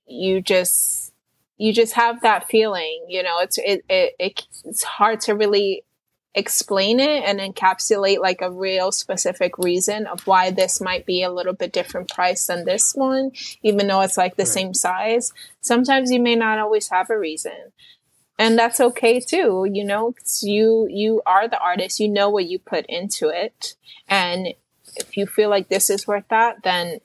you 0.07 0.41
just 0.41 1.13
you 1.57 1.73
just 1.73 1.93
have 1.93 2.21
that 2.21 2.47
feeling 2.47 3.05
you 3.09 3.21
know 3.21 3.39
it's 3.41 3.57
it, 3.57 3.83
it, 3.89 4.13
it 4.17 4.41
it's 4.63 4.83
hard 4.83 5.19
to 5.19 5.33
really 5.33 5.83
explain 6.37 6.99
it 6.99 7.23
and 7.23 7.39
encapsulate 7.39 8.19
like 8.19 8.41
a 8.43 8.51
real 8.51 8.91
specific 8.91 9.57
reason 9.57 10.05
of 10.05 10.25
why 10.27 10.51
this 10.51 10.79
might 10.79 11.03
be 11.03 11.23
a 11.23 11.31
little 11.31 11.51
bit 11.53 11.73
different 11.73 12.07
price 12.11 12.45
than 12.45 12.63
this 12.63 12.93
one 12.93 13.31
even 13.63 13.87
though 13.87 14.01
it's 14.01 14.17
like 14.17 14.35
the 14.35 14.43
right. 14.43 14.47
same 14.47 14.71
size 14.71 15.33
sometimes 15.61 16.11
you 16.11 16.19
may 16.19 16.35
not 16.35 16.59
always 16.59 16.89
have 16.89 17.09
a 17.09 17.17
reason 17.17 17.73
and 18.37 18.57
that's 18.57 18.79
okay 18.79 19.19
too 19.19 19.67
you 19.73 19.83
know 19.83 20.13
you 20.43 20.87
you 20.91 21.23
are 21.25 21.47
the 21.47 21.59
artist 21.59 21.99
you 21.99 22.07
know 22.07 22.29
what 22.29 22.45
you 22.45 22.59
put 22.59 22.85
into 22.85 23.29
it 23.29 23.73
and 24.07 24.49
if 24.95 25.17
you 25.17 25.25
feel 25.25 25.49
like 25.49 25.69
this 25.69 25.89
is 25.89 26.05
worth 26.05 26.27
that 26.29 26.61
then 26.61 26.99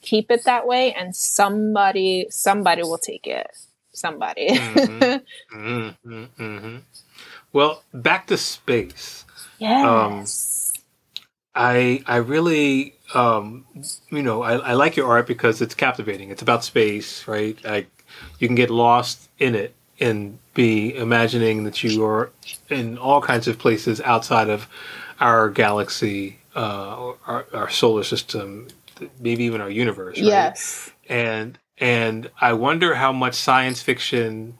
keep 0.00 0.30
it 0.30 0.44
that 0.44 0.66
way 0.66 0.94
and 0.94 1.14
somebody 1.14 2.26
somebody 2.30 2.82
will 2.82 2.96
take 2.96 3.26
it 3.26 3.50
somebody 3.92 4.48
mm-hmm. 4.48 5.58
Mm-hmm. 5.58 6.42
Mm-hmm. 6.42 6.76
Well 7.52 7.82
back 7.92 8.26
to 8.26 8.36
space 8.36 9.24
yes 9.58 9.84
um, 9.84 10.24
i 11.54 12.02
i 12.06 12.16
really 12.16 12.94
um, 13.14 13.64
you 14.10 14.22
know 14.22 14.42
I, 14.42 14.56
I 14.56 14.72
like 14.74 14.96
your 14.96 15.08
art 15.08 15.26
because 15.26 15.62
it's 15.62 15.74
captivating 15.74 16.30
it's 16.30 16.42
about 16.42 16.62
space 16.62 17.26
right 17.26 17.62
like 17.64 17.88
you 18.38 18.48
can 18.48 18.54
get 18.54 18.70
lost 18.70 19.28
in 19.38 19.54
it 19.54 19.74
and 20.00 20.38
be 20.54 20.94
imagining 20.94 21.64
that 21.64 21.82
you 21.82 22.04
are 22.04 22.30
in 22.68 22.98
all 22.98 23.20
kinds 23.22 23.48
of 23.48 23.58
places 23.58 24.00
outside 24.02 24.48
of 24.48 24.68
our 25.20 25.48
galaxy 25.48 26.38
uh, 26.54 27.14
our, 27.26 27.46
our 27.52 27.70
solar 27.70 28.02
system 28.04 28.68
maybe 29.20 29.44
even 29.44 29.60
our 29.60 29.70
universe. 29.70 30.18
Right? 30.18 30.26
Yes. 30.26 30.90
And 31.08 31.58
and 31.78 32.30
I 32.40 32.54
wonder 32.54 32.94
how 32.94 33.12
much 33.12 33.34
science 33.34 33.82
fiction 33.82 34.58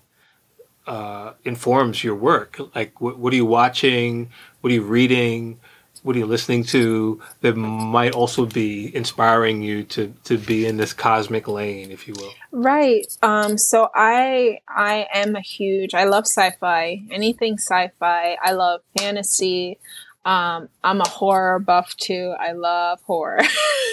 uh, 0.89 1.34
informs 1.45 2.03
your 2.03 2.14
work. 2.14 2.59
Like, 2.74 3.01
what, 3.01 3.18
what 3.18 3.32
are 3.32 3.36
you 3.36 3.45
watching? 3.45 4.30
What 4.62 4.70
are 4.70 4.74
you 4.74 4.82
reading? 4.82 5.61
What 6.03 6.16
are 6.16 6.18
you 6.18 6.26
listening 6.26 6.64
to 6.64 7.20
that 7.43 7.57
might 7.57 8.14
also 8.14 8.47
be 8.47 8.95
inspiring 8.97 9.61
you 9.61 9.82
to 9.84 10.14
to 10.24 10.39
be 10.39 10.64
in 10.64 10.76
this 10.76 10.93
cosmic 10.93 11.47
lane, 11.49 11.91
if 11.91 12.09
you 12.09 12.14
will? 12.14 12.32
Right. 12.53 13.05
Um. 13.20 13.59
So 13.59 13.91
I 13.95 14.61
I 14.68 15.07
am 15.12 15.36
a 15.36 15.41
huge. 15.41 15.95
I 15.95 16.05
love 16.05 16.24
sci-fi. 16.24 17.03
Anything 17.11 17.59
sci-fi. 17.59 18.39
I 18.41 18.53
love 18.53 18.80
fantasy. 18.97 19.78
Um, 20.24 20.68
I'm 20.84 21.01
a 21.01 21.09
horror 21.09 21.59
buff 21.59 21.97
too. 21.97 22.34
I 22.39 22.53
love 22.53 23.01
horror. 23.03 23.41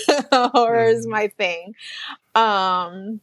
horror 0.31 0.85
is 0.85 1.05
mm-hmm. 1.05 1.11
my 1.11 1.27
thing. 1.29 1.75
Um, 2.35 3.21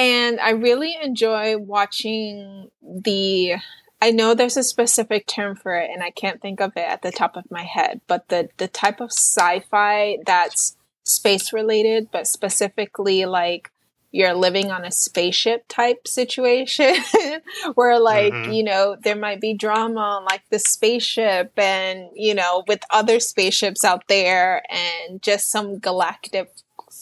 and 0.00 0.40
I 0.40 0.50
really 0.50 0.96
enjoy 1.00 1.58
watching 1.58 2.70
the. 2.82 3.56
I 4.02 4.12
know 4.12 4.32
there's 4.32 4.56
a 4.56 4.62
specific 4.62 5.26
term 5.26 5.56
for 5.56 5.76
it, 5.76 5.90
and 5.92 6.02
I 6.02 6.10
can't 6.10 6.40
think 6.40 6.62
of 6.62 6.72
it 6.74 6.88
at 6.88 7.02
the 7.02 7.12
top 7.12 7.36
of 7.36 7.50
my 7.50 7.64
head. 7.64 8.00
But 8.06 8.28
the 8.28 8.48
the 8.56 8.68
type 8.68 9.00
of 9.00 9.10
sci-fi 9.10 10.18
that's 10.24 10.76
space 11.04 11.52
related, 11.52 12.08
but 12.10 12.26
specifically 12.26 13.26
like 13.26 13.70
you're 14.12 14.34
living 14.34 14.70
on 14.70 14.84
a 14.84 14.90
spaceship 14.90 15.66
type 15.68 16.08
situation 16.08 16.94
where 17.74 18.00
like 18.00 18.32
mm-hmm. 18.32 18.52
you 18.52 18.64
know 18.64 18.96
there 19.04 19.14
might 19.14 19.40
be 19.40 19.54
drama 19.54 20.00
on 20.00 20.24
like 20.24 20.42
the 20.50 20.58
spaceship 20.58 21.52
and 21.56 22.08
you 22.14 22.34
know 22.34 22.64
with 22.66 22.80
other 22.90 23.20
spaceships 23.20 23.84
out 23.84 24.08
there 24.08 24.62
and 24.68 25.22
just 25.22 25.48
some 25.48 25.78
galactic 25.78 26.50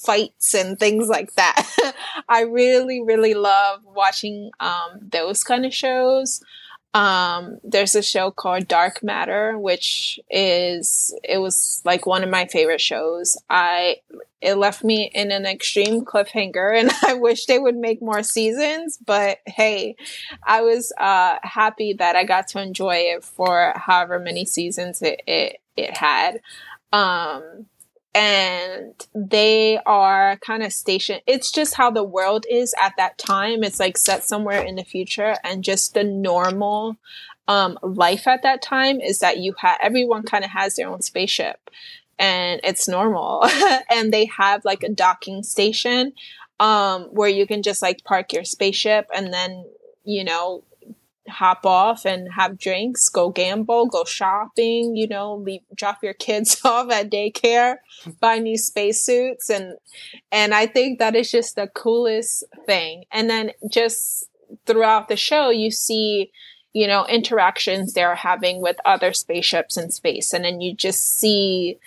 fights 0.05 0.55
and 0.55 0.79
things 0.79 1.09
like 1.09 1.33
that 1.35 1.95
i 2.29 2.43
really 2.43 3.03
really 3.03 3.35
love 3.35 3.81
watching 3.85 4.51
um, 4.61 4.99
those 5.01 5.43
kind 5.45 5.67
of 5.67 5.75
shows 5.75 6.41
um, 6.95 7.59
there's 7.63 7.95
a 7.95 8.03
show 8.03 8.31
called 8.31 8.67
Dark 8.67 9.03
Matter, 9.03 9.59
which 9.59 10.19
is 10.31 11.15
it 11.23 11.39
was 11.39 11.83
like 11.85 12.07
one 12.07 12.25
of 12.25 12.31
my 12.31 12.47
favorite 12.47 12.81
shows. 12.81 13.37
I 13.51 13.97
it 14.41 14.55
left 14.55 14.83
me 14.85 15.11
in 15.15 15.31
an 15.31 15.45
extreme 15.45 16.05
cliffhanger, 16.05 16.79
and 16.79 16.91
I 17.07 17.15
wish 17.15 17.47
they 17.47 17.59
would 17.59 17.77
make 17.77 18.01
more 18.01 18.23
seasons. 18.23 18.99
But 19.05 19.39
hey, 19.47 19.97
I 20.43 20.63
was 20.63 20.93
uh, 20.99 21.37
happy 21.43 21.93
that 21.95 22.17
I 22.17 22.25
got 22.25 22.49
to 22.49 22.63
enjoy 22.63 22.97
it 22.97 23.23
for 23.23 23.75
however 23.77 24.19
many 24.19 24.45
seasons 24.45 25.03
it 25.03 25.23
it, 25.27 25.59
it 25.77 25.97
had. 25.97 26.41
Um, 26.91 27.67
and 28.19 29.07
they 29.15 29.79
are 29.87 30.37
kind 30.39 30.65
of 30.65 30.73
stationed. 30.73 31.23
It's 31.25 31.53
just 31.53 31.75
how 31.75 31.93
the 31.93 32.03
world 32.03 32.47
is 32.51 32.75
at 32.83 32.95
that 32.97 33.17
time. 33.17 33.63
It's 33.63 33.79
like 33.79 33.97
set 33.97 34.25
somewhere 34.25 34.61
in 34.61 34.75
the 34.75 34.83
future, 34.83 35.37
and 35.45 35.63
just 35.63 35.95
the 35.95 36.03
normal 36.03 36.97
um, 37.47 37.79
life 37.81 38.27
at 38.27 38.43
that 38.43 38.61
time 38.61 39.01
is 39.01 39.21
that 39.21 39.39
you 39.39 39.55
have 39.59 39.79
everyone 39.81 40.25
kind 40.25 40.45
of 40.45 40.51
has 40.51 40.75
their 40.75 40.89
own 40.89 41.01
spaceship, 41.01 41.71
and 42.19 42.61
it's 42.65 42.89
normal. 42.89 43.45
and 43.91 44.13
they 44.13 44.25
have 44.25 44.65
like 44.65 44.83
a 44.83 44.89
docking 44.89 45.45
station 45.45 46.13
um, 46.59 47.03
where 47.13 47.29
you 47.29 47.47
can 47.47 47.63
just 47.63 47.83
like 47.83 48.03
park 48.03 48.33
your 48.33 48.45
spaceship, 48.45 49.09
and 49.15 49.33
then 49.33 49.65
you 50.03 50.25
know 50.25 50.65
hop 51.29 51.65
off 51.65 52.05
and 52.05 52.33
have 52.33 52.59
drinks, 52.59 53.09
go 53.09 53.31
gamble, 53.31 53.87
go 53.87 54.05
shopping, 54.05 54.97
you 54.97 55.07
know, 55.07 55.35
leave, 55.35 55.63
drop 55.75 56.03
your 56.03 56.15
kids 56.15 56.61
off 56.65 56.91
at 56.91 57.11
daycare, 57.11 57.77
buy 58.21 58.39
new 58.39 58.57
spacesuits 58.57 59.51
and 59.51 59.75
and 60.33 60.55
I 60.55 60.67
think 60.67 60.99
that 60.99 61.15
is 61.15 61.31
just 61.31 61.57
the 61.57 61.69
coolest 61.69 62.45
thing. 62.67 63.05
And 63.13 63.29
then 63.29 63.53
just 63.71 64.29
throughout 64.67 65.09
the 65.09 65.17
show 65.17 65.51
you 65.51 65.71
see 65.71 66.31
you 66.73 66.87
know 66.87 67.07
interactions 67.07 67.93
they're 67.93 68.15
having 68.15 68.61
with 68.61 68.77
other 68.85 69.13
spaceships 69.13 69.77
in 69.77 69.91
space 69.91 70.33
and 70.33 70.45
then 70.45 70.61
you 70.61 70.75
just 70.75 71.19
see 71.19 71.79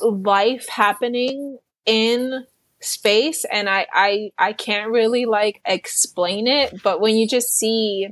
life 0.00 0.68
happening 0.68 1.58
in 1.86 2.44
space 2.84 3.44
and 3.50 3.68
I, 3.68 3.86
I 3.92 4.30
I 4.38 4.52
can't 4.52 4.90
really 4.90 5.24
like 5.26 5.60
explain 5.64 6.46
it, 6.46 6.82
but 6.82 7.00
when 7.00 7.16
you 7.16 7.26
just 7.26 7.56
see 7.56 8.08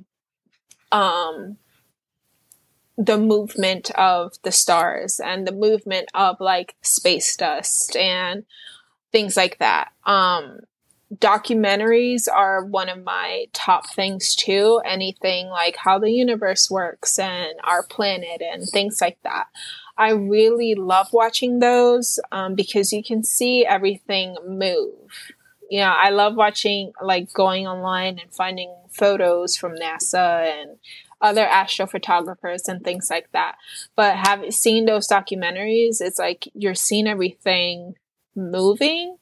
um 0.91 1.57
the 2.99 3.19
movement 3.19 3.91
of 3.93 4.35
the 4.43 4.53
stars 4.53 5.19
and 5.19 5.47
the 5.47 5.53
movement 5.53 6.09
of 6.15 6.41
like 6.41 6.75
space 6.83 7.37
dust 7.37 7.97
and 7.97 8.45
things 9.11 9.37
like 9.37 9.59
that. 9.59 9.93
Um 10.05 10.61
documentaries 11.19 12.27
are 12.33 12.65
one 12.65 12.89
of 12.89 13.05
my 13.05 13.47
top 13.53 13.91
things 13.91 14.35
too. 14.35 14.81
Anything 14.85 15.49
like 15.49 15.77
how 15.77 15.99
the 15.99 16.11
universe 16.11 16.71
works 16.71 17.19
and 17.19 17.55
our 17.65 17.83
planet 17.83 18.41
and 18.43 18.67
things 18.69 19.01
like 19.01 19.19
that. 19.23 19.47
I 19.97 20.11
really 20.13 20.75
love 20.75 21.13
watching 21.13 21.59
those 21.59 22.19
um, 22.31 22.55
because 22.55 22.93
you 22.93 23.03
can 23.03 23.23
see 23.23 23.67
everything 23.67 24.37
move. 24.47 25.35
You 25.71 25.81
know, 25.81 25.95
I 25.95 26.11
love 26.11 26.35
watching, 26.35 26.93
like 27.03 27.33
going 27.33 27.67
online 27.67 28.19
and 28.19 28.33
finding 28.33 28.75
photos 28.91 29.57
from 29.57 29.77
NASA 29.77 30.51
and 30.51 30.79
other 31.21 31.47
astrophotographers 31.47 32.69
and 32.69 32.83
things 32.83 33.09
like 33.11 33.31
that. 33.33 33.57
But 33.97 34.17
having 34.17 34.51
seen 34.51 34.87
those 34.87 35.09
documentaries, 35.09 36.01
it's 36.01 36.19
like 36.19 36.49
you're 36.55 36.75
seeing 36.75 37.07
everything 37.07 37.95
moving 38.35 39.19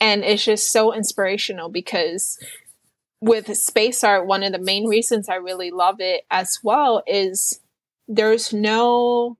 and 0.00 0.24
it's 0.24 0.44
just 0.44 0.70
so 0.70 0.94
inspirational 0.94 1.68
because 1.68 2.38
with 3.20 3.54
space 3.56 4.04
art, 4.04 4.26
one 4.26 4.42
of 4.42 4.52
the 4.52 4.58
main 4.58 4.86
reasons 4.86 5.28
I 5.28 5.36
really 5.36 5.70
love 5.70 5.96
it 6.00 6.24
as 6.30 6.58
well 6.62 7.02
is 7.06 7.60
there's 8.06 8.52
no 8.52 9.36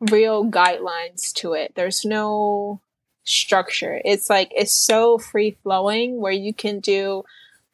real 0.00 0.44
guidelines 0.44 1.32
to 1.34 1.52
it. 1.52 1.72
There's 1.74 2.04
no 2.04 2.80
structure. 3.24 4.00
It's 4.04 4.30
like 4.30 4.50
it's 4.56 4.74
so 4.74 5.18
free 5.18 5.56
flowing 5.62 6.20
where 6.20 6.32
you 6.32 6.54
can 6.54 6.80
do 6.80 7.24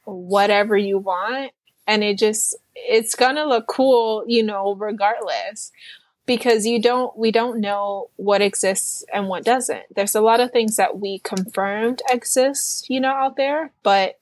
whatever 0.05 0.77
you 0.77 0.99
want 0.99 1.53
and 1.87 2.03
it 2.03 2.18
just 2.18 2.57
it's 2.74 3.14
going 3.14 3.37
to 3.37 3.47
look 3.47 3.66
cool, 3.68 4.24
you 4.27 4.43
know, 4.43 4.74
regardless 4.74 5.70
because 6.27 6.66
you 6.66 6.81
don't 6.81 7.16
we 7.16 7.31
don't 7.31 7.61
know 7.61 8.11
what 8.16 8.43
exists 8.43 9.05
and 9.12 9.29
what 9.29 9.45
doesn't 9.45 9.85
there's 9.95 10.14
a 10.14 10.20
lot 10.20 10.41
of 10.41 10.51
things 10.51 10.77
that 10.77 10.99
we 10.99 11.20
confirmed 11.20 12.03
exist 12.11 12.91
you 12.91 13.01
know 13.01 13.11
out 13.11 13.37
there 13.37 13.72
but 13.83 14.18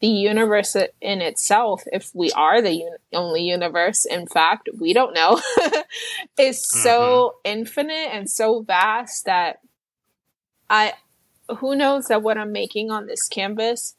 the 0.00 0.08
universe 0.08 0.74
in 1.00 1.20
itself 1.20 1.84
if 1.92 2.10
we 2.14 2.32
are 2.32 2.60
the 2.60 2.84
un- 2.84 2.96
only 3.12 3.42
universe 3.42 4.04
in 4.04 4.26
fact 4.26 4.68
we 4.80 4.92
don't 4.92 5.14
know 5.14 5.40
is 6.38 6.58
mm-hmm. 6.58 6.82
so 6.82 7.34
infinite 7.44 8.08
and 8.12 8.28
so 8.28 8.62
vast 8.62 9.26
that 9.26 9.60
i 10.68 10.92
who 11.58 11.76
knows 11.76 12.06
that 12.06 12.22
what 12.22 12.38
i'm 12.38 12.52
making 12.52 12.90
on 12.90 13.06
this 13.06 13.28
canvas 13.28 13.94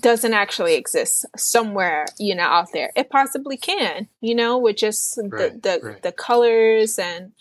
doesn't 0.00 0.34
actually 0.34 0.74
exist 0.74 1.24
somewhere 1.36 2.06
you 2.18 2.34
know 2.34 2.44
out 2.44 2.72
there 2.72 2.90
it 2.96 3.10
possibly 3.10 3.56
can 3.56 4.08
you 4.20 4.34
know 4.34 4.58
with 4.58 4.76
just 4.76 5.18
right, 5.22 5.62
the 5.62 5.78
the, 5.80 5.86
right. 5.86 6.02
the 6.02 6.12
colors 6.12 6.98
and 6.98 7.32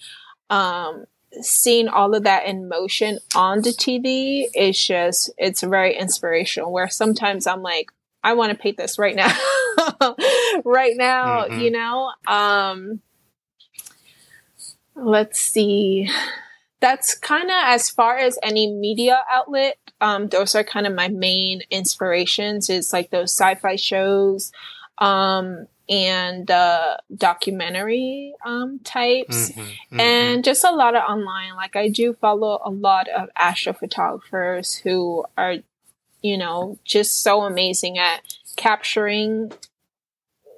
um 0.50 1.06
seeing 1.42 1.88
all 1.88 2.14
of 2.14 2.24
that 2.24 2.46
in 2.46 2.68
motion 2.70 3.18
on 3.36 3.62
the 3.62 3.72
tv 3.72 4.46
is 4.54 4.80
just 4.80 5.32
it's 5.38 5.62
very 5.62 5.98
inspirational 5.98 6.72
where 6.72 6.90
sometimes 6.90 7.48
i'm 7.48 7.64
like 7.64 7.92
i 8.24 8.34
want 8.34 8.52
to 8.52 8.58
paint 8.58 8.78
this 8.78 9.00
right 9.00 9.16
now 9.16 9.34
right 10.64 10.96
now 10.96 11.46
mm-hmm. 11.46 11.60
you 11.60 11.72
know 11.72 12.12
um 12.28 13.02
let's 14.96 15.40
see 15.40 16.08
that's 16.84 17.16
kind 17.16 17.50
of 17.50 17.56
as 17.64 17.90
far 17.90 18.18
as 18.18 18.38
any 18.44 18.70
media 18.70 19.24
outlet 19.32 19.78
um, 20.02 20.28
those 20.28 20.54
are 20.54 20.66
kind 20.66 20.86
of 20.86 20.94
my 20.94 21.08
main 21.08 21.62
inspirations 21.72 22.70
is 22.70 22.92
like 22.92 23.10
those 23.10 23.32
sci-fi 23.32 23.78
shows 23.78 24.52
um, 24.98 25.66
and 25.88 26.52
uh, 26.52 26.98
documentary 27.16 28.34
um, 28.46 28.80
types 28.80 29.52
mm-hmm, 29.52 29.62
mm-hmm. 29.62 30.00
and 30.02 30.44
just 30.44 30.66
a 30.66 30.72
lot 30.72 30.94
of 30.94 31.04
online 31.10 31.56
like 31.56 31.78
i 31.78 31.88
do 31.88 32.14
follow 32.16 32.62
a 32.66 32.70
lot 32.70 33.08
of 33.08 33.30
astrophotographers 33.40 34.82
who 34.82 35.24
are 35.38 35.56
you 36.22 36.38
know 36.38 36.78
just 36.84 37.24
so 37.24 37.44
amazing 37.44 37.98
at 37.98 38.22
capturing 38.58 39.54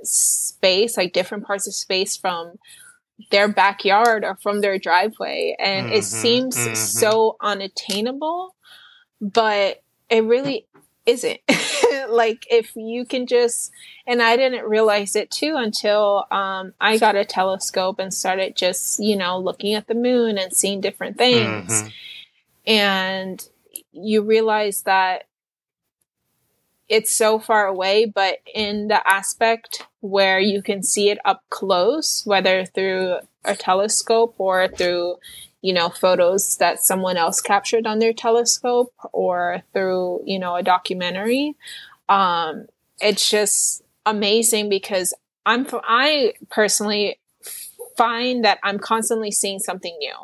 space 0.02 0.98
like 0.98 1.14
different 1.14 1.46
parts 1.46 1.68
of 1.68 1.76
space 1.76 2.18
from 2.18 2.58
their 3.32 3.48
backyard 3.48 4.24
or 4.24 4.36
from 4.36 4.62
their 4.62 4.78
driveway 4.78 5.56
and 5.60 5.88
mm-hmm, 5.88 5.96
it 5.96 6.04
seems 6.04 6.58
mm-hmm. 6.58 6.76
so 6.76 7.38
unattainable 7.42 8.56
but 9.22 9.82
it 10.10 10.24
really 10.24 10.68
isn't. 11.06 11.40
like 12.10 12.46
if 12.50 12.76
you 12.76 13.06
can 13.06 13.28
just 13.28 13.72
and 14.08 14.22
I 14.22 14.38
didn't 14.38 14.66
realize 14.66 15.16
it 15.16 15.32
too 15.32 15.56
until 15.56 16.26
um, 16.32 16.74
I 16.80 16.98
got 16.98 17.16
a 17.16 17.26
telescope 17.26 18.00
and 18.00 18.14
started 18.14 18.56
just, 18.56 19.00
you 19.00 19.16
know, 19.16 19.40
looking 19.40 19.74
at 19.74 19.88
the 19.88 19.96
moon 19.96 20.38
and 20.38 20.54
seeing 20.54 20.82
different 20.82 21.18
things. 21.18 21.72
Mm-hmm. 21.72 21.88
And 22.68 23.50
you 23.92 24.22
realize 24.22 24.84
that 24.84 25.24
it's 26.88 27.12
so 27.12 27.40
far 27.40 27.66
away, 27.66 28.06
but 28.06 28.40
in 28.54 28.88
the 28.88 29.08
aspect 29.08 29.88
where 30.06 30.40
you 30.40 30.62
can 30.62 30.84
see 30.84 31.10
it 31.10 31.18
up 31.26 31.44
close, 31.50 32.24
whether 32.26 32.66
through 32.66 33.18
a 33.44 33.56
telescope 33.56 34.36
or 34.38 34.68
through 34.68 35.18
you 35.66 35.74
know, 35.74 35.90
photos 35.90 36.58
that 36.58 36.80
someone 36.80 37.18
else 37.18 37.42
captured 37.42 37.88
on 37.88 37.98
their 37.98 38.14
telescope 38.14 38.94
or 39.12 39.64
through, 39.74 40.22
you 40.24 40.38
know, 40.38 40.56
a 40.56 40.62
documentary. 40.62 41.56
Um, 42.08 42.68
it's 43.02 43.28
just 43.28 43.82
amazing 44.06 44.70
because 44.70 45.12
I'm, 45.44 45.66
I 45.74 46.34
personally 46.52 47.18
find 47.98 48.44
that 48.44 48.60
I'm 48.64 48.80
constantly 48.80 49.32
seeing 49.32 49.60
something 49.60 49.96
new 50.00 50.16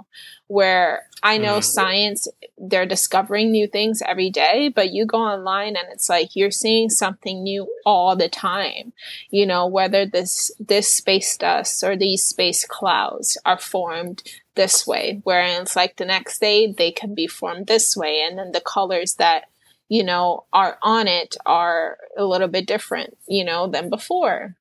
where 0.47 1.03
I 1.23 1.37
know 1.37 1.59
mm. 1.59 1.63
science, 1.63 2.27
they're 2.57 2.85
discovering 2.85 3.51
new 3.51 3.67
things 3.67 4.01
every 4.05 4.29
day, 4.29 4.67
but 4.67 4.91
you 4.91 5.05
go 5.05 5.19
online 5.19 5.77
and 5.77 5.87
it's 5.91 6.09
like 6.09 6.35
you're 6.35 6.51
seeing 6.51 6.89
something 6.89 7.41
new 7.41 7.73
all 7.85 8.17
the 8.17 8.27
time. 8.27 8.91
You 9.29 9.45
know, 9.45 9.65
whether 9.67 10.05
this, 10.05 10.51
this 10.59 10.93
space 10.93 11.37
dust 11.37 11.83
or 11.85 11.95
these 11.95 12.25
space 12.25 12.65
clouds 12.65 13.37
are 13.45 13.57
formed 13.57 14.23
this 14.55 14.85
way, 14.85 15.21
whereas 15.23 15.75
like 15.75 15.95
the 15.95 16.05
next 16.05 16.39
day 16.39 16.71
they 16.71 16.91
can 16.91 17.15
be 17.15 17.27
formed 17.27 17.67
this 17.67 17.95
way, 17.95 18.21
and 18.21 18.37
then 18.37 18.51
the 18.51 18.61
colors 18.61 19.15
that 19.15 19.45
you 19.87 20.03
know 20.03 20.45
are 20.51 20.77
on 20.81 21.07
it 21.07 21.37
are 21.45 21.97
a 22.17 22.25
little 22.25 22.47
bit 22.47 22.67
different, 22.67 23.17
you 23.27 23.45
know, 23.45 23.67
than 23.67 23.89
before, 23.89 24.55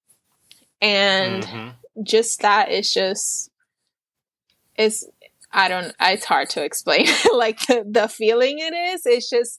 and 0.81 1.43
mm-hmm. 1.45 1.69
Just 2.03 2.41
that 2.43 2.71
is 2.71 2.93
just 2.93 3.51
it's 4.77 5.05
I 5.53 5.69
don't 5.69 5.95
it's 6.01 6.25
hard 6.25 6.51
to 6.51 6.65
explain 6.65 7.07
like 7.35 7.61
the, 7.67 7.85
the 7.87 8.09
feeling 8.09 8.59
it 8.59 8.75
is. 8.75 9.07
It's 9.07 9.29
just 9.29 9.59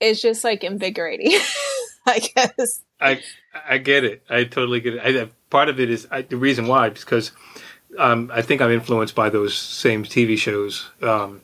it's 0.00 0.20
just 0.20 0.44
like 0.44 0.64
invigorating. 0.64 1.38
I 2.06 2.18
guess. 2.18 2.82
I 3.00 3.20
I 3.68 3.78
get 3.78 4.04
it. 4.04 4.22
I 4.28 4.44
totally 4.44 4.80
get 4.80 4.94
it. 4.94 5.16
I, 5.16 5.28
part 5.50 5.68
of 5.68 5.80
it 5.80 5.90
is 5.90 6.06
I, 6.10 6.22
the 6.22 6.36
reason 6.36 6.66
why 6.66 6.90
because 6.90 7.32
um, 7.98 8.30
I 8.32 8.42
think 8.42 8.60
I'm 8.60 8.70
influenced 8.70 9.14
by 9.14 9.30
those 9.30 9.56
same 9.56 10.04
TV 10.04 10.38
shows. 10.38 10.90
Um, 11.02 11.42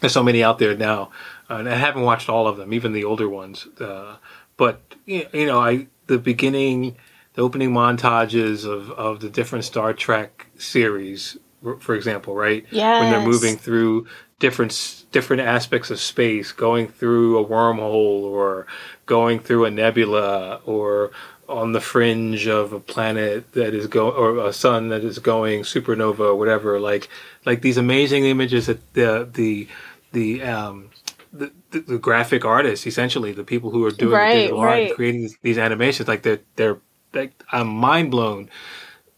there's 0.00 0.12
so 0.12 0.22
many 0.22 0.42
out 0.42 0.58
there 0.58 0.76
now, 0.76 1.10
and 1.48 1.68
I 1.68 1.74
haven't 1.74 2.02
watched 2.02 2.28
all 2.28 2.46
of 2.46 2.56
them, 2.56 2.72
even 2.72 2.92
the 2.92 3.04
older 3.04 3.28
ones. 3.28 3.66
Uh, 3.78 4.16
but 4.56 4.80
you 5.06 5.46
know, 5.46 5.60
I 5.60 5.88
the 6.06 6.18
beginning, 6.18 6.96
the 7.40 7.44
opening 7.46 7.70
montages 7.70 8.66
of 8.66 8.90
of 8.90 9.20
the 9.20 9.30
different 9.30 9.64
Star 9.64 9.94
Trek 9.94 10.46
series, 10.58 11.38
for 11.78 11.94
example, 11.94 12.34
right? 12.34 12.66
Yeah. 12.70 13.00
When 13.00 13.10
they're 13.10 13.26
moving 13.26 13.56
through 13.56 14.06
different 14.38 15.04
different 15.10 15.42
aspects 15.42 15.90
of 15.90 15.98
space, 15.98 16.52
going 16.52 16.88
through 16.88 17.38
a 17.38 17.44
wormhole 17.44 18.22
or 18.24 18.66
going 19.06 19.40
through 19.40 19.64
a 19.64 19.70
nebula 19.70 20.60
or 20.66 21.12
on 21.48 21.72
the 21.72 21.80
fringe 21.80 22.46
of 22.46 22.72
a 22.74 22.78
planet 22.78 23.52
that 23.52 23.74
is 23.74 23.86
going 23.86 24.14
or 24.14 24.46
a 24.46 24.52
sun 24.52 24.88
that 24.90 25.02
is 25.02 25.18
going 25.18 25.62
supernova 25.62 26.20
or 26.20 26.36
whatever 26.36 26.78
like 26.78 27.08
like 27.44 27.60
these 27.60 27.76
amazing 27.76 28.24
images 28.24 28.66
that 28.66 28.80
the 28.94 29.28
the 29.32 29.66
the 30.12 30.42
um 30.42 30.90
the, 31.32 31.50
the, 31.70 31.80
the 31.80 31.98
graphic 31.98 32.44
artists 32.44 32.86
essentially 32.86 33.32
the 33.32 33.42
people 33.42 33.70
who 33.70 33.84
are 33.84 33.90
doing 33.90 34.12
right, 34.12 34.32
the 34.32 34.40
digital 34.42 34.62
right. 34.62 34.88
art 34.90 34.96
creating 34.96 35.22
these, 35.22 35.36
these, 35.42 35.58
animations 35.58 36.06
like 36.06 36.22
they're 36.22 36.40
they're 36.54 36.78
like 37.12 37.32
I'm 37.52 37.68
mind 37.68 38.10
blown 38.10 38.48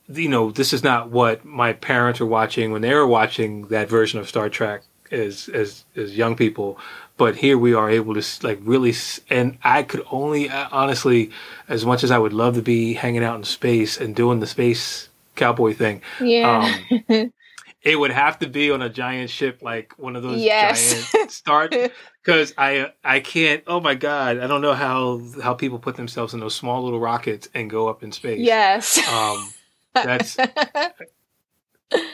you 0.09 0.28
know 0.28 0.51
this 0.51 0.72
is 0.72 0.82
not 0.82 1.11
what 1.11 1.45
my 1.45 1.72
parents 1.72 2.20
were 2.20 2.26
watching 2.26 2.72
when 2.72 2.82
they 2.82 2.95
were 2.95 3.07
watching 3.07 3.68
that 3.68 3.88
version 3.88 4.18
of 4.20 4.28
Star 4.28 4.49
Trek 4.49 4.82
as 5.11 5.49
as 5.49 5.84
as 5.95 6.16
young 6.16 6.34
people 6.34 6.78
but 7.16 7.36
here 7.36 7.59
we 7.59 7.74
are 7.74 7.90
able 7.90 8.14
to 8.14 8.47
like 8.47 8.59
really 8.62 8.95
and 9.28 9.59
i 9.62 9.82
could 9.82 10.03
only 10.11 10.49
uh, 10.49 10.68
honestly 10.72 11.30
as 11.68 11.84
much 11.84 12.03
as 12.03 12.11
i 12.11 12.18
would 12.18 12.32
love 12.32 12.55
to 12.55 12.62
be 12.62 12.95
hanging 12.95 13.22
out 13.22 13.36
in 13.36 13.45
space 13.45 14.01
and 14.01 14.16
doing 14.16 14.40
the 14.40 14.47
space 14.47 15.09
cowboy 15.36 15.74
thing 15.74 16.01
yeah. 16.20 16.72
um, 17.09 17.32
it 17.82 17.96
would 17.98 18.10
have 18.12 18.38
to 18.40 18.46
be 18.48 18.70
on 18.70 18.80
a 18.82 18.88
giant 18.88 19.30
ship, 19.30 19.60
like 19.62 19.94
one 19.98 20.14
of 20.16 20.22
those 20.22 20.40
Yes. 20.42 21.10
giant 21.12 21.30
start. 21.32 21.74
Because 22.22 22.54
I 22.58 22.92
I 23.04 23.20
can't. 23.20 23.64
Oh 23.66 23.80
my 23.80 23.94
god, 23.94 24.38
I 24.38 24.46
don't 24.46 24.60
know 24.62 24.74
how 24.74 25.20
how 25.42 25.54
people 25.54 25.78
put 25.78 25.96
themselves 25.96 26.34
in 26.34 26.40
those 26.40 26.54
small 26.54 26.82
little 26.84 27.00
rockets 27.00 27.48
and 27.54 27.68
go 27.70 27.88
up 27.88 28.02
in 28.02 28.12
space. 28.12 28.38
yes. 28.40 28.98
Um, 29.08 29.52
that's 29.94 30.36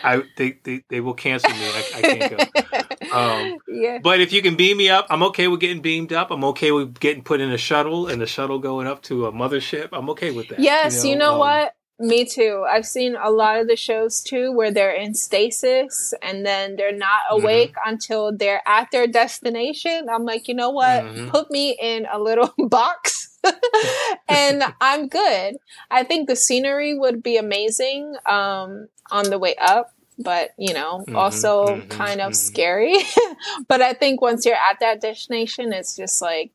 I 0.02 0.22
they, 0.36 0.58
they 0.64 0.84
they 0.88 1.00
will 1.00 1.14
cancel 1.14 1.50
me. 1.50 1.56
I, 1.64 1.84
I 1.98 2.02
can't 2.02 2.30
go. 3.10 3.16
Um, 3.16 3.58
yeah. 3.68 3.98
But 4.02 4.20
if 4.20 4.32
you 4.32 4.42
can 4.42 4.56
beam 4.56 4.76
me 4.76 4.88
up, 4.90 5.06
I'm 5.08 5.22
okay 5.24 5.46
with 5.48 5.60
getting 5.60 5.80
beamed 5.82 6.12
up. 6.12 6.30
I'm 6.30 6.44
okay 6.44 6.72
with 6.72 6.98
getting 6.98 7.22
put 7.22 7.40
in 7.40 7.50
a 7.52 7.58
shuttle 7.58 8.08
and 8.08 8.20
the 8.20 8.26
shuttle 8.26 8.58
going 8.58 8.86
up 8.86 9.02
to 9.04 9.26
a 9.26 9.32
mothership. 9.32 9.90
I'm 9.92 10.10
okay 10.10 10.30
with 10.30 10.48
that. 10.48 10.58
Yes, 10.58 11.04
you 11.04 11.16
know, 11.16 11.34
um, 11.34 11.38
what? 11.38 11.74
Me 12.00 12.24
too. 12.24 12.64
I've 12.68 12.86
seen 12.86 13.16
a 13.16 13.30
lot 13.30 13.58
of 13.58 13.66
the 13.66 13.74
shows 13.76 14.22
too 14.22 14.52
where 14.52 14.70
they're 14.70 14.94
in 14.94 15.14
stasis 15.14 16.14
and 16.22 16.46
then 16.46 16.76
they're 16.76 16.92
not 16.96 17.22
Mhm. 17.30 17.40
awake 17.40 17.74
until 17.84 18.30
they're 18.36 18.62
at 18.66 18.90
their 18.92 19.06
destination. 19.08 20.08
I'm 20.08 20.24
like, 20.24 20.46
you 20.46 20.54
know 20.54 20.70
what? 20.70 21.02
Mhm. 21.04 21.28
Put 21.28 21.50
me 21.50 21.76
in 21.80 22.06
a 22.10 22.18
little 22.20 22.52
box 22.68 23.36
and 24.28 24.62
I'm 24.80 25.08
good. 25.08 25.56
I 25.90 26.04
think 26.04 26.28
the 26.28 26.36
scenery 26.36 26.96
would 26.96 27.22
be 27.22 27.36
amazing 27.36 28.14
um, 28.26 28.88
on 29.10 29.30
the 29.30 29.38
way 29.38 29.56
up, 29.56 29.90
but 30.18 30.50
you 30.56 30.74
know, 30.74 31.04
Mhm, 31.08 31.16
also 31.16 31.76
mhm, 31.78 31.88
kind 31.90 32.20
of 32.20 32.32
mhm. 32.32 32.36
scary. 32.36 32.96
but 33.68 33.82
I 33.82 33.92
think 33.92 34.20
once 34.20 34.44
you're 34.46 34.54
at 34.54 34.78
that 34.80 35.00
destination, 35.00 35.72
it's 35.72 35.96
just 35.96 36.22
like 36.22 36.52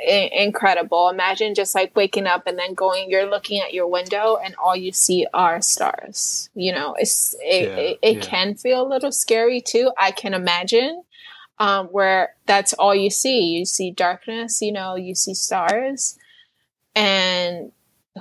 i- 0.00 0.30
incredible. 0.32 1.08
Imagine 1.08 1.54
just 1.54 1.74
like 1.74 1.94
waking 1.96 2.26
up 2.26 2.46
and 2.46 2.58
then 2.58 2.74
going, 2.74 3.10
you're 3.10 3.28
looking 3.28 3.60
at 3.60 3.74
your 3.74 3.86
window 3.86 4.36
and 4.42 4.54
all 4.56 4.76
you 4.76 4.92
see 4.92 5.26
are 5.34 5.60
stars. 5.60 6.48
You 6.54 6.72
know, 6.72 6.94
it's 6.98 7.34
it, 7.40 7.70
Yeah, 7.70 7.76
it, 7.76 7.98
it 8.02 8.14
yeah. 8.16 8.20
can 8.20 8.54
feel 8.54 8.86
a 8.86 8.88
little 8.88 9.12
scary 9.12 9.60
too. 9.60 9.90
I 9.98 10.10
can 10.10 10.34
imagine 10.34 11.02
um, 11.58 11.86
where 11.88 12.34
that's 12.46 12.72
all 12.74 12.94
you 12.94 13.10
see. 13.10 13.40
You 13.44 13.64
see 13.64 13.90
darkness, 13.90 14.60
you 14.60 14.72
know, 14.72 14.96
you 14.96 15.14
see 15.14 15.34
stars, 15.34 16.18
and 16.94 17.72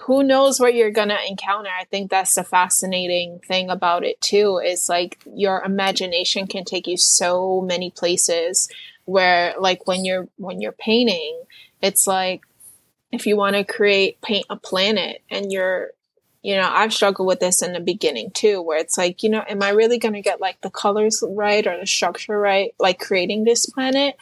who 0.04 0.24
knows 0.24 0.60
what 0.60 0.74
you're 0.74 0.92
gonna 0.92 1.20
encounter. 1.28 1.70
I 1.70 1.86
think 1.86 2.10
that's 2.10 2.36
the 2.36 2.44
fascinating 2.44 3.40
thing 3.40 3.70
about 3.70 4.04
it 4.04 4.20
too. 4.22 4.60
Is 4.64 4.90
like 4.90 5.20
your 5.36 5.62
imagination 5.64 6.48
can 6.48 6.64
take 6.66 6.88
you 6.88 6.98
so 6.98 7.62
many 7.62 7.92
places. 7.92 8.70
Where 9.06 9.54
like 9.60 9.86
when 9.86 10.06
you're 10.06 10.28
when 10.38 10.62
you're 10.62 10.72
painting, 10.72 11.42
it's 11.84 12.08
like 12.08 12.42
if 13.12 13.28
you 13.28 13.38
want 13.38 13.56
to 13.56 13.64
create 13.64 14.20
paint 14.22 14.46
a 14.50 14.56
planet 14.56 15.22
and 15.30 15.52
you're 15.52 15.92
you 16.42 16.56
know 16.56 16.68
i've 16.72 16.94
struggled 16.94 17.28
with 17.28 17.40
this 17.40 17.62
in 17.62 17.74
the 17.74 17.80
beginning 17.80 18.32
too 18.32 18.62
where 18.62 18.80
it's 18.80 18.98
like 18.98 19.22
you 19.22 19.30
know 19.30 19.44
am 19.48 19.62
i 19.62 19.70
really 19.70 20.00
going 20.00 20.16
to 20.16 20.22
get 20.22 20.42
like 20.42 20.60
the 20.62 20.70
colors 20.72 21.24
right 21.30 21.68
or 21.68 21.78
the 21.78 21.86
structure 21.86 22.40
right 22.40 22.74
like 22.80 23.00
creating 23.00 23.44
this 23.44 23.68
planet? 23.68 24.16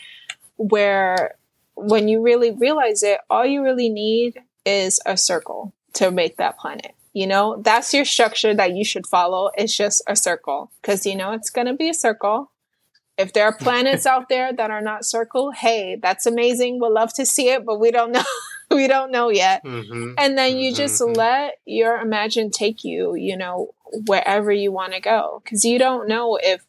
Where 0.58 1.36
when 1.76 2.08
you 2.08 2.22
really 2.22 2.52
realize 2.52 3.02
it 3.02 3.20
all 3.30 3.46
you 3.46 3.64
really 3.64 3.90
need 3.90 4.40
is 4.66 5.00
a 5.06 5.16
circle 5.16 5.74
to 5.94 6.12
make 6.12 6.38
that 6.38 6.60
planet 6.60 6.94
you 7.14 7.28
know? 7.28 7.62
That's 7.62 7.94
your 7.94 8.06
structure 8.06 8.54
that 8.54 8.74
you 8.74 8.86
should 8.86 9.06
follow. 9.06 9.52
It's 9.58 9.76
just 9.76 10.02
a 10.08 10.16
circle 10.16 10.72
because 10.82 11.06
you 11.06 11.16
know 11.16 11.34
it's 11.34 11.50
going 11.50 11.68
to 11.68 11.74
be 11.74 11.90
a 11.90 11.94
circle 11.94 12.51
if 13.18 13.34
there 13.34 13.46
are 13.46 13.56
planets 13.56 14.06
out 14.06 14.30
there 14.30 14.52
that 14.54 14.72
are 14.72 14.82
not 14.82 15.06
circle 15.06 15.52
hey 15.52 15.96
that's 16.02 16.26
amazing 16.26 16.80
we'll 16.80 16.94
love 16.94 17.14
to 17.14 17.26
see 17.26 17.50
it 17.50 17.66
but 17.66 17.80
we 17.80 17.92
don't 17.92 18.12
know 18.12 18.24
we 18.72 18.88
don't 18.88 19.12
know 19.12 19.30
yet 19.30 19.64
Mhm. 19.64 20.16
and 20.18 20.38
then 20.38 20.58
you 20.58 20.74
just 20.74 21.02
Mhm. 21.02 21.16
let 21.18 21.56
your 21.66 21.98
imagine 22.00 22.50
take 22.52 22.84
you 22.84 23.16
you 23.16 23.36
know 23.38 23.74
wherever 24.08 24.52
you 24.52 24.72
want 24.72 24.94
to 24.94 25.00
go 25.02 25.42
because 25.44 25.66
you 25.66 25.78
don't 25.78 26.08
know 26.08 26.38
if 26.42 26.66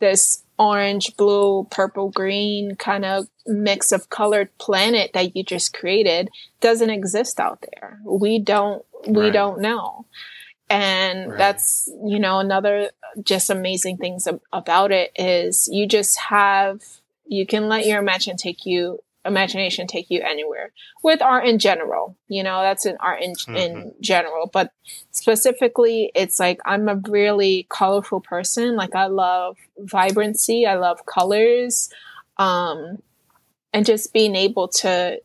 this 0.00 0.42
orange 0.58 1.16
blue 1.16 1.66
purple 1.70 2.10
green 2.10 2.74
kind 2.76 3.04
of 3.04 3.26
mix 3.46 3.92
of 3.92 4.08
colored 4.08 4.48
planet 4.58 5.10
that 5.12 5.36
you 5.36 5.42
just 5.44 5.72
created 5.74 6.30
doesn't 6.60 6.90
exist 6.90 7.38
out 7.40 7.62
there 7.72 8.00
we 8.04 8.38
don't 8.38 8.84
we 9.06 9.24
Right. 9.24 9.32
don't 9.32 9.60
know 9.60 10.06
and 10.70 11.30
Right. 11.30 11.38
that's 11.38 11.90
you 12.04 12.18
know 12.18 12.38
another 12.38 12.90
just 13.22 13.50
amazing 13.50 13.96
things 13.98 14.26
ab- 14.26 14.40
about 14.52 14.92
it 14.92 15.12
is 15.16 15.68
you 15.70 15.86
just 15.86 16.18
have 16.18 16.80
you 17.26 17.46
can 17.46 17.68
let 17.68 17.86
your 17.86 17.98
imagine 17.98 18.36
take 18.36 18.66
you 18.66 18.98
imagination 19.26 19.86
take 19.86 20.10
you 20.10 20.20
anywhere 20.20 20.70
with 21.02 21.22
art 21.22 21.46
in 21.46 21.58
general 21.58 22.14
you 22.28 22.42
know 22.42 22.60
that's 22.60 22.84
in 22.84 22.96
art 23.00 23.22
in, 23.22 23.34
in 23.54 23.92
general. 24.00 24.50
But 24.52 24.70
specifically 25.12 26.10
it's 26.14 26.38
like 26.38 26.60
i'm 26.66 26.88
a 26.88 26.96
really 27.08 27.66
colorful 27.70 28.20
person. 28.20 28.76
Like 28.76 28.94
i 28.94 29.06
love 29.06 29.56
vibrancy. 29.78 30.66
I 30.66 30.74
love 30.74 31.06
colors. 31.06 31.88
Um 32.36 32.98
and 33.72 33.84
just 33.86 34.12
being 34.12 34.36
able 34.36 34.68
to 34.68 35.20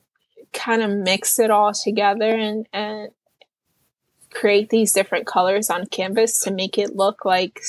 kind 0.53 0.81
of 0.81 0.89
mix 0.89 1.37
it 1.39 1.51
all 1.51 1.73
together 1.73 2.29
and 2.29 2.67
and 2.73 3.09
create 4.34 4.69
these 4.69 4.93
different 4.93 5.25
colors 5.25 5.69
on 5.69 5.86
canvas 5.88 6.39
to 6.43 6.51
make 6.51 6.77
it 6.77 6.95
look 6.95 7.25
like 7.25 7.61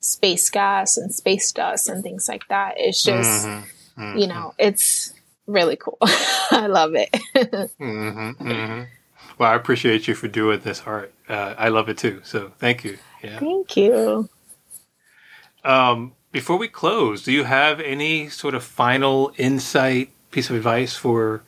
space 0.00 0.50
gas 0.50 0.96
and 0.96 1.14
space 1.14 1.52
dust 1.52 1.88
and 1.88 2.02
things 2.02 2.28
like 2.28 2.46
that 2.48 2.74
it's 2.76 3.02
just 3.02 3.46
Mhm. 3.46 3.64
Mhm. 3.98 4.20
you 4.20 4.26
know 4.26 4.54
it's 4.58 5.12
really 5.46 5.76
cool 5.76 5.98
i 6.02 6.66
love 6.68 6.92
it 6.94 7.10
hmm 7.78 8.30
hmm 8.32 8.82
Well, 9.38 9.50
I 9.50 9.54
appreciate 9.54 10.06
you 10.08 10.14
for 10.14 10.28
doing 10.28 10.60
this 10.60 10.82
art. 10.86 11.12
Uh, 11.28 11.54
I 11.56 11.68
love 11.68 11.88
it 11.88 11.98
too. 11.98 12.20
So 12.24 12.52
thank 12.58 12.84
you. 12.84 12.98
Yeah. 13.22 13.38
thank 13.38 13.76
you 13.76 14.28
Um, 15.64 16.12
before 16.32 16.56
we 16.58 16.68
close, 16.68 17.22
do 17.24 17.32
you 17.32 17.44
have 17.44 17.80
any 17.80 18.28
sort 18.28 18.54
of 18.54 18.62
final 18.64 19.32
insight, 19.38 20.10
piece 20.30 20.50
of 20.50 20.56
advice 20.56 20.96
for 20.96 21.42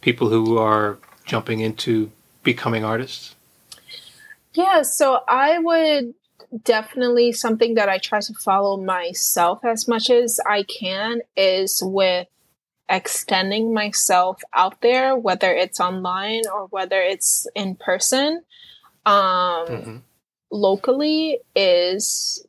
people 0.00 0.28
who 0.28 0.56
are 0.58 0.98
jumping 1.24 1.60
into 1.60 2.10
becoming 2.42 2.84
artists? 2.84 3.34
Yeah, 4.52 4.82
so 4.82 5.20
I 5.28 5.58
would 5.58 6.14
definitely 6.64 7.32
something 7.32 7.74
that 7.74 7.88
I 7.88 7.98
try 7.98 8.20
to 8.20 8.34
follow 8.34 8.76
myself 8.76 9.64
as 9.64 9.86
much 9.86 10.10
as 10.10 10.40
I 10.46 10.64
can 10.64 11.20
is 11.36 11.80
with 11.84 12.26
extending 12.88 13.72
myself 13.72 14.42
out 14.52 14.80
there, 14.80 15.16
whether 15.16 15.52
it's 15.52 15.78
online 15.78 16.42
or 16.52 16.66
whether 16.66 17.00
it's 17.00 17.46
in 17.54 17.76
person. 17.76 18.42
Um, 19.06 19.66
hmm 19.66 19.96
locally 20.52 21.38
is 21.54 22.44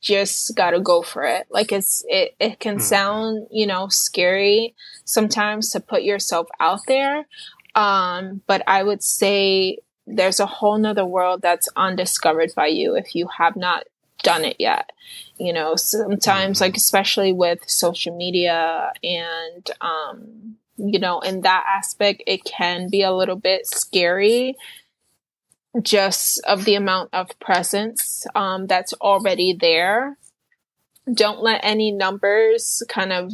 just 0.00 0.54
gotta 0.54 0.78
go 0.78 1.02
for 1.02 1.24
it. 1.24 1.48
Like 1.50 1.72
it's 1.72 2.04
it, 2.08 2.36
it 2.38 2.60
can 2.60 2.76
Mhm. 2.76 2.80
sound, 2.82 3.46
you 3.50 3.66
know, 3.66 3.88
scary 3.88 4.76
sometimes 5.04 5.70
to 5.70 5.80
put 5.80 6.04
yourself 6.04 6.46
out 6.60 6.80
there. 6.86 7.26
Um, 7.74 8.42
but 8.46 8.62
I 8.68 8.84
would 8.84 9.02
say 9.02 9.78
there's 10.06 10.40
a 10.40 10.46
whole 10.46 10.78
nother 10.78 11.04
world 11.04 11.42
that's 11.42 11.68
undiscovered 11.76 12.52
by 12.54 12.66
you 12.66 12.94
if 12.96 13.14
you 13.14 13.28
have 13.38 13.56
not 13.56 13.84
done 14.22 14.44
it 14.44 14.56
yet. 14.58 14.90
You 15.38 15.52
know, 15.52 15.76
sometimes 15.76 16.60
like 16.60 16.76
especially 16.76 17.32
with 17.32 17.68
social 17.68 18.16
media 18.16 18.92
and 19.02 19.70
um 19.80 20.56
you 20.78 20.98
know, 20.98 21.20
in 21.20 21.40
that 21.42 21.64
aspect 21.66 22.22
it 22.26 22.44
can 22.44 22.88
be 22.90 23.02
a 23.02 23.12
little 23.12 23.36
bit 23.36 23.66
scary 23.66 24.56
just 25.82 26.40
of 26.44 26.64
the 26.64 26.74
amount 26.74 27.10
of 27.12 27.28
presence 27.38 28.26
um, 28.34 28.66
that's 28.66 28.92
already 28.94 29.52
there. 29.52 30.16
Don't 31.12 31.42
let 31.42 31.60
any 31.62 31.92
numbers 31.92 32.82
kind 32.88 33.12
of 33.12 33.32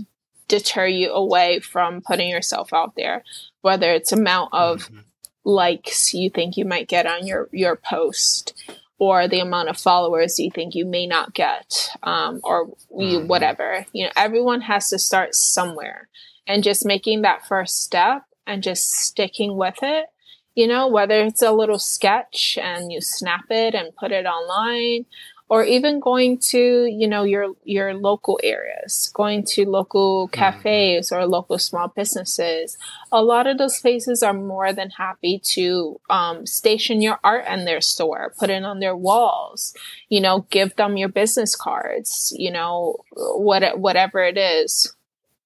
deter 0.49 0.87
you 0.87 1.12
away 1.12 1.61
from 1.61 2.03
putting 2.03 2.29
yourself 2.29 2.73
out 2.73 2.95
there, 2.97 3.23
whether 3.62 3.93
it's 3.93 4.12
amount 4.12 4.53
of 4.53 4.91
Mhm. 4.91 5.05
Likes 5.45 6.14
you 6.14 6.30
think 6.30 6.57
you 6.57 6.64
might 6.64 6.88
get 6.88 7.07
on 7.07 7.26
your 7.26 7.49
your 7.53 7.76
post 7.76 8.55
or 8.99 9.26
the 9.26 9.40
amount 9.40 9.68
of 9.68 9.76
followers 9.76 10.38
you 10.38 10.51
think 10.51 10.74
you 10.74 10.84
may 10.86 11.07
not 11.07 11.34
get 11.34 11.88
um, 12.05 12.40
or 12.45 12.68
you, 12.97 13.20
Mhm. 13.20 13.26
whatever 13.26 13.86
you 13.93 14.05
know 14.05 14.12
everyone 14.16 14.61
has 14.62 14.88
to 14.90 14.99
start 14.99 15.34
somewhere 15.34 16.09
and 16.47 16.62
just 16.62 16.86
making 16.86 17.22
that 17.22 17.47
first 17.47 17.82
step 17.82 18.22
and 18.47 18.62
just 18.62 18.84
sticking 18.90 19.57
with 19.57 19.78
it 19.82 20.07
you 20.55 20.66
know 20.68 20.86
whether 20.86 21.20
it's 21.24 21.43
a 21.43 21.51
little 21.51 21.78
sketch 21.78 22.57
and 22.62 22.93
you 22.93 23.01
snap 23.01 23.45
it 23.51 23.74
and 23.74 23.97
put 23.97 24.12
it 24.12 24.26
online 24.26 25.05
or 25.53 25.64
even 25.64 26.00
going 26.00 26.38
to 26.38 26.86
you 26.86 27.07
know 27.07 27.24
your 27.24 27.55
your 27.64 27.92
local 27.92 28.40
areas 28.42 29.11
going 29.12 29.44
to 29.44 29.68
local 29.68 30.28
cafes 30.28 31.12
or 31.12 31.26
local 31.26 31.59
small 31.59 31.88
businesses. 31.88 32.78
A 33.12 33.22
lot 33.22 33.46
of 33.46 33.59
those 33.59 33.78
places 33.78 34.22
are 34.22 34.32
more 34.32 34.72
than 34.72 34.88
happy 34.90 35.38
to 35.57 36.00
um, 36.09 36.46
station 36.46 37.03
your 37.03 37.18
art 37.22 37.44
in 37.46 37.66
their 37.66 37.82
store 37.82 38.32
put 38.38 38.48
it 38.48 38.64
on 38.64 38.80
their 38.80 38.96
walls 38.96 39.74
you 40.09 40.20
know 40.22 40.46
give 40.48 40.74
them 40.76 40.96
your 40.96 41.11
business 41.11 41.55
cards 41.55 42.32
you 42.38 42.50
know 42.50 42.96
what 43.12 43.78
whatever 43.78 44.20
it 44.24 44.38
is. 44.38 44.94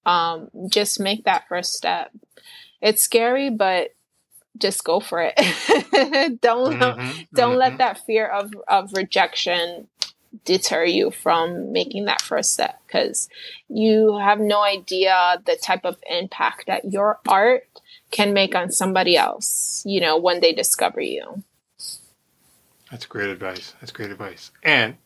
Um, 0.04 0.50
just 0.70 1.00
make 1.00 1.24
that 1.24 1.48
first 1.48 1.72
step. 1.72 2.12
It's 2.80 3.02
scary 3.02 3.50
but 3.50 3.94
just 4.58 4.84
go 4.84 5.00
for 5.00 5.20
it. 5.22 5.34
Don't 6.40 6.78
Mhm. 6.78 7.26
don't 7.34 7.54
Mhm. 7.54 7.58
let 7.58 7.78
that 7.78 7.98
fear 8.06 8.26
of 8.26 8.52
of 8.68 8.92
rejection 8.94 9.88
deter 10.44 10.84
you 10.84 11.10
from 11.10 11.72
making 11.72 12.04
that 12.04 12.22
first 12.22 12.52
step 12.52 12.80
because 12.86 13.28
you 13.68 14.18
have 14.18 14.38
no 14.38 14.62
idea 14.62 15.42
the 15.46 15.56
type 15.56 15.84
of 15.84 15.96
impact 16.08 16.66
that 16.66 16.84
your 16.92 17.20
art 17.26 17.68
can 18.10 18.32
make 18.32 18.54
on 18.54 18.70
somebody 18.70 19.16
else, 19.16 19.82
you 19.84 20.00
know, 20.00 20.16
when 20.16 20.40
they 20.40 20.52
discover 20.52 21.00
you. 21.00 21.42
That's 22.90 23.06
great 23.06 23.30
advice. 23.30 23.74
That's 23.80 23.92
great 23.92 24.10
advice. 24.10 24.52
And 24.62 24.96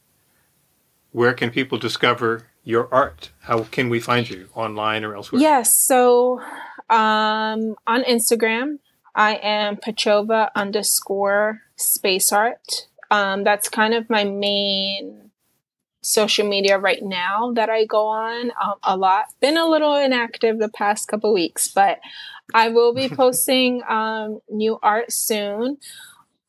where 1.13 1.33
can 1.33 1.51
people 1.51 1.79
discover 1.79 2.47
your 2.63 2.93
art? 2.93 3.31
How 3.41 3.65
can 3.65 3.89
we 3.89 4.01
find 4.01 4.29
you 4.29 4.49
online 4.55 5.05
or 5.05 5.17
elsewhere? 5.17 5.41
Yes. 5.41 5.73
So 5.73 6.41
um, 6.91 7.77
on 7.87 8.05
Instagram, 8.05 8.79
I 9.15 9.37
am 9.37 9.77
Petrova 9.77 10.51
underscore 10.55 11.63
space 11.77 12.33
art. 12.33 12.87
Um, 13.11 13.45
that's 13.45 13.69
kind 13.69 13.95
of 13.95 14.09
my 14.09 14.25
main 14.25 15.31
social 16.03 16.49
media 16.49 16.79
right 16.79 17.03
now 17.03 17.53
that 17.53 17.69
I 17.69 17.85
go 17.85 18.07
on 18.07 18.53
um, 18.63 18.75
a 18.83 18.97
lot. 18.97 19.27
Been 19.41 19.57
a 19.57 19.67
little 19.67 19.97
inactive 19.97 20.59
the 20.59 20.69
past 20.69 21.09
couple 21.09 21.35
weeks, 21.35 21.69
but 21.69 21.99
I 22.55 22.69
will 22.69 22.95
be 22.95 23.09
posting 23.17 23.83
um, 23.89 24.41
new 24.49 24.79
art 24.83 25.13
soon. 25.13 25.79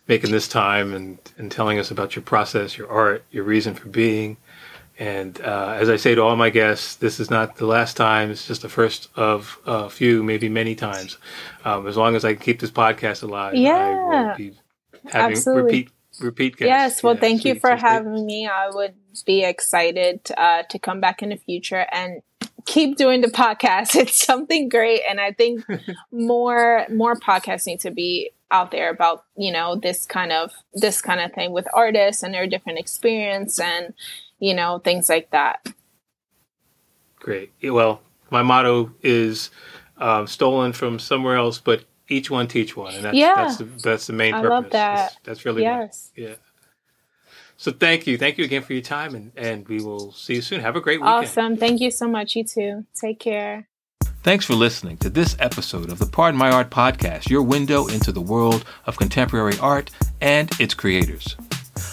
making 0.09 0.31
this 0.33 0.49
time 0.49 0.93
and, 0.93 1.19
and 1.39 1.53
telling 1.53 1.79
us 1.79 1.91
about 1.91 2.17
your 2.17 2.23
process, 2.23 2.77
your 2.77 2.91
art, 2.91 3.25
your 3.31 3.45
reason 3.45 3.75
for 3.75 3.89
being. 3.89 4.37
And 4.99 5.41
uh, 5.41 5.77
as 5.79 5.89
I 5.89 5.97
say 5.97 6.15
to 6.15 6.23
all 6.23 6.37
my 6.37 6.51
guests, 6.51 6.97
this 6.97 7.21
is 7.21 7.31
not 7.31 7.57
the 7.57 7.67
last 7.67 7.97
time. 7.97 8.31
It's 8.31 8.47
just 8.47 8.61
the 8.61 8.69
first 8.69 9.09
of 9.17 9.59
a 9.65 9.89
few, 9.89 10.23
maybe 10.23 10.51
many 10.51 10.75
times. 10.75 11.17
Um, 11.65 11.87
as 11.87 11.97
long 11.97 12.17
as 12.17 12.25
I 12.25 12.35
can 12.35 12.43
keep 12.43 12.61
this 12.61 12.71
podcast 12.71 13.23
alive, 13.23 13.55
yeah, 13.55 13.77
I 13.77 14.29
will 14.29 14.37
be 14.37 14.59
having 15.11 15.33
absolutely. 15.33 15.63
repeat 15.63 15.91
repeat 16.21 16.57
guests. 16.57 16.69
Yes, 16.69 17.03
well, 17.03 17.15
Yeah, 17.15 17.21
thank 17.21 17.45
you 17.45 17.55
for 17.55 17.71
great. 17.71 17.81
having 17.81 18.27
me. 18.27 18.47
I 18.47 18.69
would 18.71 18.95
be 19.27 19.45
excited 19.45 20.21
uh, 20.37 20.63
to 20.71 20.79
come 20.79 21.01
back 21.01 21.23
in 21.23 21.31
the 21.31 21.37
future 21.37 21.87
and 21.93 22.23
keep 22.67 22.97
doing 22.97 23.21
the 23.21 23.29
podcast. 23.29 23.95
It's 24.01 24.25
something 24.25 24.69
great, 24.69 25.03
and 25.09 25.21
I 25.21 25.33
think 25.33 25.65
more 26.13 26.87
more 26.91 27.17
podcasts 27.17 27.67
need 27.67 27.81
to 27.81 27.91
be 27.91 28.31
out 28.53 28.71
there 28.73 28.91
about 28.91 29.25
you 29.37 29.53
know 29.53 29.77
this 29.77 30.07
kind 30.07 30.33
of 30.33 30.53
this 30.75 31.01
kind 31.01 31.21
of 31.21 31.33
thing 31.33 31.53
with 31.53 31.67
artists 31.75 32.23
and 32.23 32.35
their 32.35 32.47
different 32.47 32.79
experience 32.79 33.59
and 33.61 33.95
you 34.39 34.55
know 34.55 34.79
things 34.79 35.09
like 35.09 35.31
that. 35.31 35.67
Great. 37.17 37.53
Well, 37.63 38.01
my 38.31 38.43
motto 38.43 38.93
is 39.03 39.51
um, 39.99 40.27
stolen 40.27 40.73
from 40.73 40.99
somewhere 40.99 41.37
else, 41.37 41.59
but 41.59 41.85
each 42.11 42.31
one 42.31 42.47
teach 42.49 42.77
one, 42.77 42.95
and 42.95 43.05
that's 43.05 43.17
Yeah. 43.17 43.35
that's 43.37 43.57
the, 43.59 43.65
that's 43.65 44.07
the 44.07 44.13
main 44.13 44.35
I 44.35 44.43
purpose. 44.43 44.51
love 44.51 44.71
that. 44.71 44.97
That's, 44.97 45.17
that's 45.25 45.45
really 45.47 45.65
my- 45.65 45.71
yes, 45.81 46.11
yeah. 46.17 46.35
So 47.57 47.71
thank 47.73 48.07
you, 48.07 48.17
thank 48.17 48.39
you 48.39 48.45
again 48.45 48.63
for 48.63 48.73
your 48.73 48.83
time, 48.83 49.15
and 49.15 49.33
and 49.37 49.69
we 49.69 49.83
will 49.83 50.13
see 50.13 50.35
you 50.37 50.43
soon. 50.43 50.61
Have 50.61 50.77
a 50.77 50.81
great 50.81 51.01
weekend. 51.01 51.25
awesome. 51.25 51.57
Thank 51.57 51.81
you 51.81 51.91
so 51.91 52.09
much. 52.09 52.35
You 52.37 52.45
too. 52.45 52.85
Take 52.99 53.19
care. 53.21 53.69
Thanks 54.23 54.45
for 54.45 54.55
listening 54.55 54.97
to 54.99 55.09
this 55.11 55.35
episode 55.39 55.91
of 55.91 55.99
the 55.99 56.05
Pardon 56.07 56.39
My 56.39 56.51
Art 56.51 56.71
podcast, 56.71 57.31
your 57.31 57.43
window 57.43 57.87
into 57.87 58.13
the 58.13 58.21
world 58.21 58.65
of 58.87 58.99
contemporary 58.99 59.59
art 59.59 59.91
and 60.21 60.51
its 60.61 60.75
creators. 60.75 61.37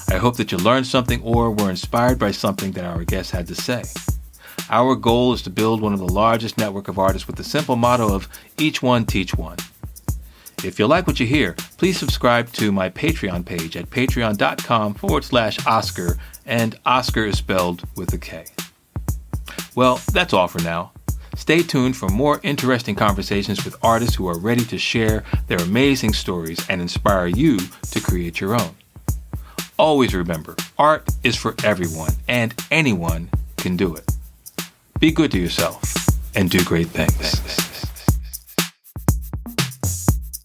I 0.09 0.15
hope 0.18 0.36
that 0.38 0.51
you 0.51 0.57
learned 0.57 0.88
something 0.88 1.22
or 1.22 1.51
were 1.51 1.70
inspired 1.70 2.20
by 2.20 2.32
something 2.32 2.72
that 2.74 2.84
our 2.86 3.03
guests 3.05 3.32
had 3.32 3.47
to 3.47 3.55
say. 3.55 3.84
Our 4.70 4.95
goal 4.95 5.32
is 5.34 5.41
to 5.43 5.49
build 5.49 5.80
one 5.82 5.93
of 5.93 5.99
the 5.99 6.07
largest 6.11 6.57
network 6.57 6.89
of 6.89 6.99
artists 6.99 7.28
with 7.28 7.38
the 7.38 7.43
simple 7.45 7.78
motto 7.78 8.13
of 8.13 8.28
each 8.57 8.82
one 8.82 9.05
teach 9.05 9.34
one. 9.36 9.57
If 10.64 10.80
you 10.80 10.88
like 10.88 11.05
what 11.05 11.20
you 11.20 11.28
hear, 11.28 11.53
please 11.78 11.99
subscribe 11.99 12.51
to 12.53 12.72
my 12.72 12.89
Patreon 12.89 13.45
page 13.45 13.78
at 13.78 13.89
patreon.com 13.91 14.95
forward 14.95 15.24
slash 15.24 15.64
Oskar, 15.68 16.18
and 16.47 16.80
Oskar 16.84 17.26
is 17.26 17.38
spelled 17.38 17.84
with 17.95 18.12
a 18.14 18.18
K. 18.18 18.45
Well, 19.76 20.01
that's 20.12 20.34
all 20.34 20.47
for 20.47 20.60
now. 20.64 20.93
Stay 21.36 21.62
tuned 21.62 21.95
for 21.95 22.10
more 22.10 22.39
interesting 22.41 22.95
conversations 22.95 23.64
with 23.64 23.76
artists 23.84 24.16
who 24.16 24.28
are 24.28 24.39
ready 24.39 24.66
to 24.66 24.80
share 24.80 25.24
their 25.45 25.60
amazing 25.60 26.14
stories 26.14 26.60
and 26.68 26.82
inspire 26.82 27.28
you 27.28 27.60
to 27.91 28.01
create 28.01 28.41
your 28.41 28.55
own. 28.55 28.76
Always 29.78 30.16
remember, 30.16 30.55
art 30.80 31.08
is 31.24 31.36
for 31.36 31.53
everyone, 31.64 32.14
and 32.28 32.55
anyone 32.72 33.30
can 33.58 33.78
do 33.78 33.95
it. 33.95 34.12
Be 34.99 35.12
good 35.12 35.32
to 35.34 35.39
yourself 35.39 35.84
and 36.36 36.49
do 36.49 36.64
great 36.64 36.88
things. 36.88 37.58